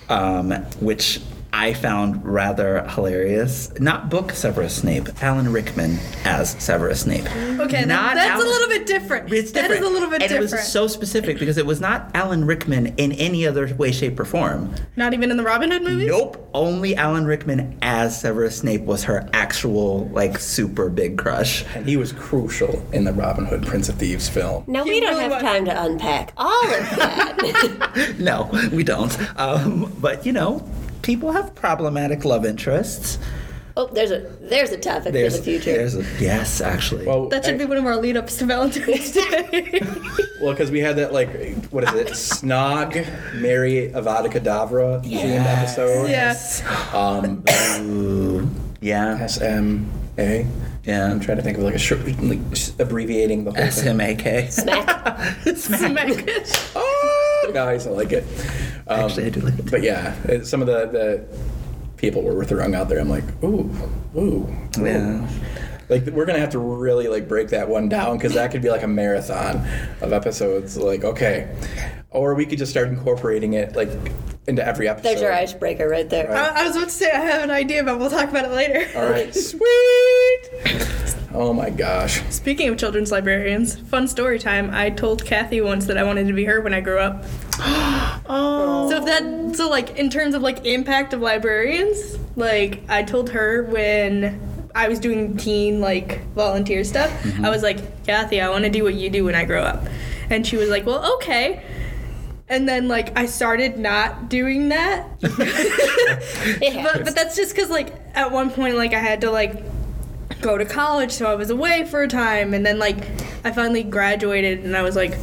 um, 0.09 0.51
which 0.81 1.21
I 1.53 1.73
found 1.75 2.25
rather 2.25 2.83
hilarious. 2.89 3.73
Not 3.81 4.09
book 4.09 4.33
Severus 4.33 4.75
Snape, 4.77 5.09
Alan 5.23 5.53
Rickman 5.53 5.99
as 6.25 6.51
Severus 6.63 7.01
Snape. 7.01 7.27
Okay, 7.61 7.85
Not 7.85 8.15
that's 8.15 8.31
Alan- 8.31 8.47
a 8.47 8.51
little 8.51 8.69
bit 8.69 8.87
different. 8.87 9.33
It's 9.33 9.51
different. 9.53 9.83
is 9.83 9.87
a 9.87 9.91
little 9.91 10.09
bit 10.09 10.23
and 10.23 10.31
different. 10.31 10.53
it 10.53 10.57
was 10.57 10.69
so 10.69 10.87
specific 10.87 11.39
because 11.39 11.59
it 11.59 11.67
was 11.67 11.81
not 11.81 12.11
Alan 12.15 12.45
Rickman 12.45 12.95
in 12.99 13.13
any 13.13 13.47
other 13.47 13.75
way, 13.75 13.91
shape, 13.93 14.19
or 14.21 14.25
form. 14.25 14.73
Not 14.97 15.13
even 15.13 15.31
in 15.31 15.37
the 15.37 15.43
Robin 15.43 15.71
Hood 15.71 15.83
movies. 15.83 16.09
Nope. 16.09 16.49
Only 16.55 16.95
Alan 16.97 17.27
Rickman 17.27 17.77
as 17.83 18.19
Severus 18.21 18.59
Snape 18.59 18.83
was 18.83 19.05
her 19.05 19.29
actual, 19.33 20.09
like, 20.09 20.39
super 20.39 20.89
big 20.89 21.19
crush. 21.19 21.65
and 21.75 21.85
he 21.87 21.97
was 21.97 22.13
crucial 22.13 22.83
in 22.93 23.05
the 23.05 23.13
Robin 23.13 23.45
Hood 23.45 23.67
Prince 23.67 23.89
of 23.89 23.97
Thieves 23.97 24.29
film. 24.29 24.65
Now 24.67 24.85
He 24.85 24.91
we 24.93 25.01
don't 25.01 25.11
really 25.11 25.23
have 25.25 25.33
was- 25.33 25.43
time 25.43 25.65
to 25.67 25.83
unpack 25.85 26.33
all 26.37 26.65
of 26.65 26.91
that. 26.97 28.15
no, 28.19 28.49
we 28.73 28.83
don't. 28.85 29.17
Um, 29.39 29.93
but, 30.01 30.25
you 30.25 30.33
know, 30.33 30.67
people 31.03 31.33
have 31.33 31.55
problematic 31.55 32.25
love 32.25 32.45
interests. 32.45 33.19
Oh, 33.77 33.87
there's 33.87 34.11
a 34.11 34.19
there's 34.41 34.73
a 34.73 34.77
topic 34.77 35.13
There's, 35.13 35.37
for 35.37 35.45
the 35.45 35.45
future. 35.53 35.73
there's 35.73 35.95
a, 35.95 36.03
yes, 36.19 36.61
actually. 36.61 37.07
Well, 37.07 37.29
That 37.29 37.45
should 37.45 37.55
I- 37.55 37.59
be 37.59 37.65
one 37.67 37.77
of 37.79 37.87
our 37.87 37.97
lead 37.97 38.17
ups 38.17 38.37
to 38.39 38.45
Valentine's 38.47 39.13
Day. 39.13 39.81
Well, 40.43 40.53
because 40.53 40.71
we 40.73 40.81
had 40.81 40.97
that 40.97 41.13
like, 41.13 41.67
what 41.67 41.85
is 41.85 41.93
it? 41.95 42.09
Snog, 42.11 42.95
Marry 43.41 43.91
Avada 43.95 44.27
Kedavra 44.31 45.03
themed 45.05 45.45
episode. 45.47 46.11
Yes. 46.11 46.63
Um, 46.93 47.45
Ooh, 47.81 48.51
yeah, 48.81 49.25
SMA. 49.27 49.85
yeah. 50.85 51.11
I'm 51.11 51.21
trying 51.21 51.37
to 51.37 51.43
think 51.43 51.57
of 51.59 51.63
like 51.65 51.75
a 51.75 51.79
short, 51.79 52.05
like 52.21 52.39
abbreviating 52.81 53.45
the 53.45 53.53
whole 53.53 53.71
thing. 53.71 53.97
SMAK. 53.99 54.51
Smack. 55.57 55.57
Smack. 55.57 56.47
Oh, 56.75 57.51
nice, 57.55 57.87
I 57.87 57.91
like 57.91 58.13
it. 58.13 58.25
Um, 58.87 59.01
Actually, 59.01 59.27
I 59.27 59.31
do 59.31 59.41
like 59.41 59.59
it. 59.59 59.71
But 59.71 59.83
yeah, 59.83 60.15
it- 60.25 60.47
some 60.47 60.61
of 60.61 60.67
the, 60.67 60.87
the 60.87 61.25
people 61.97 62.23
were 62.23 62.45
throwing 62.45 62.75
out 62.75 62.89
there. 62.89 62.99
I'm 63.01 63.09
like, 63.11 63.25
ooh, 63.45 63.71
ooh, 64.17 64.21
ooh. 64.21 64.57
Yeah. 64.81 65.29
Like 65.89 66.07
we're 66.07 66.25
gonna 66.25 66.39
have 66.39 66.51
to 66.51 66.59
really 66.61 67.09
like 67.09 67.27
break 67.29 67.49
that 67.49 67.69
one 67.69 67.89
down 67.89 68.17
because 68.17 68.35
that 68.35 68.53
could 68.53 68.63
be 68.63 68.71
like 68.71 68.85
a 68.85 68.89
marathon 68.89 69.57
of 70.01 70.13
episodes. 70.13 70.77
Like 70.77 71.03
okay, 71.03 71.53
or 72.11 72.37
we 72.37 72.47
could 72.47 72.59
just 72.59 72.71
start 72.71 72.87
incorporating 72.89 73.55
it 73.55 73.75
like 73.75 73.89
into 74.47 74.65
every 74.65 74.89
episode. 74.89 75.09
There's 75.09 75.21
your 75.21 75.33
icebreaker 75.33 75.89
right 75.89 76.09
there. 76.09 76.29
Right. 76.29 76.37
I, 76.53 76.61
I 76.63 76.67
was 76.69 76.77
about 76.77 76.91
to 76.91 76.95
say 76.95 77.11
I 77.11 77.17
have 77.19 77.43
an 77.43 77.51
idea, 77.51 77.83
but 77.83 77.99
we'll 77.99 78.09
talk 78.09 78.29
about 78.31 78.45
it 78.45 78.53
later. 78.53 78.87
All 78.97 79.11
right, 79.11 79.35
sweet. 79.35 79.61
Oh 81.33 81.53
my 81.53 81.71
gosh. 81.71 82.23
Speaking 82.31 82.69
of 82.69 82.77
children's 82.77 83.13
librarians, 83.13 83.77
fun 83.77 84.09
story 84.09 84.39
time. 84.39 84.71
I 84.73 84.91
told 84.91 85.25
Kathy 85.25 85.61
once 85.61 85.87
that 85.87 85.97
I 85.97 86.03
wanted 86.03 86.27
to 86.27 86.33
be 86.33 86.45
her 86.45 86.61
when 86.61 86.75
I 86.75 86.81
grew 86.81 86.99
up. 86.99 87.25
Oh. 88.33 88.89
So 88.89 88.99
if 88.99 89.05
that 89.07 89.57
so 89.57 89.69
like 89.69 89.97
in 89.97 90.09
terms 90.09 90.37
of 90.37 90.43
like 90.43 90.65
impact 90.65 91.13
of 91.13 91.21
librarians, 91.21 92.17
like 92.37 92.81
I 92.89 93.03
told 93.03 93.31
her 93.31 93.65
when 93.65 94.41
I 94.73 94.89
was 94.89 95.01
doing 95.01 95.37
teen 95.37 95.81
like 95.81 96.25
volunteer 96.35 96.85
stuff, 96.85 97.11
I 97.11 97.29
mm-hmm. 97.29 97.47
was 97.47 97.65
like, 97.65 98.05
Kathy, 98.07 98.41
I 98.41 98.49
want 98.49 98.65
to 98.65 98.71
do 98.71 98.85
what 98.85 98.95
you 98.95 99.11
do 99.11 99.25
when 99.25 99.35
I 99.35 99.45
grow 99.45 99.63
up. 99.63 99.85
And 100.29 100.47
she 100.47 100.57
was 100.57 100.69
like, 100.69 100.87
Well, 100.87 101.15
okay. 101.17 101.65
And 102.49 102.69
then 102.69 102.87
like 102.87 103.19
I 103.19 103.27
started 103.27 103.79
not 103.79 104.29
doing 104.29 104.69
that. 104.69 105.09
It 105.23 106.85
but 106.85 107.05
but 107.05 107.15
that's 107.17 107.35
just 107.35 107.53
because 107.53 107.69
like 107.69 107.93
at 108.15 108.31
one 108.31 108.51
point 108.51 108.77
like 108.77 108.95
I 108.95 109.01
had 109.01 109.23
to 109.23 109.33
like 109.33 109.61
go 110.41 110.59
to 110.59 110.65
college, 110.65 111.13
so 111.13 111.27
I 111.27 111.35
was 111.35 111.51
away 111.51 111.85
for 111.85 112.03
a 112.03 112.09
time, 112.09 112.55
and 112.55 112.65
then 112.65 112.79
like 112.79 113.07
I 113.45 113.53
finally 113.53 113.83
graduated, 113.83 114.65
and 114.65 114.77
I 114.77 114.83
was 114.83 114.97
like, 114.97 115.17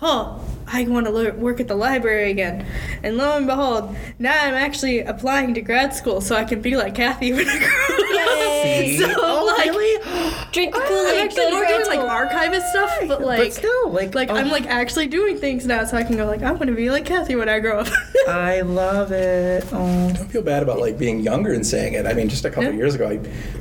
oh. 0.00 0.38
I 0.72 0.84
want 0.84 1.06
to 1.06 1.12
le- 1.12 1.32
work 1.34 1.60
at 1.60 1.68
the 1.68 1.74
library 1.74 2.30
again. 2.30 2.66
And 3.02 3.16
lo 3.16 3.36
and 3.36 3.46
behold, 3.46 3.94
now 4.18 4.32
I'm 4.44 4.54
actually 4.54 5.00
applying 5.00 5.54
to 5.54 5.60
grad 5.60 5.94
school 5.94 6.20
so 6.20 6.34
I 6.36 6.44
can 6.44 6.60
be 6.62 6.76
like 6.76 6.94
Kathy 6.94 7.32
when 7.32 7.46
I 7.48 7.58
grow 7.58 7.96
up. 7.96 8.00
Yay. 8.14 8.96
So, 9.02 9.06
oh, 9.18 9.54
like, 9.58 9.66
really? 9.70 9.98
Drink 10.52 10.72
the 10.74 10.80
I'm 10.80 10.86
Kool-Aid. 10.86 11.18
actually 11.24 11.44
go 11.44 11.50
to 11.50 11.56
more 11.56 11.66
doing 11.66 11.86
like 11.86 11.98
archivist 12.10 12.68
stuff, 12.68 12.90
but 13.08 13.20
like, 13.22 13.38
but 13.38 13.52
still, 13.52 13.90
like, 13.90 14.14
like 14.14 14.30
oh, 14.30 14.34
I'm 14.36 14.50
like 14.50 14.66
actually 14.66 15.08
doing 15.08 15.36
things 15.36 15.66
now, 15.66 15.84
so 15.84 15.96
I 15.96 16.04
can 16.04 16.16
go 16.16 16.26
like 16.26 16.42
I'm 16.42 16.56
gonna 16.58 16.72
be 16.72 16.90
like 16.90 17.04
Kathy 17.04 17.34
when 17.36 17.48
I 17.48 17.58
grow 17.58 17.80
up. 17.80 17.88
I 18.28 18.60
love 18.60 19.10
it. 19.12 19.64
Oh. 19.72 20.08
I 20.10 20.14
feel 20.28 20.42
bad 20.42 20.62
about 20.62 20.78
like 20.78 20.96
being 20.98 21.20
younger 21.20 21.52
and 21.52 21.66
saying 21.66 21.94
it. 21.94 22.06
I 22.06 22.12
mean, 22.12 22.28
just 22.28 22.44
a 22.44 22.50
couple 22.50 22.70
Yeah. 22.70 22.76
years 22.76 22.94
ago, 22.94 23.08
I, 23.08 23.18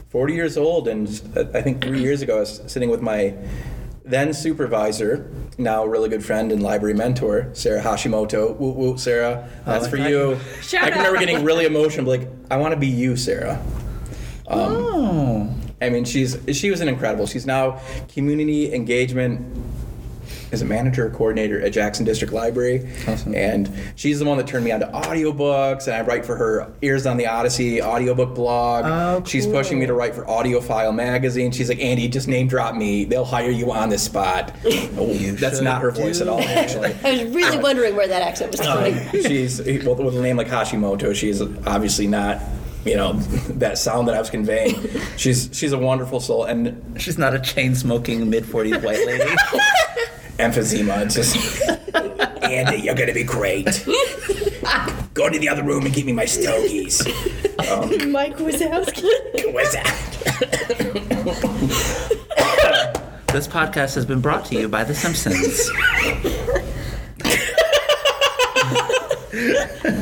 40 0.09 0.33
years 0.33 0.57
old, 0.57 0.87
and 0.87 1.07
uh, 1.35 1.45
I 1.53 1.61
think 1.61 1.81
three 1.83 2.01
years 2.01 2.21
ago, 2.21 2.37
I 2.37 2.39
was 2.41 2.61
sitting 2.67 2.89
with 2.89 3.01
my 3.01 3.33
then 4.05 4.33
supervisor, 4.33 5.31
now 5.63 5.85
really 5.85 6.09
good 6.09 6.23
friend 6.23 6.51
and 6.51 6.61
library 6.63 6.93
mentor, 6.93 7.49
Sarah 7.53 7.81
Hashimoto. 7.81 8.55
Woo 8.57 8.71
woo, 8.71 8.97
Sarah, 8.97 9.47
that's 9.65 9.85
I 9.85 9.89
for 9.89 9.97
thought 9.97 10.09
you. 10.09 10.29
you- 10.31 10.39
Shout 10.61 10.83
I 10.83 10.89
can 10.89 10.97
remember 10.99 11.17
out. 11.17 11.25
getting 11.25 11.43
really 11.45 11.65
emotional, 11.65 12.07
like 12.07 12.27
I 12.49 12.57
want 12.57 12.73
to 12.73 12.79
be 12.79 12.87
you, 12.87 13.15
Sarah. 13.15 13.61
Um, 14.47 14.59
oh. 14.59 15.55
I 15.81 15.89
mean, 15.89 16.03
she's 16.05 16.37
she 16.53 16.69
was 16.69 16.81
an 16.81 16.87
incredible. 16.89 17.25
She's 17.27 17.45
now 17.45 17.79
community 18.13 18.73
engagement 18.73 19.70
as 20.51 20.61
a 20.61 20.65
manager 20.65 21.07
or 21.07 21.09
coordinator 21.09 21.61
at 21.61 21.71
Jackson 21.71 22.05
District 22.05 22.33
Library, 22.33 22.87
Awesome. 23.07 23.33
and 23.35 23.69
she's 23.95 24.19
the 24.19 24.25
one 24.25 24.37
that 24.37 24.47
turned 24.47 24.65
me 24.65 24.71
on 24.71 24.79
to 24.81 24.87
audiobooks. 24.87 25.87
And 25.87 25.95
I 25.95 26.01
write 26.01 26.25
for 26.25 26.35
her 26.35 26.71
Ears 26.81 27.05
on 27.05 27.17
the 27.17 27.27
Odyssey 27.27 27.81
audiobook 27.81 28.35
blog. 28.35 28.85
Oh, 28.85 29.23
She's 29.25 29.47
pushing 29.47 29.79
me 29.79 29.85
to 29.85 29.93
write 29.93 30.13
for 30.15 30.23
AudioFile 30.25 30.93
magazine. 30.93 31.51
She's 31.51 31.69
like, 31.69 31.79
Andy, 31.79 32.07
just 32.07 32.27
name 32.27 32.47
drop 32.47 32.75
me. 32.75 33.05
They'll 33.05 33.25
hire 33.25 33.49
you 33.49 33.71
on 33.71 33.89
the 33.89 33.97
spot. 33.97 34.53
Oh, 34.97 35.13
that's 35.13 35.61
not 35.61 35.81
her 35.81 35.91
voice 35.91 36.17
do 36.17 36.23
at 36.23 36.27
all, 36.29 36.41
actually. 36.41 36.93
I 37.03 37.11
was 37.23 37.33
really 37.33 37.57
uh, 37.57 37.61
wondering 37.61 37.95
where 37.95 38.07
that 38.07 38.21
accent 38.21 38.51
was 38.51 38.59
uh, 38.61 38.75
coming. 38.75 39.23
she's 39.23 39.59
eh, 39.61 39.81
well, 39.85 39.95
with 39.95 40.15
a 40.17 40.21
name 40.21 40.37
like 40.37 40.47
Hashimoto. 40.47 41.15
She's 41.15 41.41
obviously 41.41 42.07
not. 42.07 42.39
You 42.83 42.95
know 42.95 43.13
that 43.59 43.77
sound 43.77 44.07
that 44.07 44.15
I 44.15 44.19
was 44.19 44.29
conveying. 44.31 44.75
She's 45.15 45.49
she's 45.53 45.71
a 45.71 45.77
wonderful 45.77 46.19
soul, 46.19 46.45
and 46.45 46.99
She's 46.99 47.17
not 47.17 47.33
a 47.35 47.39
chain 47.39 47.75
smoking 47.75 48.29
mid 48.29 48.43
40s 48.43 48.83
white 48.83 49.05
lady. 49.05 49.35
Emphysema. 50.41 51.05
It's 51.05 51.15
just, 51.15 51.35
Andy, 52.43 52.81
you're 52.81 52.95
gonna 52.95 53.13
be 53.13 53.23
great. 53.23 53.85
Go 55.13 55.29
to 55.29 55.39
the 55.39 55.49
other 55.49 55.63
room 55.63 55.85
and 55.85 55.93
give 55.93 56.05
me 56.05 56.13
my 56.13 56.25
stogies. 56.25 57.05
Um, 57.69 58.11
Mike 58.11 58.37
Wazowski. 58.37 59.09
What's 59.53 59.73
that? 59.73 59.97
this 63.27 63.47
podcast 63.47 63.95
has 63.95 64.05
been 64.05 64.21
brought 64.21 64.45
to 64.45 64.55
you 64.55 64.67
by 64.67 64.83
The 64.83 64.95
Simpsons. 64.95 65.69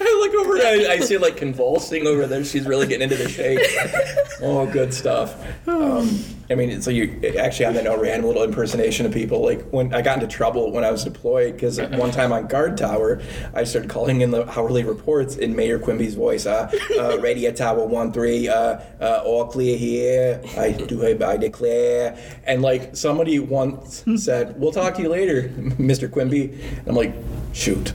I 0.00 0.18
look 0.20 0.34
over 0.46 0.56
and 0.56 0.86
I, 0.86 0.92
I 0.94 0.98
see 1.00 1.18
like 1.18 1.36
convulsing 1.36 2.06
over 2.06 2.26
there. 2.26 2.44
She's 2.44 2.66
really 2.66 2.86
getting 2.86 3.10
into 3.10 3.22
the 3.22 3.28
shape. 3.28 3.60
Oh, 4.42 4.66
good 4.66 4.92
stuff. 4.92 5.42
Um, 5.66 6.18
I 6.50 6.54
mean, 6.54 6.82
so 6.82 6.90
you 6.90 7.18
actually 7.38 7.66
on 7.66 7.74
that 7.74 7.84
note, 7.84 8.00
random 8.02 8.26
little 8.26 8.42
impersonation 8.42 9.06
of 9.06 9.12
people. 9.12 9.42
Like 9.42 9.62
when 9.70 9.94
I 9.94 10.02
got 10.02 10.16
into 10.20 10.26
trouble 10.26 10.70
when 10.72 10.84
I 10.84 10.90
was 10.90 11.02
deployed 11.04 11.54
because 11.54 11.80
one 11.80 12.10
time 12.10 12.30
on 12.32 12.46
guard 12.48 12.76
tower, 12.76 13.22
I 13.54 13.64
started 13.64 13.90
calling 13.90 14.20
in 14.20 14.32
the 14.32 14.46
hourly 14.58 14.84
reports 14.84 15.36
in 15.36 15.54
Mayor 15.56 15.78
Quimby's 15.78 16.14
voice. 16.14 16.44
Uh, 16.46 16.70
uh, 16.98 17.18
Radio 17.20 17.52
Tower 17.52 17.86
one 17.86 18.12
three, 18.12 18.48
uh, 18.48 18.80
uh, 19.00 19.22
all 19.24 19.46
clear 19.46 19.78
here. 19.78 20.42
I 20.58 20.72
do 20.72 20.98
hereby 21.00 21.36
declare. 21.38 22.18
And 22.44 22.60
like 22.60 22.96
somebody 22.96 23.38
once 23.38 24.04
said, 24.16 24.60
"We'll 24.60 24.72
talk 24.72 24.94
to 24.96 25.02
you 25.02 25.08
later, 25.08 25.48
Mr. 25.78 26.10
Quimby." 26.10 26.52
And 26.80 26.88
I'm 26.88 26.96
like, 26.96 27.14
shoot. 27.54 27.94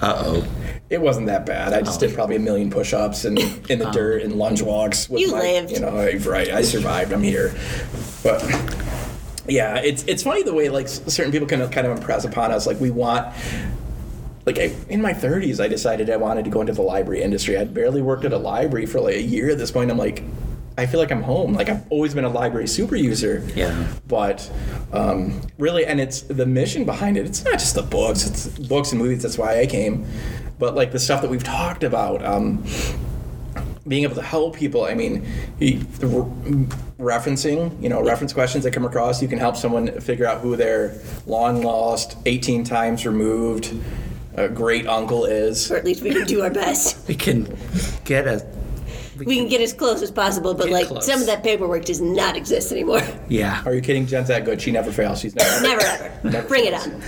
Uh 0.00 0.14
oh. 0.26 0.48
It 0.92 1.00
wasn't 1.00 1.26
that 1.28 1.46
bad. 1.46 1.72
I 1.72 1.80
just 1.80 2.02
oh. 2.02 2.06
did 2.06 2.14
probably 2.14 2.36
a 2.36 2.38
million 2.38 2.68
push-ups 2.68 3.24
and 3.24 3.38
in 3.70 3.78
the 3.78 3.88
oh. 3.88 3.92
dirt 3.92 4.22
and 4.22 4.34
lunge 4.34 4.60
walks. 4.60 5.08
With 5.08 5.22
You 5.22 5.32
my, 5.32 5.40
lived. 5.40 5.70
You 5.70 5.80
know, 5.80 5.94
right? 6.26 6.50
I 6.50 6.60
survived. 6.60 7.14
I'm 7.14 7.22
here. 7.22 7.54
But 8.22 8.42
yeah, 9.48 9.76
it's 9.78 10.04
it's 10.04 10.22
funny 10.22 10.42
the 10.42 10.52
way 10.52 10.68
like 10.68 10.88
certain 10.88 11.32
people 11.32 11.48
can 11.48 11.66
kind 11.70 11.86
of 11.86 11.96
impress 11.96 12.26
upon 12.26 12.52
us. 12.52 12.66
Like 12.66 12.78
we 12.78 12.90
want. 12.90 13.34
Like 14.44 14.58
I, 14.58 14.74
in 14.88 15.00
my 15.00 15.12
30s, 15.12 15.64
I 15.64 15.68
decided 15.68 16.10
I 16.10 16.16
wanted 16.16 16.44
to 16.44 16.50
go 16.50 16.60
into 16.60 16.72
the 16.72 16.82
library 16.82 17.22
industry. 17.22 17.56
I'd 17.56 17.72
barely 17.72 18.02
worked 18.02 18.24
at 18.24 18.32
a 18.32 18.38
library 18.38 18.86
for 18.86 19.00
like 19.00 19.14
a 19.14 19.22
year 19.22 19.50
at 19.50 19.56
this 19.56 19.70
point. 19.70 19.88
I'm 19.88 19.96
like, 19.96 20.24
I 20.78 20.86
feel 20.86 21.00
like 21.00 21.12
I'm 21.12 21.22
home. 21.22 21.52
Like 21.52 21.68
I've 21.68 21.90
always 21.90 22.14
been 22.14 22.24
a 22.24 22.28
library 22.28 22.66
super 22.66 22.96
user. 22.96 23.46
Yeah. 23.54 23.86
But 24.08 24.50
um, 24.92 25.40
really, 25.58 25.84
and 25.84 26.00
it's 26.00 26.22
the 26.22 26.46
mission 26.46 26.84
behind 26.84 27.16
it. 27.16 27.26
It's 27.26 27.44
not 27.44 27.54
just 27.54 27.74
the 27.74 27.82
books. 27.82 28.26
It's 28.26 28.46
books 28.46 28.92
and 28.92 29.00
movies. 29.00 29.22
That's 29.22 29.38
why 29.38 29.60
I 29.60 29.66
came. 29.66 30.06
But 30.58 30.74
like 30.74 30.92
the 30.92 30.98
stuff 30.98 31.22
that 31.22 31.30
we've 31.30 31.44
talked 31.44 31.84
about, 31.84 32.24
um, 32.24 32.64
being 33.86 34.04
able 34.04 34.14
to 34.14 34.22
help 34.22 34.56
people. 34.56 34.84
I 34.84 34.94
mean, 34.94 35.26
he, 35.58 35.84
re- 36.00 36.66
referencing, 36.98 37.80
you 37.82 37.88
know, 37.88 38.02
reference 38.02 38.32
questions 38.32 38.64
that 38.64 38.72
come 38.72 38.84
across. 38.84 39.20
You 39.20 39.28
can 39.28 39.38
help 39.38 39.56
someone 39.56 40.00
figure 40.00 40.26
out 40.26 40.40
who 40.40 40.56
their 40.56 40.94
long 41.26 41.62
lost, 41.62 42.16
18 42.26 42.64
times 42.64 43.04
removed, 43.04 43.74
uh, 44.36 44.48
great 44.48 44.86
uncle 44.86 45.24
is. 45.24 45.70
Or 45.70 45.76
at 45.76 45.84
least 45.84 46.02
we 46.02 46.12
can 46.12 46.26
do 46.26 46.42
our 46.42 46.50
best. 46.50 47.06
We 47.08 47.14
can 47.14 47.56
get 48.04 48.26
a. 48.26 48.46
We 49.26 49.36
can 49.36 49.48
get 49.48 49.60
as 49.60 49.72
close 49.72 50.02
as 50.02 50.10
possible, 50.10 50.54
but 50.54 50.70
like 50.70 50.88
close. 50.88 51.06
some 51.06 51.20
of 51.20 51.26
that 51.26 51.42
paperwork 51.42 51.84
does 51.84 52.00
not 52.00 52.36
exist 52.36 52.72
anymore. 52.72 53.02
Yeah. 53.28 53.62
Are 53.64 53.74
you 53.74 53.80
kidding? 53.80 54.06
Jen's 54.06 54.28
that 54.28 54.44
good. 54.44 54.60
She 54.60 54.70
never 54.70 54.92
fails. 54.92 55.20
She's 55.20 55.34
never. 55.34 55.62
Never 55.62 55.80
ever. 55.82 56.48
Bring 56.48 56.66
it 56.66 56.74
on. 56.74 57.02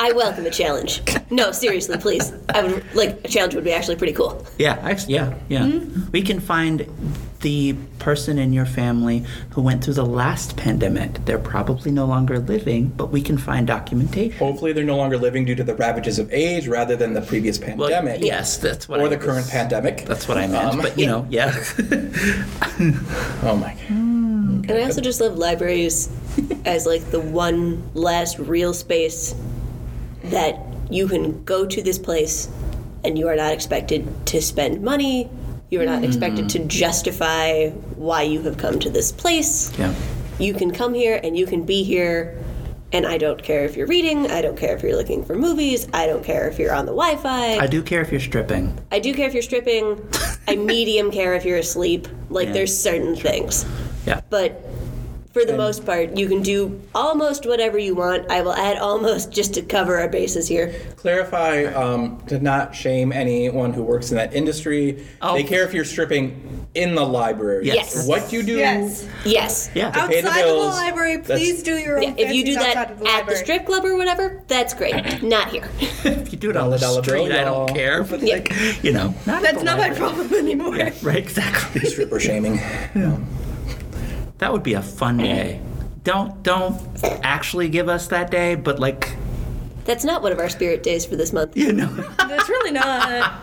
I 0.00 0.12
welcome 0.12 0.46
a 0.46 0.50
challenge. 0.50 1.02
No, 1.30 1.52
seriously, 1.52 1.98
please. 1.98 2.32
I 2.50 2.62
would 2.62 2.94
like 2.94 3.24
a 3.24 3.28
challenge 3.28 3.54
would 3.54 3.64
be 3.64 3.72
actually 3.72 3.96
pretty 3.96 4.12
cool. 4.12 4.46
Yeah, 4.58 4.74
actually, 4.82 5.14
yeah, 5.14 5.34
yeah. 5.48 5.66
Hmm? 5.66 6.10
We 6.10 6.22
can 6.22 6.40
find 6.40 6.86
the 7.44 7.74
person 7.98 8.38
in 8.38 8.54
your 8.54 8.64
family 8.64 9.22
who 9.50 9.60
went 9.60 9.84
through 9.84 9.92
the 9.92 10.04
last 10.06 10.56
pandemic. 10.56 11.22
They're 11.26 11.38
probably 11.38 11.90
no 11.90 12.06
longer 12.06 12.38
living, 12.38 12.88
but 12.88 13.10
we 13.10 13.20
can 13.20 13.36
find 13.36 13.66
documentation. 13.66 14.38
Hopefully, 14.38 14.72
they're 14.72 14.82
no 14.82 14.96
longer 14.96 15.18
living 15.18 15.44
due 15.44 15.54
to 15.54 15.62
the 15.62 15.74
ravages 15.74 16.18
of 16.18 16.32
age 16.32 16.66
rather 16.66 16.96
than 16.96 17.12
the 17.12 17.20
previous 17.20 17.58
pandemic. 17.58 17.78
Well, 17.80 17.90
pandemic. 17.90 18.24
yes, 18.24 18.56
that's 18.56 18.88
what. 18.88 18.98
I 18.98 19.02
mean. 19.04 19.12
Or 19.12 19.14
I 19.14 19.18
the 19.18 19.26
was- 19.26 19.26
current 19.34 19.48
pandemic. 19.50 20.06
That's 20.06 20.26
what 20.26 20.38
I 20.38 20.46
meant. 20.46 20.74
Um, 20.74 20.80
but 20.80 20.98
you 20.98 21.06
know, 21.06 21.26
yeah. 21.28 21.54
Oh 23.42 23.56
my 23.60 23.74
god. 23.74 23.90
And 23.90 24.72
I 24.72 24.82
also 24.84 25.00
just 25.02 25.20
love 25.20 25.36
libraries 25.36 26.08
as 26.64 26.86
like 26.86 27.10
the 27.10 27.20
one 27.20 27.82
last 27.94 28.38
real 28.38 28.72
space 28.72 29.34
that 30.24 30.58
you 30.90 31.06
can 31.06 31.44
go 31.44 31.66
to 31.66 31.82
this 31.82 31.98
place 31.98 32.48
and 33.04 33.18
you 33.18 33.28
are 33.28 33.36
not 33.36 33.52
expected 33.52 34.08
to 34.28 34.40
spend 34.40 34.82
money. 34.82 35.28
You 35.74 35.80
are 35.80 35.86
not 35.86 36.04
expected 36.04 36.48
to 36.50 36.60
mm-hmm. 36.60 36.68
justify 36.68 37.70
why 37.96 38.22
you 38.22 38.40
have 38.42 38.58
come 38.58 38.78
to 38.78 38.88
this 38.90 39.10
place. 39.10 39.76
Yeah. 39.76 39.92
You 40.38 40.54
can 40.54 40.70
come 40.70 40.94
here 40.94 41.18
and 41.24 41.36
you 41.36 41.46
can 41.46 41.64
be 41.64 41.82
here. 41.82 42.40
And 42.92 43.04
I 43.04 43.18
don't 43.18 43.42
care 43.42 43.64
if 43.64 43.76
you're 43.76 43.88
reading. 43.88 44.30
I 44.30 44.40
don't 44.40 44.56
care 44.56 44.76
if 44.76 44.84
you're 44.84 44.94
looking 44.94 45.24
for 45.24 45.34
movies. 45.34 45.88
I 45.92 46.06
don't 46.06 46.22
care 46.22 46.48
if 46.48 46.60
you're 46.60 46.72
on 46.72 46.86
the 46.86 46.92
Wi 46.92 47.16
Fi. 47.16 47.56
I 47.56 47.66
do 47.66 47.82
care 47.82 48.00
if 48.02 48.12
you're 48.12 48.20
stripping. 48.20 48.78
I 48.92 49.00
do 49.00 49.12
care 49.12 49.26
if 49.26 49.34
you're 49.34 49.42
stripping. 49.42 50.00
I 50.46 50.54
medium 50.74 51.10
care 51.10 51.34
if 51.34 51.44
you're 51.44 51.58
asleep. 51.58 52.06
Like, 52.30 52.46
Yeah. 52.46 52.52
there's 52.52 52.80
certain 52.80 53.16
things. 53.16 53.66
Yeah. 54.06 54.20
But 54.30 54.64
for 55.34 55.44
the 55.44 55.56
most 55.56 55.84
part, 55.84 56.16
you 56.16 56.28
can 56.28 56.42
do 56.42 56.80
almost 56.94 57.44
whatever 57.44 57.76
you 57.76 57.96
want. 57.96 58.30
I 58.30 58.40
will 58.40 58.54
add 58.54 58.78
almost 58.78 59.32
just 59.32 59.52
to 59.54 59.62
cover 59.62 59.98
our 59.98 60.08
bases 60.08 60.46
here. 60.46 60.72
Clarify 60.96 61.64
um, 61.64 62.24
to 62.28 62.38
not 62.38 62.72
shame 62.72 63.10
anyone 63.10 63.72
who 63.72 63.82
works 63.82 64.12
in 64.12 64.16
that 64.16 64.32
industry. 64.32 65.04
Oh. 65.20 65.34
They 65.34 65.42
care 65.42 65.64
if 65.64 65.74
you're 65.74 65.84
stripping 65.84 66.68
in 66.74 66.94
the 66.94 67.04
library. 67.04 67.66
Yes. 67.66 68.06
What 68.06 68.32
you 68.32 68.44
do. 68.44 68.58
Yes. 68.58 69.08
Yes. 69.24 69.70
Yeah. 69.74 69.90
To 69.90 70.06
pay 70.06 70.20
the 70.20 70.28
Outside 70.28 70.40
of 70.42 70.56
the 70.56 70.62
library, 70.66 71.18
please 71.18 71.64
do 71.64 71.78
your 71.78 71.96
own 71.96 72.02
Yeah, 72.04 72.14
if 72.16 72.32
you 72.32 72.44
do 72.44 72.54
that 72.54 73.00
the 73.00 73.08
at 73.08 73.26
the 73.26 73.34
strip 73.34 73.66
club 73.66 73.84
or 73.84 73.96
whatever, 73.96 74.44
that's 74.46 74.72
great. 74.72 74.94
Not 75.24 75.50
here. 75.50 75.68
if 75.80 76.30
you 76.32 76.38
do 76.38 76.50
it 76.50 76.56
on 76.56 76.70
the 76.70 76.78
Dollar, 76.78 77.02
dollar 77.02 77.04
street, 77.04 77.28
bill, 77.28 77.40
I 77.40 77.44
don't 77.44 77.74
care. 77.74 78.04
But 78.04 78.22
Yeah. 78.22 78.34
like, 78.34 78.84
you 78.84 78.92
know, 78.92 79.12
not 79.26 79.42
That's 79.42 79.58
the 79.58 79.64
not 79.64 79.78
my 79.78 79.90
problem 79.90 80.32
anymore. 80.34 80.76
Yeah, 80.76 80.92
right. 81.02 81.16
Exactly. 81.16 81.80
Stripper 81.88 82.20
shaming. 82.20 82.60
That 84.44 84.52
would 84.52 84.62
be 84.62 84.74
a 84.74 84.82
fun 84.82 85.16
day. 85.16 85.58
Don't 86.02 86.42
don't 86.42 86.78
actually 87.22 87.70
give 87.70 87.88
us 87.88 88.08
that 88.08 88.30
day, 88.30 88.56
but 88.56 88.78
like 88.78 89.16
That's 89.86 90.04
not 90.04 90.22
one 90.22 90.32
of 90.32 90.38
our 90.38 90.50
spirit 90.50 90.82
days 90.82 91.06
for 91.06 91.16
this 91.16 91.32
month. 91.32 91.56
you 91.56 91.72
know. 91.72 91.86
That's 92.18 92.46
really 92.50 92.72
not. 92.72 93.40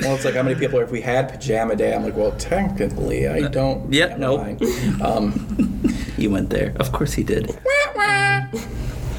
Well, 0.00 0.14
it's 0.14 0.24
like 0.24 0.36
how 0.36 0.42
many 0.42 0.58
people, 0.58 0.78
are, 0.78 0.84
if 0.84 0.90
we 0.90 1.02
had 1.02 1.28
pajama 1.28 1.76
day, 1.76 1.94
I'm 1.94 2.02
like, 2.02 2.16
well, 2.16 2.32
technically, 2.38 3.28
I 3.28 3.42
don't. 3.48 3.92
yep, 3.92 4.16
never 4.18 4.20
nope. 4.20 4.40
mind. 4.40 4.62
Um, 5.02 5.84
he 6.16 6.28
went 6.28 6.48
there. 6.48 6.72
Of 6.76 6.92
course 6.92 7.12
he 7.12 7.22
did. 7.22 7.54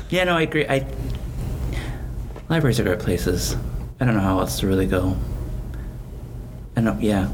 Yeah, 0.10 0.24
no, 0.24 0.36
I 0.36 0.42
agree. 0.42 0.66
I 0.68 0.84
libraries 2.50 2.80
are 2.80 2.84
great 2.84 2.98
places. 2.98 3.56
I 4.00 4.06
don't 4.06 4.16
know 4.16 4.22
how 4.22 4.40
else 4.40 4.62
to 4.62 4.68
really 4.68 4.88
go. 4.88 5.16
I 6.76 6.82
don't. 6.82 7.00
Yeah. 7.00 7.30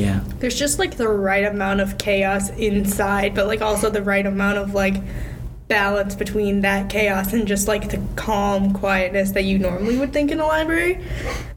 Yeah. 0.00 0.20
There's 0.38 0.58
just 0.58 0.78
like 0.78 0.96
the 0.96 1.08
right 1.08 1.44
amount 1.44 1.80
of 1.80 1.98
chaos 1.98 2.50
inside, 2.50 3.34
but 3.34 3.46
like 3.46 3.60
also 3.60 3.90
the 3.90 4.02
right 4.02 4.24
amount 4.24 4.58
of 4.58 4.74
like 4.74 4.96
balance 5.68 6.14
between 6.14 6.62
that 6.62 6.90
chaos 6.90 7.32
and 7.32 7.46
just 7.46 7.68
like 7.68 7.90
the 7.90 8.02
calm 8.16 8.72
quietness 8.72 9.30
that 9.32 9.44
you 9.44 9.58
normally 9.58 9.96
would 9.98 10.12
think 10.12 10.30
in 10.30 10.40
a 10.40 10.46
library. 10.46 11.04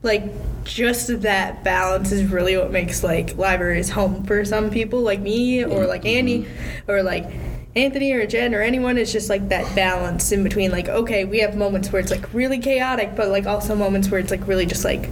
Like 0.04 0.24
just 0.66 1.22
that 1.22 1.64
balance 1.64 2.12
is 2.12 2.30
really 2.32 2.58
what 2.58 2.72
makes 2.72 3.04
like 3.04 3.38
libraries 3.38 3.89
home 3.89 4.24
for 4.24 4.46
some 4.46 4.70
people 4.70 5.02
like 5.02 5.20
me 5.20 5.64
or 5.64 5.86
like 5.88 6.06
Andy 6.06 6.44
mm-hmm. 6.44 6.91
or 6.91 7.04
like 7.04 7.30
Anthony 7.76 8.12
or 8.12 8.26
Jen 8.28 8.54
or 8.54 8.62
anyone 8.62 8.98
it's 8.98 9.12
just 9.12 9.30
like 9.30 9.50
that 9.50 9.76
balance 9.76 10.32
in 10.32 10.44
between 10.44 10.72
like 10.72 10.88
okay 10.88 11.26
we 11.26 11.39
have 11.39 11.58
moments 11.58 11.91
where 11.91 12.00
it's 12.02 12.12
like 12.12 12.34
really 12.34 12.60
chaotic 12.60 13.16
but 13.16 13.28
like 13.30 13.46
also 13.46 13.76
moments 13.76 14.10
where 14.10 14.20
it's 14.20 14.32
like 14.32 14.48
really 14.48 14.66
just 14.66 14.86
like 14.86 15.10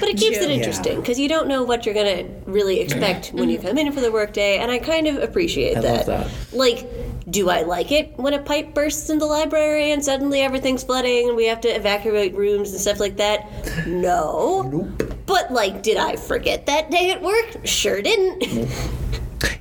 But 0.00 0.08
it 0.08 0.16
keeps 0.16 0.38
it 0.38 0.50
interesting 0.50 1.00
because 1.00 1.18
you 1.18 1.28
don't 1.28 1.46
know 1.48 1.62
what 1.62 1.86
you're 1.86 1.94
going 1.94 2.26
to 2.26 2.50
really 2.50 2.80
expect 2.80 3.28
when 3.28 3.48
you 3.48 3.58
come 3.58 3.78
in 3.78 3.92
for 3.92 4.00
the 4.00 4.10
workday, 4.10 4.58
and 4.58 4.70
I 4.70 4.78
kind 4.78 5.06
of 5.06 5.22
appreciate 5.22 5.76
I 5.76 5.80
that. 5.82 5.96
love 5.96 6.06
that. 6.06 6.30
Like, 6.52 6.88
do 7.30 7.48
I 7.48 7.62
like 7.62 7.92
it 7.92 8.12
when 8.18 8.34
a 8.34 8.38
pipe 8.40 8.74
bursts 8.74 9.08
in 9.10 9.18
the 9.18 9.26
library 9.26 9.92
and 9.92 10.04
suddenly 10.04 10.40
everything's 10.40 10.82
flooding 10.82 11.28
and 11.28 11.36
we 11.36 11.46
have 11.46 11.60
to 11.62 11.68
evacuate 11.68 12.34
rooms 12.34 12.70
and 12.70 12.80
stuff 12.80 13.00
like 13.00 13.16
that? 13.16 13.86
No. 13.86 14.62
nope. 14.62 15.12
But, 15.26 15.52
like, 15.52 15.82
did 15.82 15.96
I 15.96 16.16
forget 16.16 16.66
that 16.66 16.90
day 16.90 17.10
at 17.10 17.22
work? 17.22 17.64
Sure 17.64 18.02
didn't. 18.02 18.68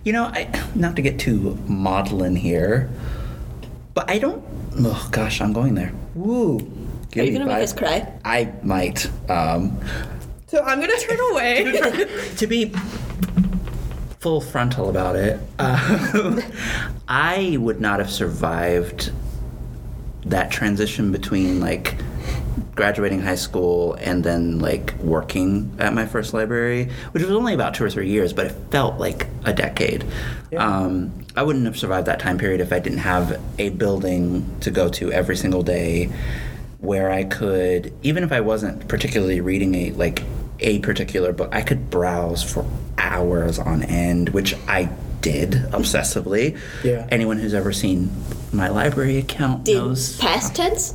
You 0.04 0.12
know, 0.12 0.26
I 0.26 0.50
not 0.76 0.96
to 0.98 1.02
get 1.02 1.18
too 1.20 1.58
maudlin 1.68 2.36
here, 2.36 2.90
but 3.94 4.10
I 4.10 4.18
don't. 4.18 4.44
Oh 4.80 5.08
gosh, 5.12 5.40
I'm 5.40 5.54
going 5.54 5.76
there. 5.76 5.94
Woo. 6.16 6.58
Are 7.16 7.24
you 7.24 7.32
going 7.32 7.40
to 7.42 7.46
make 7.46 7.64
us 7.64 7.74
cry? 7.74 8.12
I 8.26 8.52
might. 8.64 9.10
Um, 9.30 9.80
so 10.54 10.64
I'm 10.64 10.80
gonna 10.82 10.98
turn 10.98 11.20
away. 11.32 12.08
To 12.38 12.48
be 12.48 12.72
full 14.20 14.40
frontal 14.40 14.90
about 14.90 15.16
it, 15.16 15.40
uh, 15.60 16.42
I 17.08 17.58
would 17.60 17.82
not 17.82 18.00
have 18.00 18.12
survived 18.12 19.12
that 20.26 20.52
transition 20.52 21.12
between 21.12 21.60
like 21.60 21.98
graduating 22.76 23.22
high 23.22 23.36
school 23.36 23.96
and 23.96 24.24
then 24.24 24.60
like 24.60 24.96
working 25.00 25.76
at 25.80 25.94
my 25.94 26.06
first 26.06 26.34
library, 26.34 26.90
which 27.12 27.24
was 27.24 27.32
only 27.32 27.54
about 27.54 27.74
two 27.74 27.84
or 27.84 27.90
three 27.90 28.10
years, 28.10 28.32
but 28.32 28.46
it 28.46 28.56
felt 28.70 29.00
like 29.00 29.28
a 29.46 29.54
decade. 29.54 30.06
Um, 30.56 31.26
I 31.36 31.44
wouldn't 31.44 31.66
have 31.66 31.78
survived 31.78 32.08
that 32.08 32.20
time 32.20 32.38
period 32.38 32.62
if 32.62 32.72
I 32.72 32.80
didn't 32.80 33.00
have 33.00 33.42
a 33.58 33.70
building 33.70 34.50
to 34.62 34.72
go 34.72 34.88
to 34.90 35.12
every 35.12 35.36
single 35.36 35.64
day 35.64 36.12
where 36.84 37.10
I 37.10 37.24
could, 37.24 37.94
even 38.04 38.24
if 38.24 38.32
I 38.32 38.42
wasn't 38.42 38.88
particularly 38.88 39.40
reading 39.40 39.74
a 39.76 39.92
like 39.92 40.22
a 40.64 40.80
particular 40.80 41.34
book, 41.34 41.50
I 41.54 41.62
could 41.62 41.90
browse 41.90 42.44
for 42.44 42.66
hours 42.98 43.60
on 43.60 43.84
end, 43.84 44.30
which 44.30 44.56
I 44.68 44.90
did 45.22 45.52
obsessively. 45.72 46.58
Yeah. 46.84 47.08
Anyone 47.12 47.38
who's 47.38 47.54
ever 47.54 47.72
seen 47.72 48.12
my 48.52 48.68
library 48.70 49.18
account 49.18 49.64
Did 49.64 49.78
knows. 49.78 50.18
past 50.18 50.56
tense? 50.56 50.94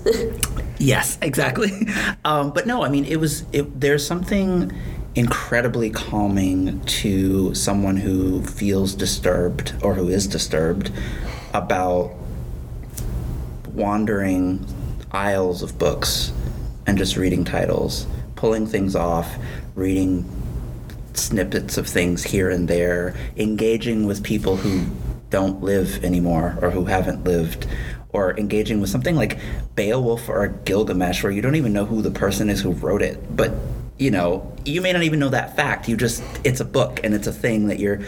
Yes, 0.79 1.19
exactly. 1.23 1.71
Um, 2.25 2.51
but 2.53 2.67
no, 2.67 2.83
I 2.85 2.89
mean, 2.91 3.05
it 3.07 3.17
was. 3.17 3.45
It, 3.53 3.81
there's 3.81 4.07
something 4.07 4.71
incredibly 5.15 5.89
calming 5.89 6.79
to 6.85 7.55
someone 7.55 7.97
who 7.97 8.43
feels 8.45 8.95
disturbed 8.95 9.73
or 9.83 9.95
who 9.95 10.09
is 10.09 10.27
disturbed 10.27 10.91
about 11.55 12.13
wandering 13.73 14.65
aisles 15.13 15.63
of 15.63 15.79
books 15.79 16.33
and 16.87 16.99
just 16.99 17.17
reading 17.17 17.45
titles, 17.45 18.07
pulling 18.37 18.67
things 18.67 18.95
off, 18.95 19.37
reading 19.79 20.29
snippets 21.15 21.79
of 21.79 21.87
things 21.87 22.25
here 22.25 22.51
and 22.51 22.69
there, 22.69 23.15
engaging 23.37 24.07
with 24.07 24.23
people 24.23 24.57
who 24.57 24.85
don't 25.31 25.63
live 25.63 26.05
anymore 26.05 26.59
or 26.61 26.71
who 26.71 26.85
haven't 26.85 27.25
lived, 27.25 27.67
or 28.11 28.37
engaging 28.39 28.81
with 28.81 28.91
something 28.91 29.15
like 29.15 29.39
Beowulf 29.75 30.29
or 30.29 30.49
Gilgamesh, 30.49 31.23
where 31.23 31.33
you 31.33 31.43
don't 31.43 31.57
even 31.57 31.73
know 31.73 31.85
who 31.85 32.03
the 32.03 32.11
person 32.11 32.51
is 32.51 32.61
who 32.61 32.73
wrote 32.73 33.03
it, 33.03 33.37
but 33.37 33.53
you 33.99 34.11
know, 34.11 34.55
you 34.65 34.81
may 34.81 34.93
not 34.93 35.03
even 35.03 35.19
know 35.19 35.29
that 35.29 35.57
fact. 35.57 35.89
You 35.89 35.97
just, 35.97 36.23
it's 36.45 36.61
a 36.61 36.65
book 36.65 37.01
and 37.03 37.15
it's 37.15 37.27
a 37.27 37.33
thing 37.33 37.67
that 37.67 37.81
you're 37.81 38.01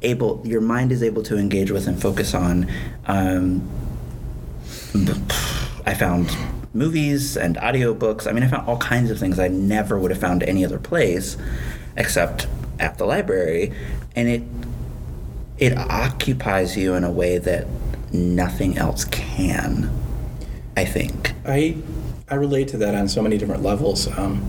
able, 0.00 0.42
your 0.44 0.62
mind 0.62 0.90
is 0.90 1.02
able 1.02 1.22
to 1.24 1.36
engage 1.36 1.70
with 1.70 1.86
and 1.86 2.00
focus 2.00 2.34
on. 2.34 2.70
Um, 3.06 3.68
I 5.86 5.92
found 5.92 6.34
movies 6.74 7.36
and 7.36 7.56
audiobooks. 7.56 8.26
I 8.26 8.32
mean, 8.32 8.42
I 8.42 8.48
found 8.48 8.68
all 8.68 8.78
kinds 8.78 9.10
of 9.10 9.18
things 9.18 9.38
I 9.38 9.48
never 9.48 9.98
would 9.98 10.10
have 10.10 10.20
found 10.20 10.42
any 10.42 10.64
other 10.64 10.78
place 10.78 11.36
except 11.96 12.46
at 12.78 12.98
the 12.98 13.04
library. 13.04 13.72
And 14.16 14.28
it 14.28 14.42
it 15.56 15.76
occupies 15.78 16.76
you 16.76 16.94
in 16.94 17.04
a 17.04 17.12
way 17.12 17.38
that 17.38 17.66
nothing 18.12 18.76
else 18.76 19.04
can. 19.04 19.90
I 20.76 20.84
think. 20.84 21.32
I 21.46 21.76
I 22.28 22.34
relate 22.36 22.68
to 22.68 22.78
that 22.78 22.94
on 22.94 23.08
so 23.08 23.22
many 23.22 23.38
different 23.38 23.62
levels. 23.62 24.08
Um, 24.18 24.40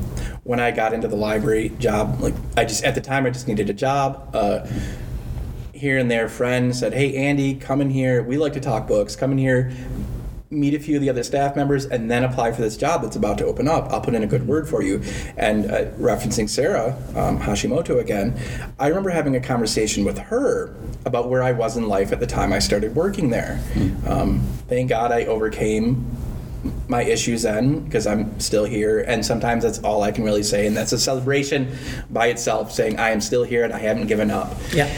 when 0.44 0.60
I 0.60 0.72
got 0.72 0.94
into 0.94 1.08
the 1.08 1.16
library 1.16 1.70
job, 1.80 2.20
like 2.22 2.34
I 2.58 2.66
just 2.66 2.84
at 2.84 2.96
the 2.96 3.02
time 3.02 3.26
I 3.26 3.30
just 3.30 3.48
needed 3.48 3.70
a 3.70 3.74
job. 3.74 4.30
Uh, 4.34 4.66
here 5.74 5.98
and 5.98 6.10
there, 6.10 6.30
friends 6.30 6.80
said, 6.80 6.94
"Hey, 6.94 7.16
Andy, 7.16 7.54
come 7.56 7.82
in 7.82 7.90
here. 7.90 8.24
We 8.24 8.38
like 8.38 8.54
to 8.54 8.60
talk 8.60 8.88
books. 8.88 9.16
Come 9.16 9.32
in 9.34 9.38
here." 9.38 9.72
Meet 10.56 10.74
a 10.74 10.80
few 10.80 10.96
of 10.96 11.02
the 11.02 11.10
other 11.10 11.24
staff 11.24 11.56
members 11.56 11.86
and 11.86 12.10
then 12.10 12.24
apply 12.24 12.54
for 12.54 12.62
this 12.62 12.78
job 12.78 13.02
that's 13.02 13.16
about 13.16 13.38
to 13.40 13.46
open 13.46 13.68
up. 13.68 13.92
I'll 13.92 14.02
put 14.02 14.16
in 14.16 14.24
a 14.24 14.28
good 14.28 14.48
word 14.48 14.68
for 14.68 14.82
you. 14.82 15.02
And 15.38 15.70
uh, 15.70 15.86
referencing 15.98 16.50
Sarah 16.50 16.98
um, 17.16 17.40
Hashimoto 17.40 18.00
again, 18.00 18.40
I 18.80 18.88
remember 18.88 19.10
having 19.10 19.36
a 19.36 19.42
conversation 19.42 20.06
with 20.06 20.18
her 20.18 20.74
about 21.06 21.30
where 21.30 21.44
I 21.44 21.52
was 21.52 21.76
in 21.78 21.88
life 21.88 22.12
at 22.12 22.20
the 22.20 22.28
time 22.28 22.54
I 22.54 22.60
started 22.60 22.96
working 22.96 23.30
there. 23.30 23.60
Um, 24.08 24.40
thank 24.68 24.90
God 24.90 25.12
I 25.12 25.26
overcame 25.26 26.10
my 26.88 27.04
issues 27.04 27.44
then 27.44 27.82
because 27.82 28.08
I'm 28.08 28.40
still 28.40 28.66
here, 28.66 29.02
and 29.02 29.26
sometimes 29.26 29.64
that's 29.64 29.80
all 29.80 30.04
I 30.04 30.12
can 30.12 30.24
really 30.24 30.44
say, 30.44 30.66
and 30.66 30.76
that's 30.76 30.94
a 30.94 31.00
celebration 31.00 31.76
by 32.10 32.28
itself, 32.28 32.72
saying 32.72 32.98
I 32.98 33.12
am 33.12 33.22
still 33.22 33.44
here 33.44 33.64
and 33.64 33.74
I 33.74 33.80
haven't 33.80 34.08
given 34.08 34.32
up. 34.32 34.56
Yeah. 34.74 34.92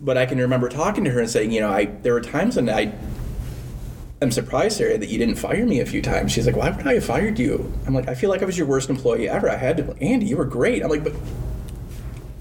But 0.00 0.18
I 0.18 0.26
can 0.26 0.38
remember 0.38 0.68
talking 0.68 1.04
to 1.04 1.10
her 1.10 1.20
and 1.20 1.30
saying, 1.30 1.52
you 1.52 1.60
know, 1.60 1.70
I 1.70 1.86
there 1.86 2.12
were 2.12 2.20
times 2.20 2.56
when 2.56 2.68
I 2.68 2.92
am 4.20 4.30
surprised, 4.30 4.78
Sarah, 4.78 4.98
that 4.98 5.08
you 5.08 5.18
didn't 5.18 5.36
fire 5.36 5.64
me 5.64 5.80
a 5.80 5.86
few 5.86 6.02
times. 6.02 6.32
She's 6.32 6.46
like, 6.46 6.56
why 6.56 6.70
would 6.70 6.86
I 6.86 6.94
have 6.94 7.04
fired 7.04 7.38
you? 7.38 7.72
I'm 7.86 7.94
like, 7.94 8.08
I 8.08 8.14
feel 8.14 8.30
like 8.30 8.42
I 8.42 8.44
was 8.44 8.58
your 8.58 8.66
worst 8.66 8.90
employee 8.90 9.28
ever. 9.28 9.48
I 9.48 9.56
had 9.56 9.76
to, 9.78 9.96
Andy, 10.00 10.26
you 10.26 10.36
were 10.36 10.44
great. 10.44 10.82
I'm 10.82 10.90
like, 10.90 11.04
but 11.04 11.14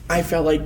I 0.09 0.23
felt 0.23 0.45
like 0.45 0.61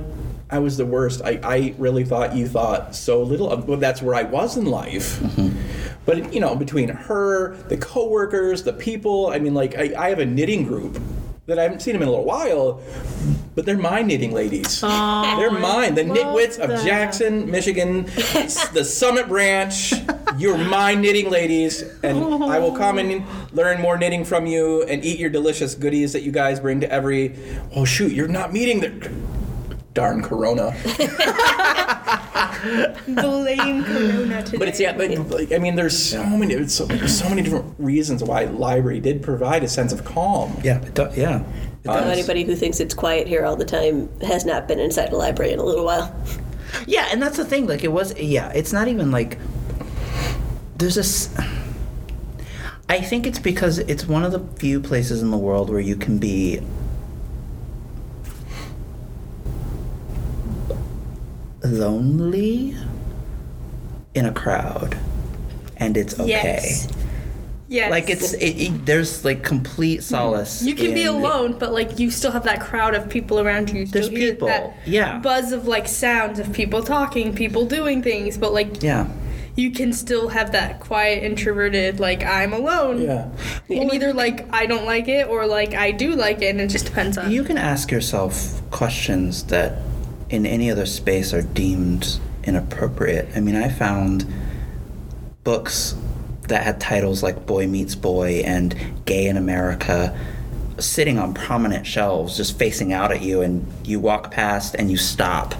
I 0.52 0.58
was 0.58 0.76
the 0.76 0.86
worst. 0.86 1.22
I, 1.24 1.40
I 1.42 1.74
really 1.78 2.04
thought 2.04 2.36
you 2.36 2.46
thought 2.46 2.94
so 2.94 3.22
little 3.22 3.50
of 3.50 3.66
well, 3.66 3.78
that's 3.78 4.02
where 4.02 4.14
I 4.14 4.22
was 4.22 4.56
in 4.58 4.66
life. 4.66 5.18
Mm-hmm. 5.20 5.58
But 6.04 6.32
you 6.34 6.40
know, 6.40 6.54
between 6.54 6.90
her, 6.90 7.56
the 7.68 7.76
coworkers, 7.78 8.62
the 8.62 8.74
people, 8.74 9.28
I 9.28 9.38
mean 9.38 9.54
like 9.54 9.76
I, 9.76 9.94
I 9.96 10.08
have 10.10 10.18
a 10.18 10.26
knitting 10.26 10.64
group 10.64 11.00
that 11.46 11.58
I 11.58 11.62
haven't 11.62 11.80
seen 11.80 11.94
them 11.94 12.02
in 12.02 12.08
a 12.08 12.10
little 12.10 12.26
while, 12.26 12.82
but 13.54 13.66
they're 13.66 13.76
my 13.76 14.02
knitting 14.02 14.32
ladies. 14.32 14.80
Oh, 14.82 15.36
they're 15.38 15.50
mine. 15.50 15.94
The 15.94 16.02
nitwits 16.02 16.58
of 16.58 16.70
that. 16.70 16.84
Jackson, 16.86 17.50
Michigan, 17.50 18.04
the 18.72 18.84
Summit 18.84 19.28
Branch. 19.28 19.92
You're 20.38 20.58
my 20.58 20.94
knitting 20.94 21.30
ladies, 21.30 21.82
and 22.02 22.18
I 22.44 22.58
will 22.58 22.72
come 22.72 22.98
and 22.98 23.24
learn 23.52 23.80
more 23.80 23.98
knitting 23.98 24.24
from 24.24 24.46
you 24.46 24.82
and 24.84 25.04
eat 25.04 25.18
your 25.18 25.30
delicious 25.30 25.74
goodies 25.74 26.12
that 26.14 26.22
you 26.22 26.32
guys 26.32 26.60
bring 26.60 26.80
to 26.80 26.90
every. 26.90 27.36
Oh 27.74 27.84
shoot, 27.84 28.12
you're 28.12 28.28
not 28.28 28.52
meeting 28.52 28.80
the. 28.80 29.12
Darn 29.94 30.22
Corona. 30.22 30.74
Blame 33.06 33.84
Corona 33.84 34.42
today. 34.42 34.56
But 34.58 34.68
it's 34.68 34.80
yeah, 34.80 34.96
but 34.96 35.10
like 35.30 35.52
I 35.52 35.58
mean, 35.58 35.74
there's 35.74 35.98
so 35.98 36.24
many, 36.24 36.66
so, 36.68 36.86
there's 36.86 37.18
so 37.18 37.28
many 37.28 37.42
different 37.42 37.74
reasons 37.78 38.24
why 38.24 38.44
library 38.44 39.00
did 39.00 39.22
provide 39.22 39.62
a 39.64 39.68
sense 39.68 39.92
of 39.92 40.04
calm. 40.04 40.58
Yeah, 40.62 40.80
it 40.82 40.94
do- 40.94 41.10
yeah. 41.14 41.44
Does. 41.84 42.06
Anybody 42.06 42.44
who 42.44 42.54
thinks 42.54 42.78
it's 42.78 42.94
quiet 42.94 43.26
here 43.26 43.44
all 43.44 43.56
the 43.56 43.64
time 43.64 44.08
has 44.20 44.44
not 44.44 44.68
been 44.68 44.78
inside 44.78 45.12
a 45.12 45.16
library 45.16 45.52
in 45.52 45.58
a 45.58 45.64
little 45.64 45.84
while. 45.84 46.14
Yeah, 46.86 47.08
and 47.10 47.20
that's 47.20 47.36
the 47.36 47.44
thing. 47.44 47.66
Like 47.66 47.82
it 47.82 47.90
was. 47.92 48.16
Yeah, 48.18 48.50
it's 48.52 48.72
not 48.72 48.88
even 48.88 49.10
like. 49.10 49.38
There's 50.76 50.94
this. 50.94 51.34
I 52.88 53.00
think 53.00 53.26
it's 53.26 53.38
because 53.38 53.78
it's 53.78 54.06
one 54.06 54.22
of 54.24 54.32
the 54.32 54.40
few 54.60 54.80
places 54.80 55.22
in 55.22 55.30
the 55.30 55.36
world 55.36 55.70
where 55.70 55.80
you 55.80 55.96
can 55.96 56.18
be. 56.18 56.60
Lonely 61.64 62.76
in 64.14 64.26
a 64.26 64.32
crowd, 64.32 64.98
and 65.76 65.96
it's 65.96 66.14
okay. 66.18 66.28
Yes. 66.28 66.88
Yes. 67.72 67.90
Like 67.90 68.10
it's 68.10 68.34
it, 68.34 68.44
it- 68.44 68.84
there's 68.86 69.24
like 69.24 69.42
complete 69.42 69.96
hmm. 69.96 70.02
solace. 70.02 70.62
You 70.62 70.74
can 70.74 70.92
be 70.92 71.04
alone, 71.04 71.58
but 71.58 71.72
like 71.72 71.98
you 71.98 72.10
still 72.10 72.30
have 72.30 72.44
that 72.44 72.60
crowd 72.60 72.94
of 72.94 73.08
people 73.08 73.40
around 73.40 73.70
you. 73.70 73.80
You 73.80 73.86
There's 73.86 74.06
still 74.06 74.18
people, 74.18 74.48
That 74.48 74.76
yeah. 74.86 75.18
Buzz 75.20 75.52
of 75.52 75.66
like 75.66 75.88
sounds 75.88 76.38
of 76.38 76.52
people 76.52 76.82
talking, 76.82 77.34
people 77.34 77.64
doing 77.64 78.02
things, 78.02 78.36
but 78.36 78.52
like 78.52 78.82
Yeah. 78.82 79.08
you 79.56 79.70
can 79.70 79.94
still 79.94 80.28
have 80.28 80.52
that 80.52 80.80
quiet, 80.80 81.24
introverted, 81.24 81.98
like 81.98 82.22
I'm 82.22 82.52
alone. 82.52 83.00
Yeah. 83.00 83.30
And 83.70 83.90
either 83.94 84.12
like 84.12 84.52
I 84.52 84.66
don't 84.66 84.84
like 84.84 85.08
it 85.08 85.28
or 85.28 85.46
like 85.46 85.72
I 85.72 85.92
do 85.92 86.14
like 86.14 86.42
it, 86.42 86.50
and 86.50 86.60
it 86.60 86.68
just 86.68 86.84
depends 86.84 87.16
on. 87.16 87.30
You 87.30 87.42
can 87.42 87.56
ask 87.56 87.90
yourself 87.90 88.60
questions 88.70 89.44
that 89.44 89.78
in 90.28 90.44
any 90.44 90.70
other 90.70 90.84
space 90.84 91.32
are 91.32 91.42
deemed 91.42 92.20
inappropriate. 92.44 93.30
I 93.34 93.40
mean, 93.40 93.56
I 93.56 93.70
found 93.70 94.26
books 95.42 95.94
that 96.52 96.64
had 96.64 96.78
titles 96.78 97.22
like 97.22 97.46
Boy 97.46 97.66
Meets 97.66 97.94
Boy 97.94 98.42
and 98.44 98.76
Gay 99.06 99.26
in 99.26 99.38
America 99.38 100.16
sitting 100.78 101.18
on 101.18 101.32
prominent 101.32 101.86
shelves 101.86 102.36
just 102.36 102.58
facing 102.58 102.92
out 102.92 103.10
at 103.10 103.22
you 103.22 103.40
and 103.40 103.66
you 103.84 103.98
walk 103.98 104.30
past 104.30 104.74
and 104.74 104.90
you 104.90 104.98
stop. 104.98 105.54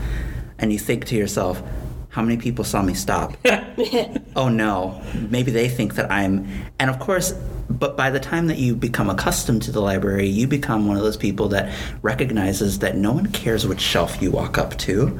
And 0.58 0.70
you 0.70 0.78
think 0.78 1.06
to 1.06 1.16
yourself 1.16 1.62
how 2.10 2.20
many 2.20 2.36
people 2.36 2.62
saw 2.62 2.82
me 2.82 2.94
stop? 2.94 3.36
Oh 4.36 4.48
no. 4.48 5.02
Maybe 5.28 5.50
they 5.50 5.68
think 5.68 5.94
that 5.94 6.10
i'm 6.10 6.48
and 6.78 6.90
of 6.90 6.98
course 6.98 7.32
but 7.70 7.96
by 7.96 8.10
the 8.10 8.20
time 8.20 8.48
that 8.48 8.58
you 8.58 8.74
become 8.74 9.08
accustomed 9.08 9.62
to 9.62 9.72
the 9.72 9.80
library 9.80 10.26
you 10.26 10.46
become 10.46 10.86
one 10.86 10.96
of 10.96 11.02
those 11.02 11.16
people 11.16 11.48
that 11.48 11.72
recognizes 12.02 12.80
that 12.80 12.96
no 12.96 13.12
one 13.12 13.26
cares 13.32 13.66
which 13.66 13.80
shelf 13.80 14.20
you 14.20 14.30
walk 14.30 14.58
up 14.58 14.76
to 14.78 15.18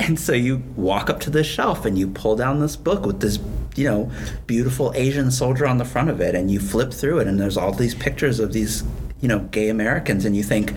and 0.00 0.18
so 0.18 0.32
you 0.32 0.62
walk 0.76 1.10
up 1.10 1.20
to 1.20 1.30
this 1.30 1.46
shelf 1.46 1.84
and 1.84 1.98
you 1.98 2.08
pull 2.08 2.34
down 2.34 2.58
this 2.58 2.74
book 2.74 3.04
with 3.04 3.20
this 3.20 3.38
you 3.76 3.84
know 3.84 4.10
beautiful 4.46 4.92
asian 4.96 5.30
soldier 5.30 5.66
on 5.66 5.78
the 5.78 5.84
front 5.84 6.08
of 6.08 6.20
it 6.20 6.34
and 6.34 6.50
you 6.50 6.58
flip 6.58 6.92
through 6.92 7.18
it 7.18 7.28
and 7.28 7.38
there's 7.38 7.56
all 7.56 7.72
these 7.72 7.94
pictures 7.94 8.40
of 8.40 8.52
these 8.52 8.82
you 9.20 9.28
know 9.28 9.40
gay 9.50 9.68
americans 9.68 10.24
and 10.24 10.34
you 10.36 10.42
think 10.42 10.72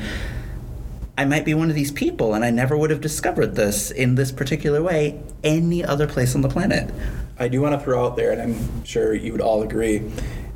I 1.16 1.26
might 1.26 1.46
be 1.46 1.54
one 1.54 1.70
of 1.70 1.76
these 1.76 1.92
people, 1.92 2.34
and 2.34 2.44
I 2.44 2.50
never 2.50 2.76
would 2.76 2.90
have 2.90 3.00
discovered 3.00 3.54
this 3.54 3.92
in 3.92 4.16
this 4.16 4.32
particular 4.32 4.82
way 4.82 5.22
any 5.44 5.86
other 5.86 6.08
place 6.08 6.34
on 6.34 6.42
the 6.42 6.50
planet. 6.50 6.92
I 7.38 7.50
do 7.50 7.62
want 7.62 7.78
to 7.78 7.86
throw 7.86 8.04
out 8.04 8.16
there, 8.16 8.32
and 8.32 8.42
I'm 8.42 8.84
sure 8.84 9.14
you 9.14 9.32
would 9.32 9.40
all 9.40 9.62
agree. 9.62 10.12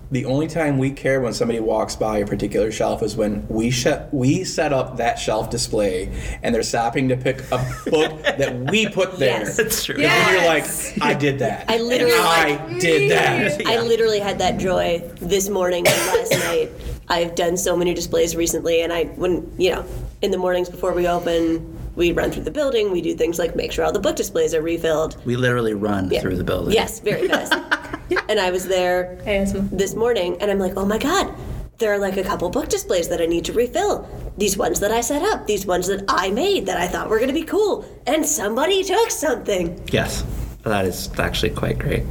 The 0.10 0.24
only 0.26 0.47
time 0.47 0.78
we 0.78 0.91
care 0.91 1.20
when 1.20 1.34
somebody 1.34 1.60
walks 1.60 1.95
by 1.97 2.20
a 2.20 2.26
particular 2.26 2.72
shelf 2.72 3.03
is 3.03 3.18
when 3.18 3.45
we 3.49 3.72
sh- 3.72 3.88
we 4.14 4.45
set 4.45 4.72
up 4.72 4.97
that 4.97 5.20
shelf 5.20 5.49
display 5.49 6.10
and 6.43 6.55
they're 6.55 6.64
stopping 6.64 7.10
to 7.10 7.18
pick 7.18 7.41
a 7.51 7.58
book 7.89 8.22
that 8.24 8.55
we 8.72 8.88
put 8.88 9.20
there. 9.20 9.41
Yes. 9.41 9.58
That's 9.58 9.84
true. 9.84 9.95
Yeah. 9.99 10.14
And 10.14 10.32
you're 10.38 10.45
like, 10.47 10.66
I 11.01 11.14
did 11.14 11.39
that. 11.39 11.66
I 11.70 11.80
literally- 11.80 12.14
And 12.14 12.22
I 12.22 12.80
did 12.80 13.12
that. 13.12 13.68
I 13.68 13.82
literally 13.82 14.20
had 14.20 14.39
that 14.39 14.58
joy 14.58 14.99
this 15.20 15.49
morning 15.49 15.86
and 15.86 15.97
last 16.18 16.32
night. 16.45 16.72
I've 17.10 17.36
done 17.36 17.58
so 17.58 17.76
many 17.78 17.93
displays 17.93 18.36
recently, 18.36 18.82
and 18.82 18.91
I 18.91 19.05
when 19.05 19.49
you 19.58 19.72
know 19.72 19.86
in 20.22 20.32
the 20.32 20.38
mornings 20.38 20.68
before 20.70 20.91
we 20.93 21.08
open, 21.08 21.78
we 21.95 22.12
run 22.12 22.32
through 22.32 22.43
the 22.43 22.51
building. 22.51 22.91
We 22.91 23.01
do 23.01 23.14
things 23.16 23.39
like 23.39 23.55
make 23.55 23.72
sure 23.72 23.86
all 23.86 23.93
the 23.93 23.99
book 23.99 24.18
displays 24.18 24.53
are 24.53 24.62
refilled. 24.62 25.16
We 25.26 25.38
literally 25.38 25.74
run 25.74 26.10
Yeah. 26.12 26.20
through 26.20 26.36
the 26.36 26.43
building. 26.43 26.74
Yes, 26.74 26.99
very 26.99 27.28
fast. 27.30 27.53
and 28.30 28.39
I 28.39 28.51
was 28.51 28.68
there 28.68 29.20
Asthma. 29.26 29.62
this 29.72 29.95
morning, 29.95 30.38
and 30.41 30.49
I'm 30.51 30.60
like, 30.60 30.74
oh 30.76 30.86
my 30.86 30.97
god. 30.97 31.34
There 31.80 31.93
are 31.93 31.99
like 31.99 32.18
a 32.18 32.24
couple 32.24 32.49
book 32.49 32.70
displays 32.70 33.08
that 33.10 33.22
I 33.22 33.28
need 33.28 33.45
to 33.45 33.53
refill. 33.53 34.10
These 34.36 34.58
ones 34.58 34.80
that 34.80 34.91
I 34.91 35.01
set 35.01 35.22
up, 35.22 35.45
these 35.45 35.68
ones 35.68 35.86
that 35.88 36.05
I 36.08 36.32
made 36.32 36.66
that 36.66 36.78
I 36.78 36.88
thought 36.88 37.08
were 37.08 37.18
going 37.18 37.28
to 37.28 37.36
be 37.36 37.43
cool, 37.43 37.86
and 38.08 38.26
somebody 38.26 38.84
took 38.84 39.12
something. 39.12 39.80
Yes. 39.91 40.26
That 40.64 40.86
is 40.86 41.10
actually 41.20 41.51
quite 41.51 41.78
great. 41.78 42.03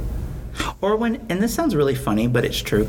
Or 0.81 0.95
when, 0.95 1.25
and 1.29 1.41
this 1.41 1.53
sounds 1.53 1.75
really 1.75 1.95
funny, 1.95 2.27
but 2.27 2.45
it's 2.45 2.61
true. 2.61 2.85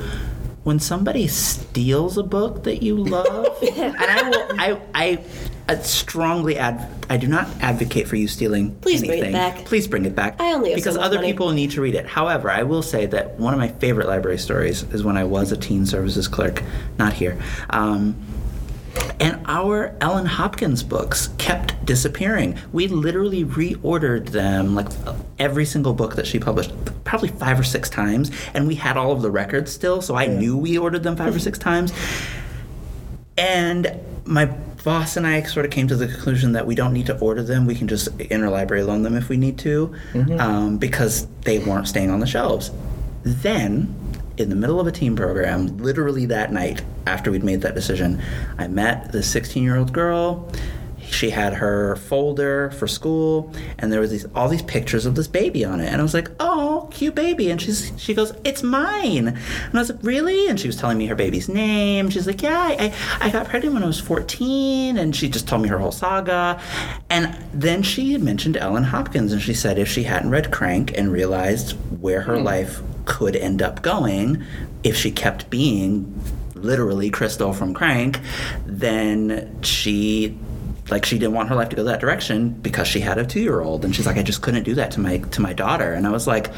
When 0.62 0.78
somebody 0.78 1.26
steals 1.26 2.16
a 2.16 2.22
book 2.22 2.64
that 2.64 2.82
you 2.82 2.96
love, 2.96 3.62
and 3.76 3.96
I 3.96 4.30
will, 4.30 4.46
I, 4.60 4.80
I, 4.94 5.24
I 5.68 5.76
strongly 5.76 6.56
ad, 6.56 6.88
I 7.10 7.18
do 7.18 7.26
not 7.26 7.46
advocate 7.60 8.08
for 8.08 8.16
you 8.16 8.26
stealing 8.26 8.74
Please 8.76 9.04
bring 9.04 9.22
it 9.22 9.32
back. 9.32 9.66
Please 9.66 9.86
bring 9.86 10.06
it 10.06 10.14
back. 10.14 10.40
I 10.40 10.54
only 10.54 10.74
because 10.74 10.94
so 10.94 11.00
other 11.00 11.16
money. 11.16 11.28
people 11.28 11.50
need 11.52 11.72
to 11.72 11.82
read 11.82 11.94
it. 11.94 12.06
However, 12.06 12.50
I 12.50 12.62
will 12.62 12.82
say 12.82 13.04
that 13.06 13.38
one 13.38 13.52
of 13.52 13.60
my 13.60 13.68
favorite 13.68 14.06
library 14.06 14.38
stories 14.38 14.84
is 14.84 15.04
when 15.04 15.18
I 15.18 15.24
was 15.24 15.52
a 15.52 15.58
teen 15.58 15.84
services 15.84 16.26
clerk, 16.26 16.62
not 16.98 17.12
here. 17.12 17.38
Um, 17.68 18.16
and 19.20 19.40
our 19.46 19.94
Ellen 20.00 20.24
Hopkins 20.24 20.82
books 20.82 21.28
kept 21.36 21.84
disappearing. 21.84 22.58
We 22.72 22.88
literally 22.88 23.44
reordered 23.44 24.30
them, 24.30 24.74
like 24.74 24.88
every 25.38 25.66
single 25.66 25.92
book 25.92 26.16
that 26.16 26.26
she 26.26 26.38
published, 26.38 26.72
probably 27.04 27.28
five 27.28 27.60
or 27.60 27.64
six 27.64 27.90
times. 27.90 28.30
And 28.54 28.66
we 28.66 28.74
had 28.74 28.96
all 28.96 29.12
of 29.12 29.20
the 29.20 29.30
records 29.30 29.70
still, 29.70 30.00
so 30.00 30.14
I 30.14 30.26
knew 30.26 30.56
we 30.56 30.78
ordered 30.78 31.02
them 31.02 31.16
five 31.16 31.36
or 31.36 31.38
six 31.38 31.58
times. 31.58 31.92
And 33.36 34.00
my 34.24 34.50
boss 34.84 35.16
and 35.16 35.26
I 35.26 35.42
sort 35.42 35.66
of 35.66 35.72
came 35.72 35.88
to 35.88 35.96
the 35.96 36.06
conclusion 36.06 36.52
that 36.52 36.66
we 36.66 36.74
don't 36.74 36.92
need 36.92 37.06
to 37.06 37.18
order 37.18 37.42
them. 37.42 37.66
We 37.66 37.74
can 37.74 37.88
just 37.88 38.16
interlibrary 38.18 38.86
loan 38.86 39.02
them 39.02 39.16
if 39.16 39.28
we 39.28 39.36
need 39.36 39.58
to, 39.58 39.94
um, 40.40 40.78
because 40.78 41.26
they 41.42 41.58
weren't 41.58 41.88
staying 41.88 42.10
on 42.10 42.20
the 42.20 42.26
shelves. 42.26 42.70
Then, 43.24 43.94
in 44.36 44.50
the 44.50 44.56
middle 44.56 44.78
of 44.80 44.86
a 44.86 44.92
team 44.92 45.16
program, 45.16 45.76
literally 45.78 46.26
that 46.26 46.52
night 46.52 46.82
after 47.06 47.30
we'd 47.30 47.42
made 47.42 47.60
that 47.62 47.74
decision, 47.74 48.22
I 48.56 48.68
met 48.68 49.10
this 49.12 49.28
16 49.30 49.62
year 49.62 49.76
old 49.76 49.92
girl. 49.92 50.50
She 51.10 51.30
had 51.30 51.54
her 51.54 51.96
folder 51.96 52.70
for 52.72 52.86
school, 52.86 53.52
and 53.78 53.92
there 53.92 54.00
was 54.00 54.10
these 54.10 54.26
all 54.34 54.48
these 54.48 54.62
pictures 54.62 55.06
of 55.06 55.14
this 55.14 55.26
baby 55.26 55.64
on 55.64 55.80
it. 55.80 55.86
And 55.86 56.00
I 56.00 56.02
was 56.02 56.14
like, 56.14 56.30
"Oh, 56.40 56.88
cute 56.92 57.14
baby!" 57.14 57.50
And 57.50 57.60
she's 57.60 57.92
she 57.96 58.14
goes, 58.14 58.32
"It's 58.44 58.62
mine." 58.62 59.28
And 59.28 59.74
I 59.74 59.78
was 59.78 59.90
like, 59.90 60.02
"Really?" 60.02 60.48
And 60.48 60.58
she 60.58 60.66
was 60.66 60.76
telling 60.76 60.98
me 60.98 61.06
her 61.06 61.14
baby's 61.14 61.48
name. 61.48 62.10
She's 62.10 62.26
like, 62.26 62.42
"Yeah, 62.42 62.58
I, 62.58 62.94
I 63.20 63.30
got 63.30 63.46
pregnant 63.48 63.74
when 63.74 63.82
I 63.82 63.86
was 63.86 64.00
14," 64.00 64.98
and 64.98 65.14
she 65.14 65.28
just 65.28 65.48
told 65.48 65.62
me 65.62 65.68
her 65.68 65.78
whole 65.78 65.92
saga. 65.92 66.60
And 67.10 67.36
then 67.52 67.82
she 67.82 68.16
mentioned 68.18 68.56
Ellen 68.56 68.84
Hopkins, 68.84 69.32
and 69.32 69.42
she 69.42 69.54
said 69.54 69.78
if 69.78 69.88
she 69.88 70.04
hadn't 70.04 70.30
read 70.30 70.50
Crank 70.50 70.96
and 70.96 71.12
realized 71.12 71.72
where 72.00 72.22
her 72.22 72.38
hmm. 72.38 72.44
life 72.44 72.80
could 73.04 73.34
end 73.34 73.62
up 73.62 73.82
going 73.82 74.44
if 74.84 74.96
she 74.96 75.10
kept 75.10 75.48
being 75.50 76.20
literally 76.54 77.10
Crystal 77.10 77.52
from 77.52 77.74
Crank, 77.74 78.20
then 78.66 79.62
she 79.62 80.38
like 80.90 81.04
she 81.04 81.18
didn't 81.18 81.34
want 81.34 81.48
her 81.48 81.54
life 81.54 81.68
to 81.70 81.76
go 81.76 81.84
that 81.84 82.00
direction 82.00 82.50
because 82.50 82.88
she 82.88 83.00
had 83.00 83.18
a 83.18 83.26
two 83.26 83.40
year 83.40 83.60
old 83.60 83.84
and 83.84 83.94
she's 83.94 84.06
like 84.06 84.16
I 84.16 84.22
just 84.22 84.42
couldn't 84.42 84.64
do 84.64 84.74
that 84.74 84.90
to 84.92 85.00
my 85.00 85.18
to 85.18 85.40
my 85.40 85.52
daughter. 85.52 85.92
And 85.92 86.06
I 86.06 86.10
was 86.10 86.26
like 86.26 86.50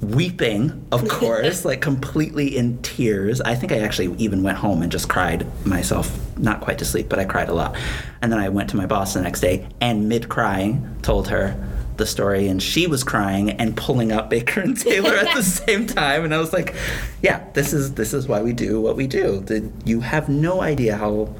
weeping 0.00 0.84
of 0.90 1.08
course 1.08 1.64
like 1.64 1.80
completely 1.80 2.56
in 2.56 2.80
tears. 2.82 3.40
I 3.40 3.54
think 3.54 3.72
I 3.72 3.78
actually 3.78 4.14
even 4.18 4.42
went 4.42 4.58
home 4.58 4.82
and 4.82 4.90
just 4.90 5.08
cried 5.08 5.46
myself 5.64 6.18
not 6.36 6.60
quite 6.60 6.78
to 6.78 6.84
sleep 6.84 7.08
but 7.08 7.18
I 7.18 7.24
cried 7.24 7.48
a 7.48 7.54
lot. 7.54 7.76
And 8.20 8.32
then 8.32 8.40
I 8.40 8.48
went 8.48 8.70
to 8.70 8.76
my 8.76 8.86
boss 8.86 9.14
the 9.14 9.22
next 9.22 9.40
day 9.40 9.68
and 9.80 10.08
mid 10.08 10.28
crying 10.28 10.96
told 11.02 11.28
her 11.28 11.56
the 11.98 12.06
story 12.06 12.48
and 12.48 12.60
she 12.60 12.86
was 12.86 13.04
crying 13.04 13.50
and 13.50 13.76
pulling 13.76 14.10
up 14.10 14.30
Baker 14.30 14.60
and 14.60 14.76
Taylor 14.80 15.14
at 15.14 15.36
the 15.36 15.42
same 15.42 15.86
time. 15.86 16.24
And 16.24 16.34
I 16.34 16.38
was 16.38 16.52
like 16.52 16.74
yeah 17.22 17.46
this 17.52 17.72
is 17.72 17.94
this 17.94 18.12
is 18.12 18.26
why 18.26 18.42
we 18.42 18.52
do 18.52 18.80
what 18.80 18.96
we 18.96 19.06
do. 19.06 19.40
The, 19.40 19.70
you 19.84 20.00
have 20.00 20.28
no 20.28 20.60
idea 20.60 20.96
how 20.96 21.32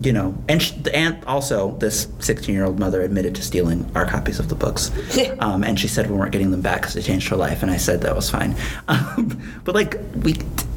you 0.00 0.12
know, 0.12 0.34
and 0.48 0.60
sh- 0.62 0.72
and 0.92 1.24
also 1.24 1.76
this 1.78 2.08
16 2.18 2.54
year 2.54 2.64
old 2.64 2.78
mother 2.78 3.00
admitted 3.02 3.34
to 3.36 3.42
stealing 3.42 3.90
our 3.94 4.04
copies 4.06 4.38
of 4.38 4.48
the 4.48 4.54
books, 4.54 4.90
um, 5.38 5.62
and 5.64 5.78
she 5.78 5.88
said 5.88 6.10
we 6.10 6.16
weren't 6.16 6.32
getting 6.32 6.50
them 6.50 6.60
back 6.62 6.80
because 6.82 6.96
it 6.96 7.02
changed 7.04 7.28
her 7.28 7.36
life, 7.36 7.62
and 7.62 7.70
I 7.70 7.76
said 7.76 8.00
that 8.02 8.14
was 8.14 8.28
fine. 8.30 8.54
Um, 8.88 9.40
but 9.64 9.74
like 9.74 9.98
we 10.22 10.32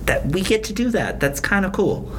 that 0.06 0.26
we 0.28 0.42
get 0.42 0.64
to 0.66 0.74
do 0.74 0.90
that. 0.92 1.20
That's 1.20 1.40
kind 1.40 1.66
of 1.66 1.74
cool. 1.74 2.12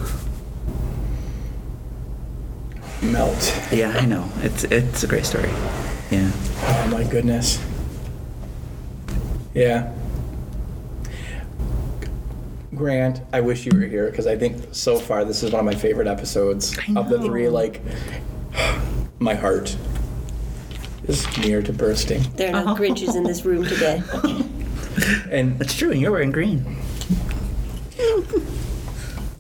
melt. 3.03 3.55
Yeah, 3.73 3.91
I 3.91 4.05
know. 4.07 4.29
It's 4.43 4.65
it's 4.65 5.03
a 5.03 5.07
great 5.07 5.25
story. 5.25 5.51
Yeah. 6.11 6.31
Oh 6.63 6.89
my 6.91 7.05
goodness. 7.05 7.65
Yeah. 9.55 9.93
Grant, 12.79 13.21
I 13.33 13.41
wish 13.41 13.67
you 13.67 13.73
were 13.75 13.85
here 13.85 14.09
because 14.09 14.27
I 14.27 14.37
think 14.37 14.69
so 14.73 14.99
far 14.99 15.25
this 15.25 15.43
is 15.43 15.53
one 15.53 15.61
of 15.61 15.67
my 15.67 15.75
favorite 15.75 16.07
episodes 16.07 16.79
of 16.97 17.11
the 17.11 17.21
three. 17.21 17.49
Like, 17.49 17.83
my 19.19 19.35
heart 19.35 19.77
is 21.07 21.27
near 21.39 21.61
to 21.63 21.73
bursting. 21.73 22.23
There 22.37 22.49
are 22.55 22.65
no 22.65 22.73
uh-huh. 22.73 22.83
Grinches 22.83 23.17
in 23.17 23.25
this 23.25 23.45
room 23.45 23.65
today. 23.65 24.03
And 25.31 25.59
That's 25.59 25.77
true, 25.77 25.93
and 25.93 26.01
you're 26.01 26.11
wearing 26.11 26.33
green. 26.33 26.77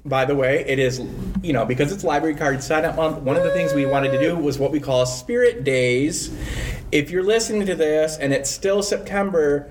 by 0.04 0.24
the 0.24 0.34
way, 0.34 0.64
it 0.66 0.78
is, 0.78 1.00
you 1.42 1.52
know, 1.52 1.64
because 1.64 1.92
it's 1.92 2.04
Library 2.04 2.34
Card 2.34 2.62
Sign 2.62 2.84
Up 2.84 2.96
Month, 2.96 3.18
one 3.18 3.36
of 3.36 3.42
the 3.42 3.50
things 3.50 3.74
we 3.74 3.86
wanted 3.86 4.12
to 4.12 4.20
do 4.20 4.36
was 4.36 4.58
what 4.58 4.70
we 4.70 4.80
call 4.80 5.04
Spirit 5.04 5.64
Days. 5.64 6.32
If 6.92 7.10
you're 7.10 7.24
listening 7.24 7.66
to 7.66 7.74
this 7.74 8.16
and 8.16 8.32
it's 8.32 8.50
still 8.50 8.82
September, 8.82 9.70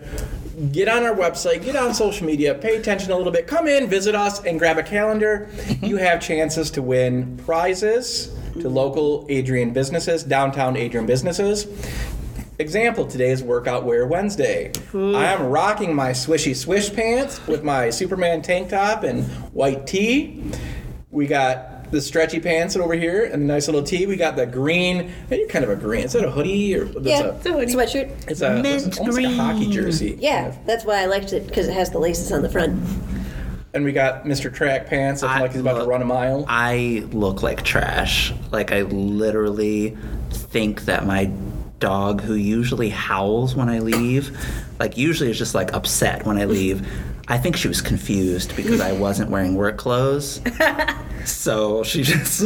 get 0.71 0.87
on 0.87 1.03
our 1.03 1.13
website, 1.13 1.63
get 1.63 1.75
on 1.75 1.93
social 1.93 2.25
media, 2.25 2.55
pay 2.55 2.77
attention 2.77 3.11
a 3.11 3.17
little 3.17 3.31
bit, 3.31 3.47
come 3.47 3.67
in, 3.67 3.87
visit 3.87 4.15
us, 4.15 4.43
and 4.43 4.57
grab 4.57 4.77
a 4.77 4.83
calendar. 4.83 5.49
you 5.81 5.97
have 5.97 6.21
chances 6.21 6.71
to 6.71 6.81
win 6.81 7.37
prizes 7.37 8.35
to 8.59 8.67
local 8.67 9.25
Adrian 9.29 9.71
businesses, 9.71 10.23
downtown 10.23 10.75
Adrian 10.75 11.05
businesses. 11.05 11.67
Example, 12.59 13.05
today 13.05 13.29
is 13.29 13.43
Workout 13.43 13.85
Wear 13.85 14.07
Wednesday. 14.07 14.71
I 14.95 15.25
am 15.25 15.43
rocking 15.45 15.93
my 15.93 16.09
swishy 16.09 16.55
swish 16.55 16.91
pants 16.91 17.45
with 17.45 17.63
my 17.63 17.91
Superman 17.91 18.41
tank 18.41 18.69
top 18.69 19.03
and 19.03 19.25
white 19.53 19.85
tee. 19.85 20.43
We 21.11 21.27
got 21.27 21.76
the 21.91 22.01
stretchy 22.01 22.39
pants 22.39 22.75
over 22.75 22.93
here 22.93 23.25
and 23.25 23.41
the 23.43 23.45
nice 23.47 23.67
little 23.67 23.83
tee. 23.83 24.05
We 24.05 24.15
got 24.17 24.35
the 24.35 24.45
green. 24.45 25.09
Hey, 25.29 25.39
you're 25.39 25.47
kind 25.49 25.63
of 25.63 25.71
a 25.71 25.75
green. 25.75 26.03
Is 26.05 26.13
that 26.13 26.25
a 26.25 26.31
hoodie 26.31 26.75
or 26.75 26.85
that's 26.85 27.05
Yeah, 27.05 27.21
a, 27.27 27.33
It's 27.35 27.45
a 27.45 27.51
hoodie. 27.53 27.73
sweatshirt. 27.73 28.29
it's 28.31 28.41
a 28.41 28.61
Mint 28.61 28.87
it's 28.87 28.97
almost 28.99 29.17
like 29.17 29.25
a 29.27 29.35
hockey 29.37 29.69
jersey. 29.69 30.17
Yeah, 30.19 30.55
that's 30.65 30.83
why 30.85 31.01
I 31.01 31.05
liked 31.05 31.33
it 31.33 31.47
because 31.47 31.67
it 31.67 31.73
has 31.73 31.89
the 31.91 31.99
laces 31.99 32.31
on 32.31 32.41
the 32.41 32.49
front. 32.49 32.77
And 33.73 33.83
we 33.85 33.91
got 33.91 34.23
Mr. 34.23 34.51
Track 34.53 34.87
Pants 34.87 35.21
looking 35.21 35.37
I 35.37 35.41
like 35.41 35.51
he's 35.51 35.61
about 35.61 35.79
to 35.81 35.85
run 35.87 36.01
a 36.01 36.05
mile. 36.05 36.45
I 36.47 37.05
look 37.11 37.43
like 37.43 37.63
trash. 37.63 38.33
Like 38.51 38.71
I 38.71 38.81
literally 38.81 39.95
think 40.31 40.85
that 40.85 41.05
my 41.05 41.31
dog, 41.79 42.21
who 42.21 42.33
usually 42.33 42.89
howls 42.89 43.55
when 43.55 43.69
I 43.69 43.79
leave, 43.79 44.35
like 44.79 44.97
usually 44.97 45.29
is 45.29 45.37
just 45.37 45.53
like 45.53 45.73
upset 45.73 46.25
when 46.25 46.37
I 46.37 46.45
leave. 46.45 46.87
I 47.29 47.37
think 47.37 47.57
she 47.57 47.67
was 47.67 47.81
confused 47.81 48.55
because 48.55 48.79
I 48.79 48.93
wasn't 48.93 49.29
wearing 49.29 49.55
work 49.55 49.77
clothes. 49.77 50.39
So 51.27 51.83
she 51.83 52.03
just 52.03 52.39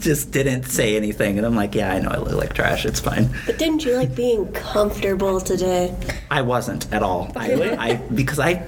just 0.00 0.30
didn't 0.30 0.62
say 0.64 0.96
anything, 0.96 1.38
and 1.38 1.46
I'm 1.46 1.56
like, 1.56 1.74
yeah, 1.74 1.92
I 1.92 1.98
know 1.98 2.10
I 2.10 2.18
look 2.18 2.34
like 2.34 2.54
trash. 2.54 2.86
It's 2.86 3.00
fine. 3.00 3.28
But 3.46 3.58
didn't 3.58 3.84
you 3.84 3.94
like 3.94 4.14
being 4.14 4.50
comfortable 4.52 5.40
today? 5.40 5.92
I 6.30 6.42
wasn't 6.42 6.92
at 6.92 7.02
all. 7.02 7.32
I, 7.34 7.76
I 7.76 7.94
because 7.96 8.38
I 8.38 8.64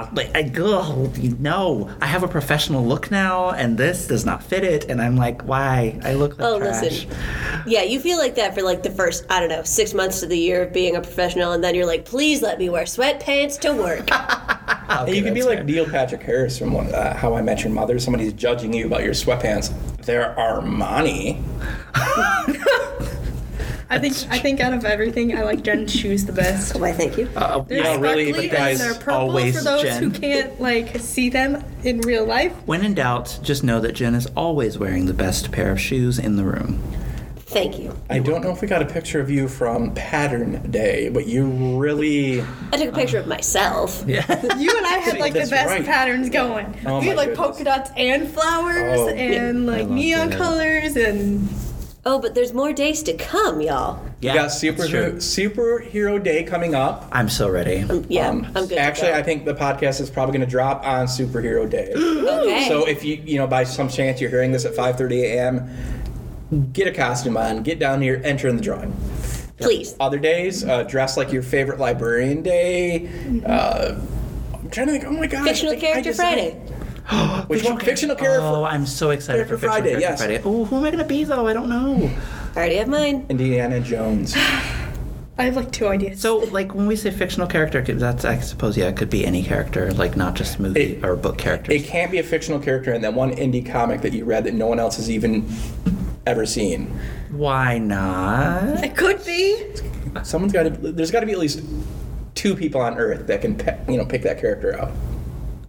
ah 0.00 0.10
like 0.14 0.34
I 0.36 0.42
go 0.42 1.10
you 1.16 1.36
know 1.38 1.90
I 2.00 2.06
have 2.06 2.22
a 2.22 2.28
professional 2.28 2.84
look 2.84 3.10
now, 3.10 3.50
and 3.50 3.76
this 3.78 4.06
does 4.06 4.24
not 4.24 4.42
fit 4.42 4.64
it, 4.64 4.84
and 4.90 5.00
I'm 5.00 5.16
like, 5.16 5.42
why? 5.42 5.98
I 6.02 6.14
look 6.14 6.38
like 6.38 6.48
Oh, 6.48 6.58
trash. 6.58 6.82
listen. 6.82 7.10
Yeah, 7.66 7.82
you 7.82 8.00
feel 8.00 8.18
like 8.18 8.34
that 8.36 8.54
for 8.54 8.62
like 8.62 8.82
the 8.82 8.90
first, 8.90 9.24
I 9.30 9.40
don't 9.40 9.48
know, 9.48 9.62
six 9.62 9.94
months 9.94 10.20
to 10.20 10.26
the 10.26 10.38
year 10.38 10.62
of 10.62 10.72
being 10.72 10.96
a 10.96 11.00
professional, 11.00 11.52
and 11.52 11.62
then 11.62 11.74
you're 11.74 11.86
like, 11.86 12.04
please 12.04 12.42
let 12.42 12.58
me 12.58 12.68
wear 12.70 12.84
sweatpants 12.84 13.58
to 13.60 13.72
work. 13.72 14.08
and 14.90 15.14
you 15.14 15.22
can 15.22 15.34
be 15.34 15.42
like 15.42 15.64
Neil 15.64 15.86
Patrick 15.88 16.22
Harris 16.22 16.58
from 16.58 16.72
one, 16.72 16.92
uh, 16.94 17.14
How 17.16 17.34
I 17.34 17.42
Met 17.42 17.62
Your 17.62 17.72
Mother. 17.72 17.98
Somebody's 17.98 18.32
judging 18.32 18.72
you 18.72 18.86
about 18.86 19.02
your 19.04 19.14
sweatpants. 19.14 19.72
They're 20.04 20.34
Armani. 20.38 21.42
I 23.90 23.98
think 23.98 24.14
I 24.30 24.38
think 24.38 24.60
out 24.60 24.72
of 24.72 24.84
everything, 24.84 25.36
I 25.36 25.42
like 25.42 25.62
Jen's 25.62 25.92
shoes 25.92 26.24
the 26.24 26.32
best. 26.32 26.78
Why, 26.78 26.92
thank 26.92 27.18
you. 27.18 27.28
Uh, 27.34 27.60
They're 27.62 27.78
You 27.78 27.84
know, 27.84 27.98
really, 27.98 28.26
sparkly 28.28 28.48
but 28.48 28.56
guys, 28.56 28.80
and 28.80 28.90
they're 28.90 29.00
purple 29.00 29.14
always 29.20 29.58
for 29.58 29.64
those 29.64 29.82
Jen. 29.82 30.02
who 30.02 30.10
can't 30.10 30.60
like 30.60 30.96
see 31.00 31.28
them 31.28 31.64
in 31.82 32.00
real 32.02 32.24
life. 32.24 32.52
when 32.66 32.84
in 32.84 32.94
doubt, 32.94 33.40
just 33.42 33.64
know 33.64 33.80
that 33.80 33.92
Jen 33.92 34.14
is 34.14 34.26
always 34.36 34.78
wearing 34.78 35.06
the 35.06 35.12
best 35.14 35.50
pair 35.50 35.72
of 35.72 35.80
shoes 35.80 36.18
in 36.20 36.36
the 36.36 36.44
room. 36.44 36.80
Thank 37.36 37.80
you. 37.80 37.92
I 38.08 38.20
don't 38.20 38.44
know 38.44 38.52
if 38.52 38.60
we 38.62 38.68
got 38.68 38.80
a 38.80 38.86
picture 38.86 39.18
of 39.18 39.28
you 39.28 39.48
from 39.48 39.92
Pattern 39.94 40.70
Day, 40.70 41.08
but 41.08 41.26
you 41.26 41.46
really. 41.80 42.42
I 42.72 42.76
took 42.76 42.90
a 42.90 42.96
picture 42.96 43.18
of 43.18 43.26
myself. 43.26 44.04
Yeah. 44.06 44.24
You 44.56 44.70
and 44.76 44.86
I 44.86 44.98
had 44.98 45.18
like 45.18 45.32
the 45.32 45.40
best 45.40 45.52
right. 45.66 45.84
patterns 45.84 46.30
going. 46.30 46.76
Oh 46.86 47.00
we 47.00 47.06
had 47.08 47.16
like 47.16 47.30
goodness. 47.30 47.46
polka 47.48 47.64
dots 47.64 47.90
and 47.96 48.28
flowers 48.30 49.00
Oh. 49.00 49.08
and 49.08 49.66
like 49.66 49.88
neon 49.88 50.30
colors 50.30 50.94
and 50.94 51.48
Oh, 52.06 52.18
but 52.18 52.34
there's 52.34 52.54
more 52.54 52.72
days 52.72 53.02
to 53.04 53.12
come, 53.14 53.60
y'all. 53.60 54.02
yeah, 54.22 54.32
we 54.32 54.38
got 54.38 54.42
that's 54.44 54.62
Superhero, 54.64 54.88
true. 54.88 55.12
Superhero 55.16 56.22
Day 56.22 56.44
coming 56.44 56.74
up. 56.74 57.06
I'm 57.12 57.28
so 57.28 57.48
ready. 57.50 57.84
Yeah, 58.08 58.28
Um, 58.30 58.46
I'm 58.54 58.66
good. 58.66 58.78
Actually, 58.78 59.08
to 59.08 59.12
go. 59.14 59.18
I 59.18 59.22
think 59.22 59.44
the 59.44 59.52
podcast 59.54 60.00
is 60.00 60.08
probably 60.08 60.32
going 60.38 60.46
to 60.46 60.50
drop 60.50 60.84
on 60.86 61.06
Superhero 61.06 61.68
Day. 61.68 61.92
Okay. 62.40 62.68
So 62.68 62.86
if 62.86 63.04
you, 63.04 63.16
you 63.16 63.38
know, 63.38 63.46
by 63.46 63.64
some 63.64 63.88
chance 63.88 64.20
you're 64.20 64.30
hearing 64.30 64.50
this 64.52 64.64
at 64.64 64.72
5:30 64.74 65.22
a.m., 65.24 66.72
get 66.72 66.86
a 66.88 66.92
costume 66.92 67.36
on, 67.36 67.62
get 67.62 67.78
down 67.78 68.00
here, 68.00 68.20
enter 68.24 68.48
in 68.48 68.56
the 68.56 68.62
drawing. 68.62 68.92
Please. 69.58 69.94
Other 70.00 70.18
days, 70.18 70.64
uh, 70.64 70.84
dress 70.84 71.16
like 71.18 71.32
your 71.32 71.42
favorite 71.42 71.78
librarian 71.78 72.42
day. 72.42 73.08
Uh, 73.44 74.00
I'm 74.54 74.70
trying 74.70 74.86
to 74.86 74.92
think. 74.92 75.04
Oh 75.04 75.10
my 75.12 75.26
god! 75.26 75.44
Fictional 75.44 75.74
I- 75.74 75.76
I 75.76 75.80
character 75.80 76.10
designed- 76.10 76.40
Friday. 76.40 76.79
Which 77.48 77.64
one? 77.64 77.78
Fictional 77.78 78.16
character. 78.16 78.40
Oh, 78.42 78.64
I'm 78.64 78.86
so 78.86 79.10
excited 79.10 79.46
Character 79.46 79.56
for 79.56 79.60
Fictional 79.72 79.82
Friday, 79.90 80.00
yes. 80.00 80.18
Friday. 80.18 80.40
Oh, 80.44 80.64
who 80.64 80.76
am 80.78 80.84
I 80.84 80.90
gonna 80.90 81.04
be 81.04 81.24
though? 81.24 81.46
I 81.46 81.52
don't 81.52 81.68
know. 81.68 82.10
I 82.54 82.58
already 82.58 82.76
have 82.76 82.88
mine. 82.88 83.26
Indiana 83.28 83.80
Jones. 83.80 84.34
I 85.38 85.44
have 85.44 85.56
like 85.56 85.72
two 85.72 85.88
ideas. 85.88 86.20
So, 86.20 86.36
like, 86.38 86.74
when 86.74 86.86
we 86.86 86.96
say 86.96 87.10
fictional 87.10 87.46
character, 87.46 87.80
that's 87.80 88.26
I 88.26 88.38
suppose 88.40 88.76
yeah, 88.76 88.88
it 88.88 88.96
could 88.96 89.08
be 89.08 89.24
any 89.24 89.42
character, 89.42 89.90
like 89.94 90.14
not 90.16 90.34
just 90.34 90.60
movie 90.60 90.80
It- 90.96 91.04
or 91.04 91.16
book 91.16 91.38
characters. 91.38 91.74
It 91.74 91.86
can't 91.86 92.10
be 92.10 92.18
a 92.18 92.22
fictional 92.22 92.60
character 92.60 92.92
in 92.92 93.00
that 93.02 93.14
one 93.14 93.30
indie 93.34 93.64
comic 93.64 94.02
that 94.02 94.12
you 94.12 94.24
read 94.26 94.44
that 94.44 94.52
no 94.54 94.66
one 94.66 94.78
else 94.78 94.96
has 94.96 95.10
even 95.10 95.48
ever 96.26 96.44
seen. 96.44 96.86
Why 97.30 97.78
not? 97.78 98.84
it 98.84 98.94
could 98.96 99.24
be. 99.24 99.64
Someone's 100.24 100.52
got 100.52 100.64
to. 100.64 100.70
There's 100.70 101.10
got 101.10 101.20
to 101.20 101.26
be 101.26 101.32
at 101.32 101.38
least 101.38 101.62
two 102.34 102.54
people 102.54 102.80
on 102.80 102.98
Earth 102.98 103.26
that 103.28 103.40
can, 103.40 103.56
pe- 103.56 103.78
you 103.88 103.96
know, 103.96 104.04
pick 104.04 104.22
that 104.22 104.40
character 104.40 104.78
out. 104.78 104.90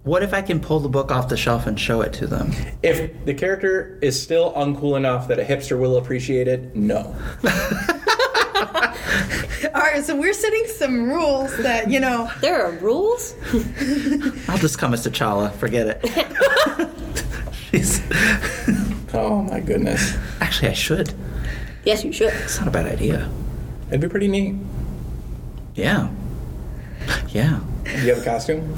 What 0.03 0.23
if 0.23 0.33
I 0.33 0.41
can 0.41 0.59
pull 0.59 0.79
the 0.79 0.89
book 0.89 1.11
off 1.11 1.29
the 1.29 1.37
shelf 1.37 1.67
and 1.67 1.79
show 1.79 2.01
it 2.01 2.11
to 2.13 2.25
them? 2.27 2.51
If 2.81 3.23
the 3.25 3.35
character 3.35 3.99
is 4.01 4.19
still 4.21 4.51
uncool 4.53 4.97
enough 4.97 5.27
that 5.27 5.39
a 5.39 5.43
hipster 5.43 5.79
will 5.79 5.97
appreciate 5.97 6.47
it, 6.47 6.75
no. 6.75 7.15
All 9.73 9.81
right, 9.81 10.03
so 10.03 10.15
we're 10.15 10.33
setting 10.33 10.65
some 10.67 11.07
rules 11.07 11.55
that 11.57 11.89
you 11.91 11.99
know. 11.99 12.31
There 12.41 12.65
are 12.65 12.71
rules. 12.79 13.35
I'll 14.47 14.57
just 14.57 14.79
come 14.79 14.93
as 14.95 15.05
T'Challa. 15.05 15.53
Forget 15.53 15.87
it. 15.87 16.01
Jeez. 17.71 18.01
Oh 19.13 19.41
my 19.43 19.59
goodness, 19.59 20.15
Actually, 20.39 20.69
I 20.69 20.73
should. 20.73 21.13
Yes, 21.83 22.05
you 22.05 22.13
should. 22.13 22.31
It's 22.33 22.57
not 22.59 22.69
a 22.69 22.71
bad 22.71 22.85
idea. 22.85 23.29
it'd 23.89 23.99
be 23.99 24.07
pretty 24.07 24.29
neat. 24.29 24.55
Yeah. 25.75 26.09
Yeah. 27.27 27.59
Do 27.83 27.91
you 28.03 28.13
have 28.13 28.21
a 28.21 28.23
costume? 28.23 28.73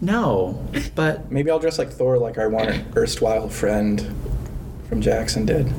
No, 0.00 0.62
but 0.94 1.30
Maybe 1.30 1.50
I'll 1.50 1.58
dress 1.58 1.78
like 1.78 1.90
Thor, 1.90 2.18
like 2.18 2.38
our 2.38 2.48
one 2.48 2.84
erstwhile 2.96 3.48
friend 3.48 4.14
from 4.88 5.00
Jackson 5.00 5.46
did. 5.46 5.72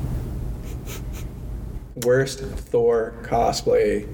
Worst 2.04 2.40
Thor 2.40 3.14
cosplay. 3.22 4.08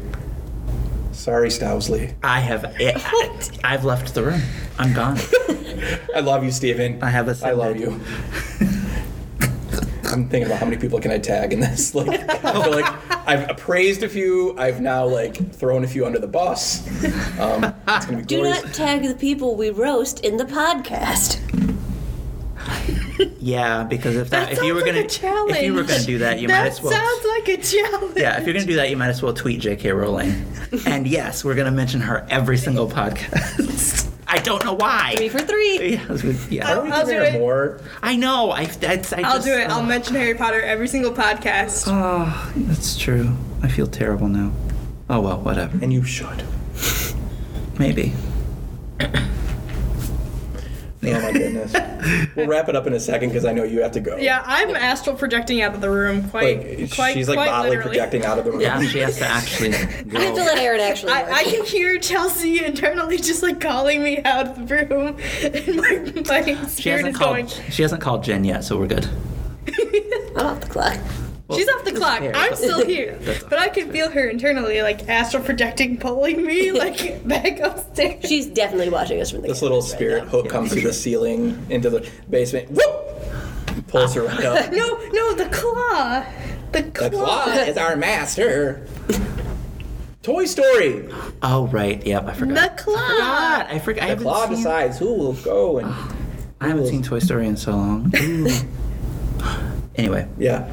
Sorry, 1.13 1.49
Stousley. 1.49 2.15
I 2.23 2.41
have. 2.41 2.65
I, 2.79 3.51
I've 3.63 3.85
left 3.85 4.15
the 4.15 4.25
room. 4.25 4.43
I'm 4.79 4.93
gone. 4.93 5.19
I 6.15 6.21
love 6.21 6.45
you, 6.45 6.51
Steven. 6.51 7.03
I 7.03 7.11
have 7.11 7.43
I 7.43 7.53
love 7.53 7.77
you. 7.77 8.01
I'm 10.15 10.29
thinking 10.29 10.47
about 10.47 10.59
how 10.61 10.67
many 10.67 10.77
people 10.79 10.99
can 11.01 11.11
I 11.11 11.19
tag 11.19 11.53
in 11.53 11.61
this. 11.61 11.95
Like, 12.05 12.09
I 12.45 12.63
feel 12.63 12.71
like 12.71 13.29
I've 13.29 13.51
appraised 13.51 14.03
a 14.03 14.09
few. 14.09 14.57
I've 14.59 14.81
now 14.81 15.05
like 15.07 15.53
thrown 15.53 15.85
a 15.85 15.87
few 15.89 16.07
under 16.07 16.19
the 16.19 16.27
bus. 16.29 16.87
Um, 17.39 17.65
it's 17.89 18.07
gonna 18.07 18.19
be 18.19 18.25
Do 18.25 18.37
glorious. 18.39 18.65
not 18.65 18.75
tag 18.75 19.03
the 19.03 19.15
people 19.15 19.57
we 19.57 19.71
roast 19.71 20.21
in 20.25 20.37
the 20.37 20.45
podcast. 20.45 21.41
Yeah, 23.39 23.85
because 23.85 24.17
if 24.17 24.31
that, 24.31 24.49
That 24.49 24.53
if 24.59 24.63
you 24.65 24.75
were 24.75 24.81
sounds 24.81 24.93
gonna 24.93 25.05
a 25.05 25.09
challenge. 25.09 25.57
if 25.57 25.63
you 25.65 25.75
were 25.75 25.83
gonna 25.85 26.03
do 26.03 26.19
that, 26.19 26.41
you 26.41 26.49
might 26.49 26.67
as 26.67 26.81
well. 26.83 26.93
sounds 26.93 27.25
like 27.27 27.49
a 27.49 27.63
challenge. 27.63 28.17
yeah, 28.17 28.39
if 28.41 28.47
you're 28.47 28.55
gonna 28.55 28.67
do 28.67 28.77
that, 28.77 28.89
you 28.91 28.97
might 28.97 29.09
as 29.11 29.23
well 29.23 29.35
tweet 29.35 29.61
J.K. 29.61 29.93
Rowling. 29.93 30.45
and 30.87 31.07
yes, 31.07 31.45
we're 31.45 31.55
gonna 31.55 31.71
mention 31.71 32.01
her 32.01 32.27
every 32.31 32.57
single 32.57 32.89
podcast. 32.89 34.11
I 34.35 34.39
don't 34.39 34.65
know 34.65 34.75
why. 34.75 35.15
Three 35.17 35.29
for 35.29 35.39
three. 35.39 35.79
Yeah, 35.95 36.05
I 36.09 36.13
was 36.13 36.23
gonna- 36.23 36.35
yeah. 36.51 36.75
Are 36.75 36.83
we 36.83 36.91
I'll 36.91 37.07
do 37.07 37.13
it. 37.23 37.35
more? 37.35 37.81
I 38.03 38.17
know. 38.17 38.51
I 38.51 38.65
that's 38.67 39.13
I 39.13 39.19
I'll 39.23 39.35
just, 39.35 39.47
do 39.47 39.53
it. 39.55 39.69
I'll 39.71 39.83
mention 39.83 40.17
Harry 40.17 40.35
Potter 40.35 40.61
every 40.61 40.89
single 40.89 41.13
podcast. 41.13 41.85
Oh, 41.87 42.53
that's 42.57 42.97
true. 42.97 43.37
I 43.63 43.69
feel 43.69 43.87
terrible 43.87 44.29
now. 44.29 44.53
Oh 45.09 45.21
well, 45.21 45.39
whatever. 45.41 45.79
And 45.83 45.93
you 45.93 46.03
should. 46.05 46.43
Maybe. 47.79 48.13
Oh 51.07 51.21
my 51.21 51.33
goodness. 51.33 51.73
we'll 52.37 52.47
wrap 52.47 52.69
it 52.69 52.77
up 52.77 52.87
in 52.87 52.93
a 52.93 53.01
second 53.01 53.31
because 53.31 53.45
I 53.45 53.53
know 53.53 53.65
you 53.65 53.83
have 53.83 53.93
to 53.93 54.01
go. 54.01 54.17
Yeah, 54.17 54.43
I'm 54.47 54.75
astral 54.75 55.17
projecting 55.17 55.63
out 55.63 55.75
of 55.75 55.81
the 55.81 55.91
room 55.91 56.29
quite, 56.31 56.79
Like 56.79 56.91
quite, 56.95 57.15
she's 57.15 57.29
like 57.29 57.37
quite 57.37 57.47
bodily 57.49 57.77
literally. 57.77 57.91
projecting 57.99 58.25
out 58.25 58.39
of 58.39 58.45
the 58.45 58.53
room. 58.53 58.61
Yeah, 58.61 58.81
she 58.83 58.99
has 59.01 59.19
to 59.19 59.27
actually 59.27 59.69
I 59.75 59.79
have 59.79 60.05
to 60.05 60.13
go. 60.13 60.35
let 60.45 60.59
Erin 60.59 60.81
actually. 60.81 61.13
I. 61.13 61.31
I 61.31 61.45
can 61.45 61.65
hear 61.65 61.99
Chelsea 61.99 62.65
internally 62.65 63.17
just 63.19 63.43
like 63.43 63.61
calling 63.61 64.03
me 64.03 64.23
out 64.25 64.47
of 64.47 64.69
the 64.69 64.87
room, 64.87 65.17
and 65.43 65.77
my, 65.77 66.23
my 66.55 66.67
She 66.69 66.89
hasn't 66.89 67.09
is 67.11 67.17
called. 67.17 67.37
going. 67.37 67.47
She 67.71 67.83
hasn't 67.83 68.01
called 68.01 68.25
Jen 68.25 68.45
yet, 68.45 68.65
so 68.65 68.79
we're 68.79 68.87
good. 68.87 69.09
I'm 70.37 70.47
off 70.47 70.61
the 70.61 70.69
clock. 70.69 70.99
She's 71.53 71.69
off 71.69 71.85
the 71.85 71.93
clock. 71.93 72.21
fair? 72.21 72.33
I'm 72.35 72.57
still 72.57 72.85
here, 72.87 73.19
That's 73.21 73.45
but 73.45 73.59
I 73.59 73.69
can 73.69 73.91
feel 73.93 74.11
her 74.11 74.29
internally, 74.29 74.81
like 74.81 75.09
astral 75.09 75.43
projecting, 75.45 75.99
pulling 75.99 76.45
me 76.45 76.73
like 76.85 77.27
back 77.29 77.59
upstairs. 77.61 78.25
She's 78.27 78.47
definitely 78.47 78.89
watching 78.89 79.21
us 79.21 79.31
from 79.31 79.43
the 79.43 79.49
This 79.49 79.61
little 79.61 79.79
cameras 79.83 79.93
right 79.93 79.99
spirit 79.99 80.25
now. 80.25 80.31
hook 80.31 80.49
comes 80.49 80.73
through 80.73 80.83
the 80.83 80.93
ceiling 80.95 81.67
into 81.69 81.91
the 81.91 82.09
basement. 82.31 82.71
Whoop! 82.71 83.87
Pulls 83.89 84.15
her 84.15 84.23
right 84.23 84.45
up. 84.45 84.73
No, 84.73 84.97
no, 85.13 85.35
the 85.35 85.49
claw, 85.51 86.25
the 86.73 86.83
claw. 86.85 87.09
The 87.09 87.11
claw 87.11 87.49
is 87.59 87.77
our 87.77 87.97
master. 87.97 88.87
Toy 90.23 90.47
Story. 90.47 91.07
Oh 91.43 91.67
right, 91.67 92.05
yep, 92.07 92.25
I 92.27 92.33
forgot. 92.33 92.77
The 92.79 92.83
claw. 92.83 92.97
God, 92.97 93.67
I 93.69 93.79
forgot. 93.79 94.05
I 94.05 94.07
The 94.07 94.09
haven't 94.11 94.25
claw 94.25 94.47
seen. 94.47 94.57
decides 94.57 94.99
who 94.99 95.13
will 95.13 95.35
go 95.35 95.79
and 95.79 95.89
I 96.63 96.69
haven't 96.69 96.87
seen 96.87 97.03
Toy 97.03 97.19
Story 97.19 97.47
in 97.47 97.59
so 97.59 97.73
long. 97.73 98.11
Anyway, 99.97 100.27
Yeah. 100.39 100.69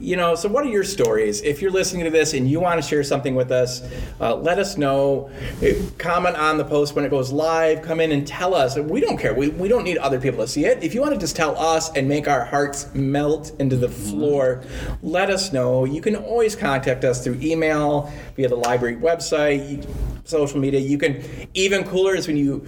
You 0.00 0.16
know, 0.16 0.34
so 0.34 0.48
what 0.48 0.64
are 0.64 0.68
your 0.68 0.82
stories? 0.82 1.40
If 1.42 1.62
you're 1.62 1.70
listening 1.70 2.04
to 2.04 2.10
this 2.10 2.34
and 2.34 2.50
you 2.50 2.58
want 2.58 2.82
to 2.82 2.86
share 2.86 3.04
something 3.04 3.36
with 3.36 3.52
us, 3.52 3.82
uh, 4.20 4.34
let 4.34 4.58
us 4.58 4.76
know. 4.76 5.30
Uh, 5.62 5.74
Comment 5.98 6.36
on 6.36 6.58
the 6.58 6.64
post 6.64 6.96
when 6.96 7.04
it 7.04 7.10
goes 7.10 7.30
live. 7.30 7.82
Come 7.82 8.00
in 8.00 8.10
and 8.10 8.26
tell 8.26 8.52
us. 8.52 8.76
We 8.76 9.00
don't 9.00 9.16
care. 9.16 9.32
We, 9.32 9.48
we 9.50 9.68
don't 9.68 9.84
need 9.84 9.98
other 9.98 10.20
people 10.20 10.40
to 10.40 10.48
see 10.48 10.64
it. 10.64 10.82
If 10.82 10.92
you 10.92 11.00
want 11.00 11.14
to 11.14 11.20
just 11.20 11.36
tell 11.36 11.56
us 11.56 11.92
and 11.92 12.08
make 12.08 12.26
our 12.26 12.44
hearts 12.44 12.92
melt 12.94 13.52
into 13.60 13.76
the 13.76 13.88
floor, 13.88 14.64
let 15.02 15.30
us 15.30 15.52
know. 15.52 15.84
You 15.84 16.00
can 16.00 16.16
always 16.16 16.56
contact 16.56 17.04
us 17.04 17.22
through 17.22 17.38
email, 17.40 18.12
via 18.34 18.48
the 18.48 18.56
library 18.56 18.96
website, 18.96 19.86
social 20.24 20.58
media. 20.58 20.80
You 20.80 20.98
can, 20.98 21.22
even 21.54 21.84
cooler 21.84 22.16
is 22.16 22.26
when 22.26 22.36
you 22.36 22.66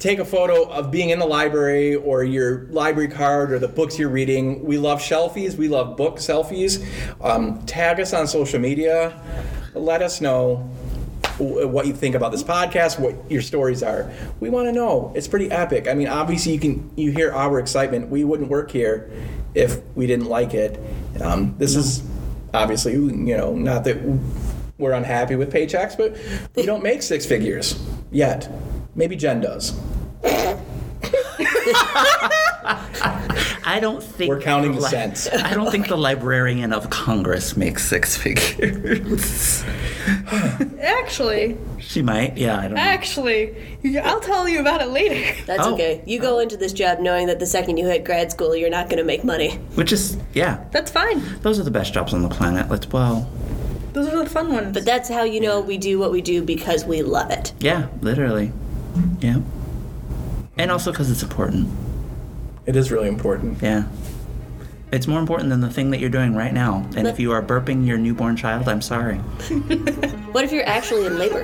take 0.00 0.18
a 0.18 0.24
photo 0.24 0.64
of 0.64 0.90
being 0.90 1.10
in 1.10 1.18
the 1.18 1.26
library 1.26 1.94
or 1.94 2.24
your 2.24 2.62
library 2.70 3.08
card 3.08 3.52
or 3.52 3.58
the 3.58 3.68
books 3.68 3.98
you're 3.98 4.08
reading. 4.08 4.64
We 4.64 4.78
love 4.78 5.00
selfies. 5.00 5.56
We 5.56 5.68
love 5.68 5.96
book 5.96 6.16
selfies. 6.16 6.84
Um, 7.20 7.64
tag 7.66 8.00
us 8.00 8.12
on 8.14 8.26
social 8.26 8.58
media. 8.58 9.22
Let 9.74 10.00
us 10.00 10.20
know 10.20 10.68
what 11.38 11.86
you 11.86 11.92
think 11.92 12.14
about 12.14 12.32
this 12.32 12.42
podcast, 12.42 12.98
what 12.98 13.14
your 13.30 13.42
stories 13.42 13.82
are. 13.82 14.10
We 14.40 14.50
want 14.50 14.68
to 14.68 14.72
know. 14.72 15.12
It's 15.14 15.28
pretty 15.28 15.50
epic. 15.50 15.86
I 15.86 15.94
mean, 15.94 16.08
obviously, 16.08 16.52
you 16.54 16.60
can 16.60 16.90
you 16.96 17.12
hear 17.12 17.32
our 17.32 17.58
excitement. 17.58 18.08
We 18.08 18.24
wouldn't 18.24 18.48
work 18.48 18.70
here 18.70 19.10
if 19.54 19.82
we 19.94 20.06
didn't 20.06 20.26
like 20.26 20.54
it. 20.54 20.80
Um, 21.20 21.54
this 21.58 21.76
is 21.76 22.02
obviously, 22.54 22.92
you 22.92 23.36
know, 23.36 23.54
not 23.54 23.84
that 23.84 23.98
we're 24.78 24.92
unhappy 24.92 25.36
with 25.36 25.52
paychecks, 25.52 25.96
but 25.96 26.16
we 26.56 26.64
don't 26.64 26.82
make 26.82 27.02
six 27.02 27.26
figures 27.26 27.78
yet. 28.10 28.50
Maybe 28.94 29.16
Jen 29.16 29.40
does. 29.40 29.78
I 33.62 33.78
don't 33.80 34.02
think 34.02 34.28
We're 34.28 34.40
counting 34.40 34.72
the 34.74 34.80
li- 34.80 34.88
cents. 34.88 35.28
I 35.32 35.54
don't 35.54 35.70
think 35.70 35.88
the 35.88 35.96
librarian 35.96 36.72
of 36.72 36.90
Congress 36.90 37.56
makes 37.56 37.84
six 37.86 38.16
figures. 38.22 39.64
Actually, 40.80 41.56
she 41.78 42.02
might. 42.02 42.36
Yeah, 42.36 42.58
I 42.58 42.62
don't 42.62 42.74
know. 42.74 42.80
actually, 42.80 43.78
I'll 44.02 44.20
tell 44.20 44.48
you 44.48 44.60
about 44.60 44.82
it 44.82 44.86
later. 44.88 45.40
That's 45.46 45.66
Oh. 45.66 45.74
okay. 45.74 46.02
You 46.06 46.20
go 46.20 46.38
into 46.40 46.56
this 46.56 46.72
job 46.72 46.98
knowing 47.00 47.26
that 47.28 47.38
the 47.38 47.46
second 47.46 47.76
you 47.76 47.86
hit 47.86 48.04
grad 48.04 48.30
school, 48.30 48.54
you're 48.56 48.70
not 48.70 48.86
going 48.88 48.98
to 48.98 49.04
make 49.04 49.24
money. 49.24 49.52
Which 49.74 49.92
is 49.92 50.16
yeah. 50.34 50.64
That's 50.72 50.90
fine. 50.90 51.22
Those 51.42 51.58
are 51.60 51.64
the 51.64 51.70
best 51.70 51.92
jobs 51.94 52.12
on 52.14 52.22
the 52.22 52.28
planet. 52.28 52.68
Let's 52.68 52.88
well. 52.88 53.28
Those 53.92 54.08
are 54.08 54.24
the 54.24 54.30
fun 54.30 54.52
ones. 54.52 54.72
But 54.72 54.84
that's 54.84 55.08
how 55.08 55.22
you 55.24 55.40
know 55.40 55.60
we 55.60 55.76
do 55.78 55.98
what 55.98 56.12
we 56.12 56.22
do 56.22 56.42
because 56.42 56.84
we 56.84 57.02
love 57.02 57.30
it. 57.30 57.52
Yeah, 57.60 57.88
literally. 58.00 58.52
Yeah. 59.20 59.40
And 60.58 60.70
also 60.70 60.90
because 60.90 61.10
it's 61.10 61.22
important. 61.22 61.68
It 62.66 62.76
is 62.76 62.90
really 62.90 63.08
important. 63.08 63.62
Yeah. 63.62 63.84
It's 64.92 65.06
more 65.06 65.20
important 65.20 65.50
than 65.50 65.60
the 65.60 65.70
thing 65.70 65.90
that 65.90 66.00
you're 66.00 66.10
doing 66.10 66.34
right 66.34 66.52
now. 66.52 66.88
And 66.96 67.06
if 67.06 67.20
you 67.20 67.32
are 67.32 67.42
burping 67.42 67.86
your 67.86 67.96
newborn 67.96 68.36
child, 68.36 68.68
I'm 68.68 68.82
sorry. 68.82 69.16
What 70.30 70.44
if 70.44 70.52
you're 70.52 70.66
actually 70.66 71.06
in 71.06 71.18
labor? 71.18 71.42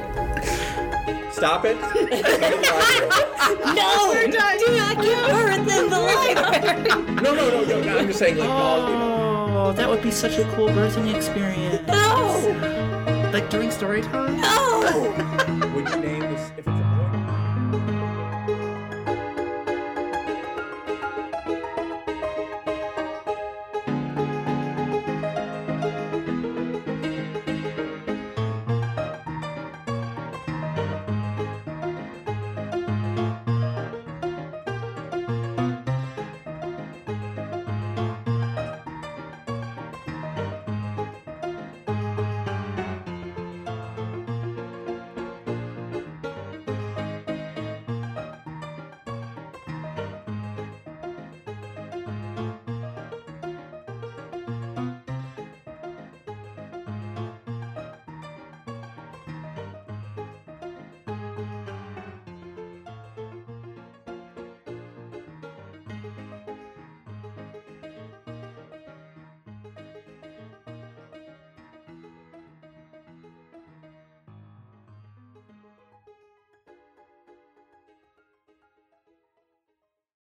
Stop 1.32 1.64
it. 1.64 1.76
Come 1.80 1.92
to 1.92 2.06
the. 2.06 3.72
No! 3.74 4.14
Do 4.14 4.76
not 4.76 5.02
give 5.02 5.18
birth 5.26 5.68
in 5.76 5.90
the 5.90 5.98
library! 5.98 7.04
no, 7.20 7.34
no, 7.34 7.50
no, 7.50 7.64
no, 7.64 7.80
no. 7.82 7.98
I'm 7.98 8.06
just 8.06 8.18
saying, 8.20 8.38
like, 8.38 8.48
all, 8.48 9.16
Oh, 9.66 9.72
that 9.72 9.88
would 9.88 10.02
be 10.02 10.12
such 10.12 10.38
a 10.38 10.44
cool 10.54 10.68
birthing 10.68 11.12
experience. 11.12 11.84
No! 11.88 13.30
Like 13.32 13.50
during 13.50 13.72
story 13.72 14.02
time? 14.02 14.40
No! 14.40 14.80
would 15.74 15.88
you 15.88 15.96
name 15.96 16.20
this 16.20 16.50
if 16.50 16.58
it's 16.58 16.68
a 16.68 16.85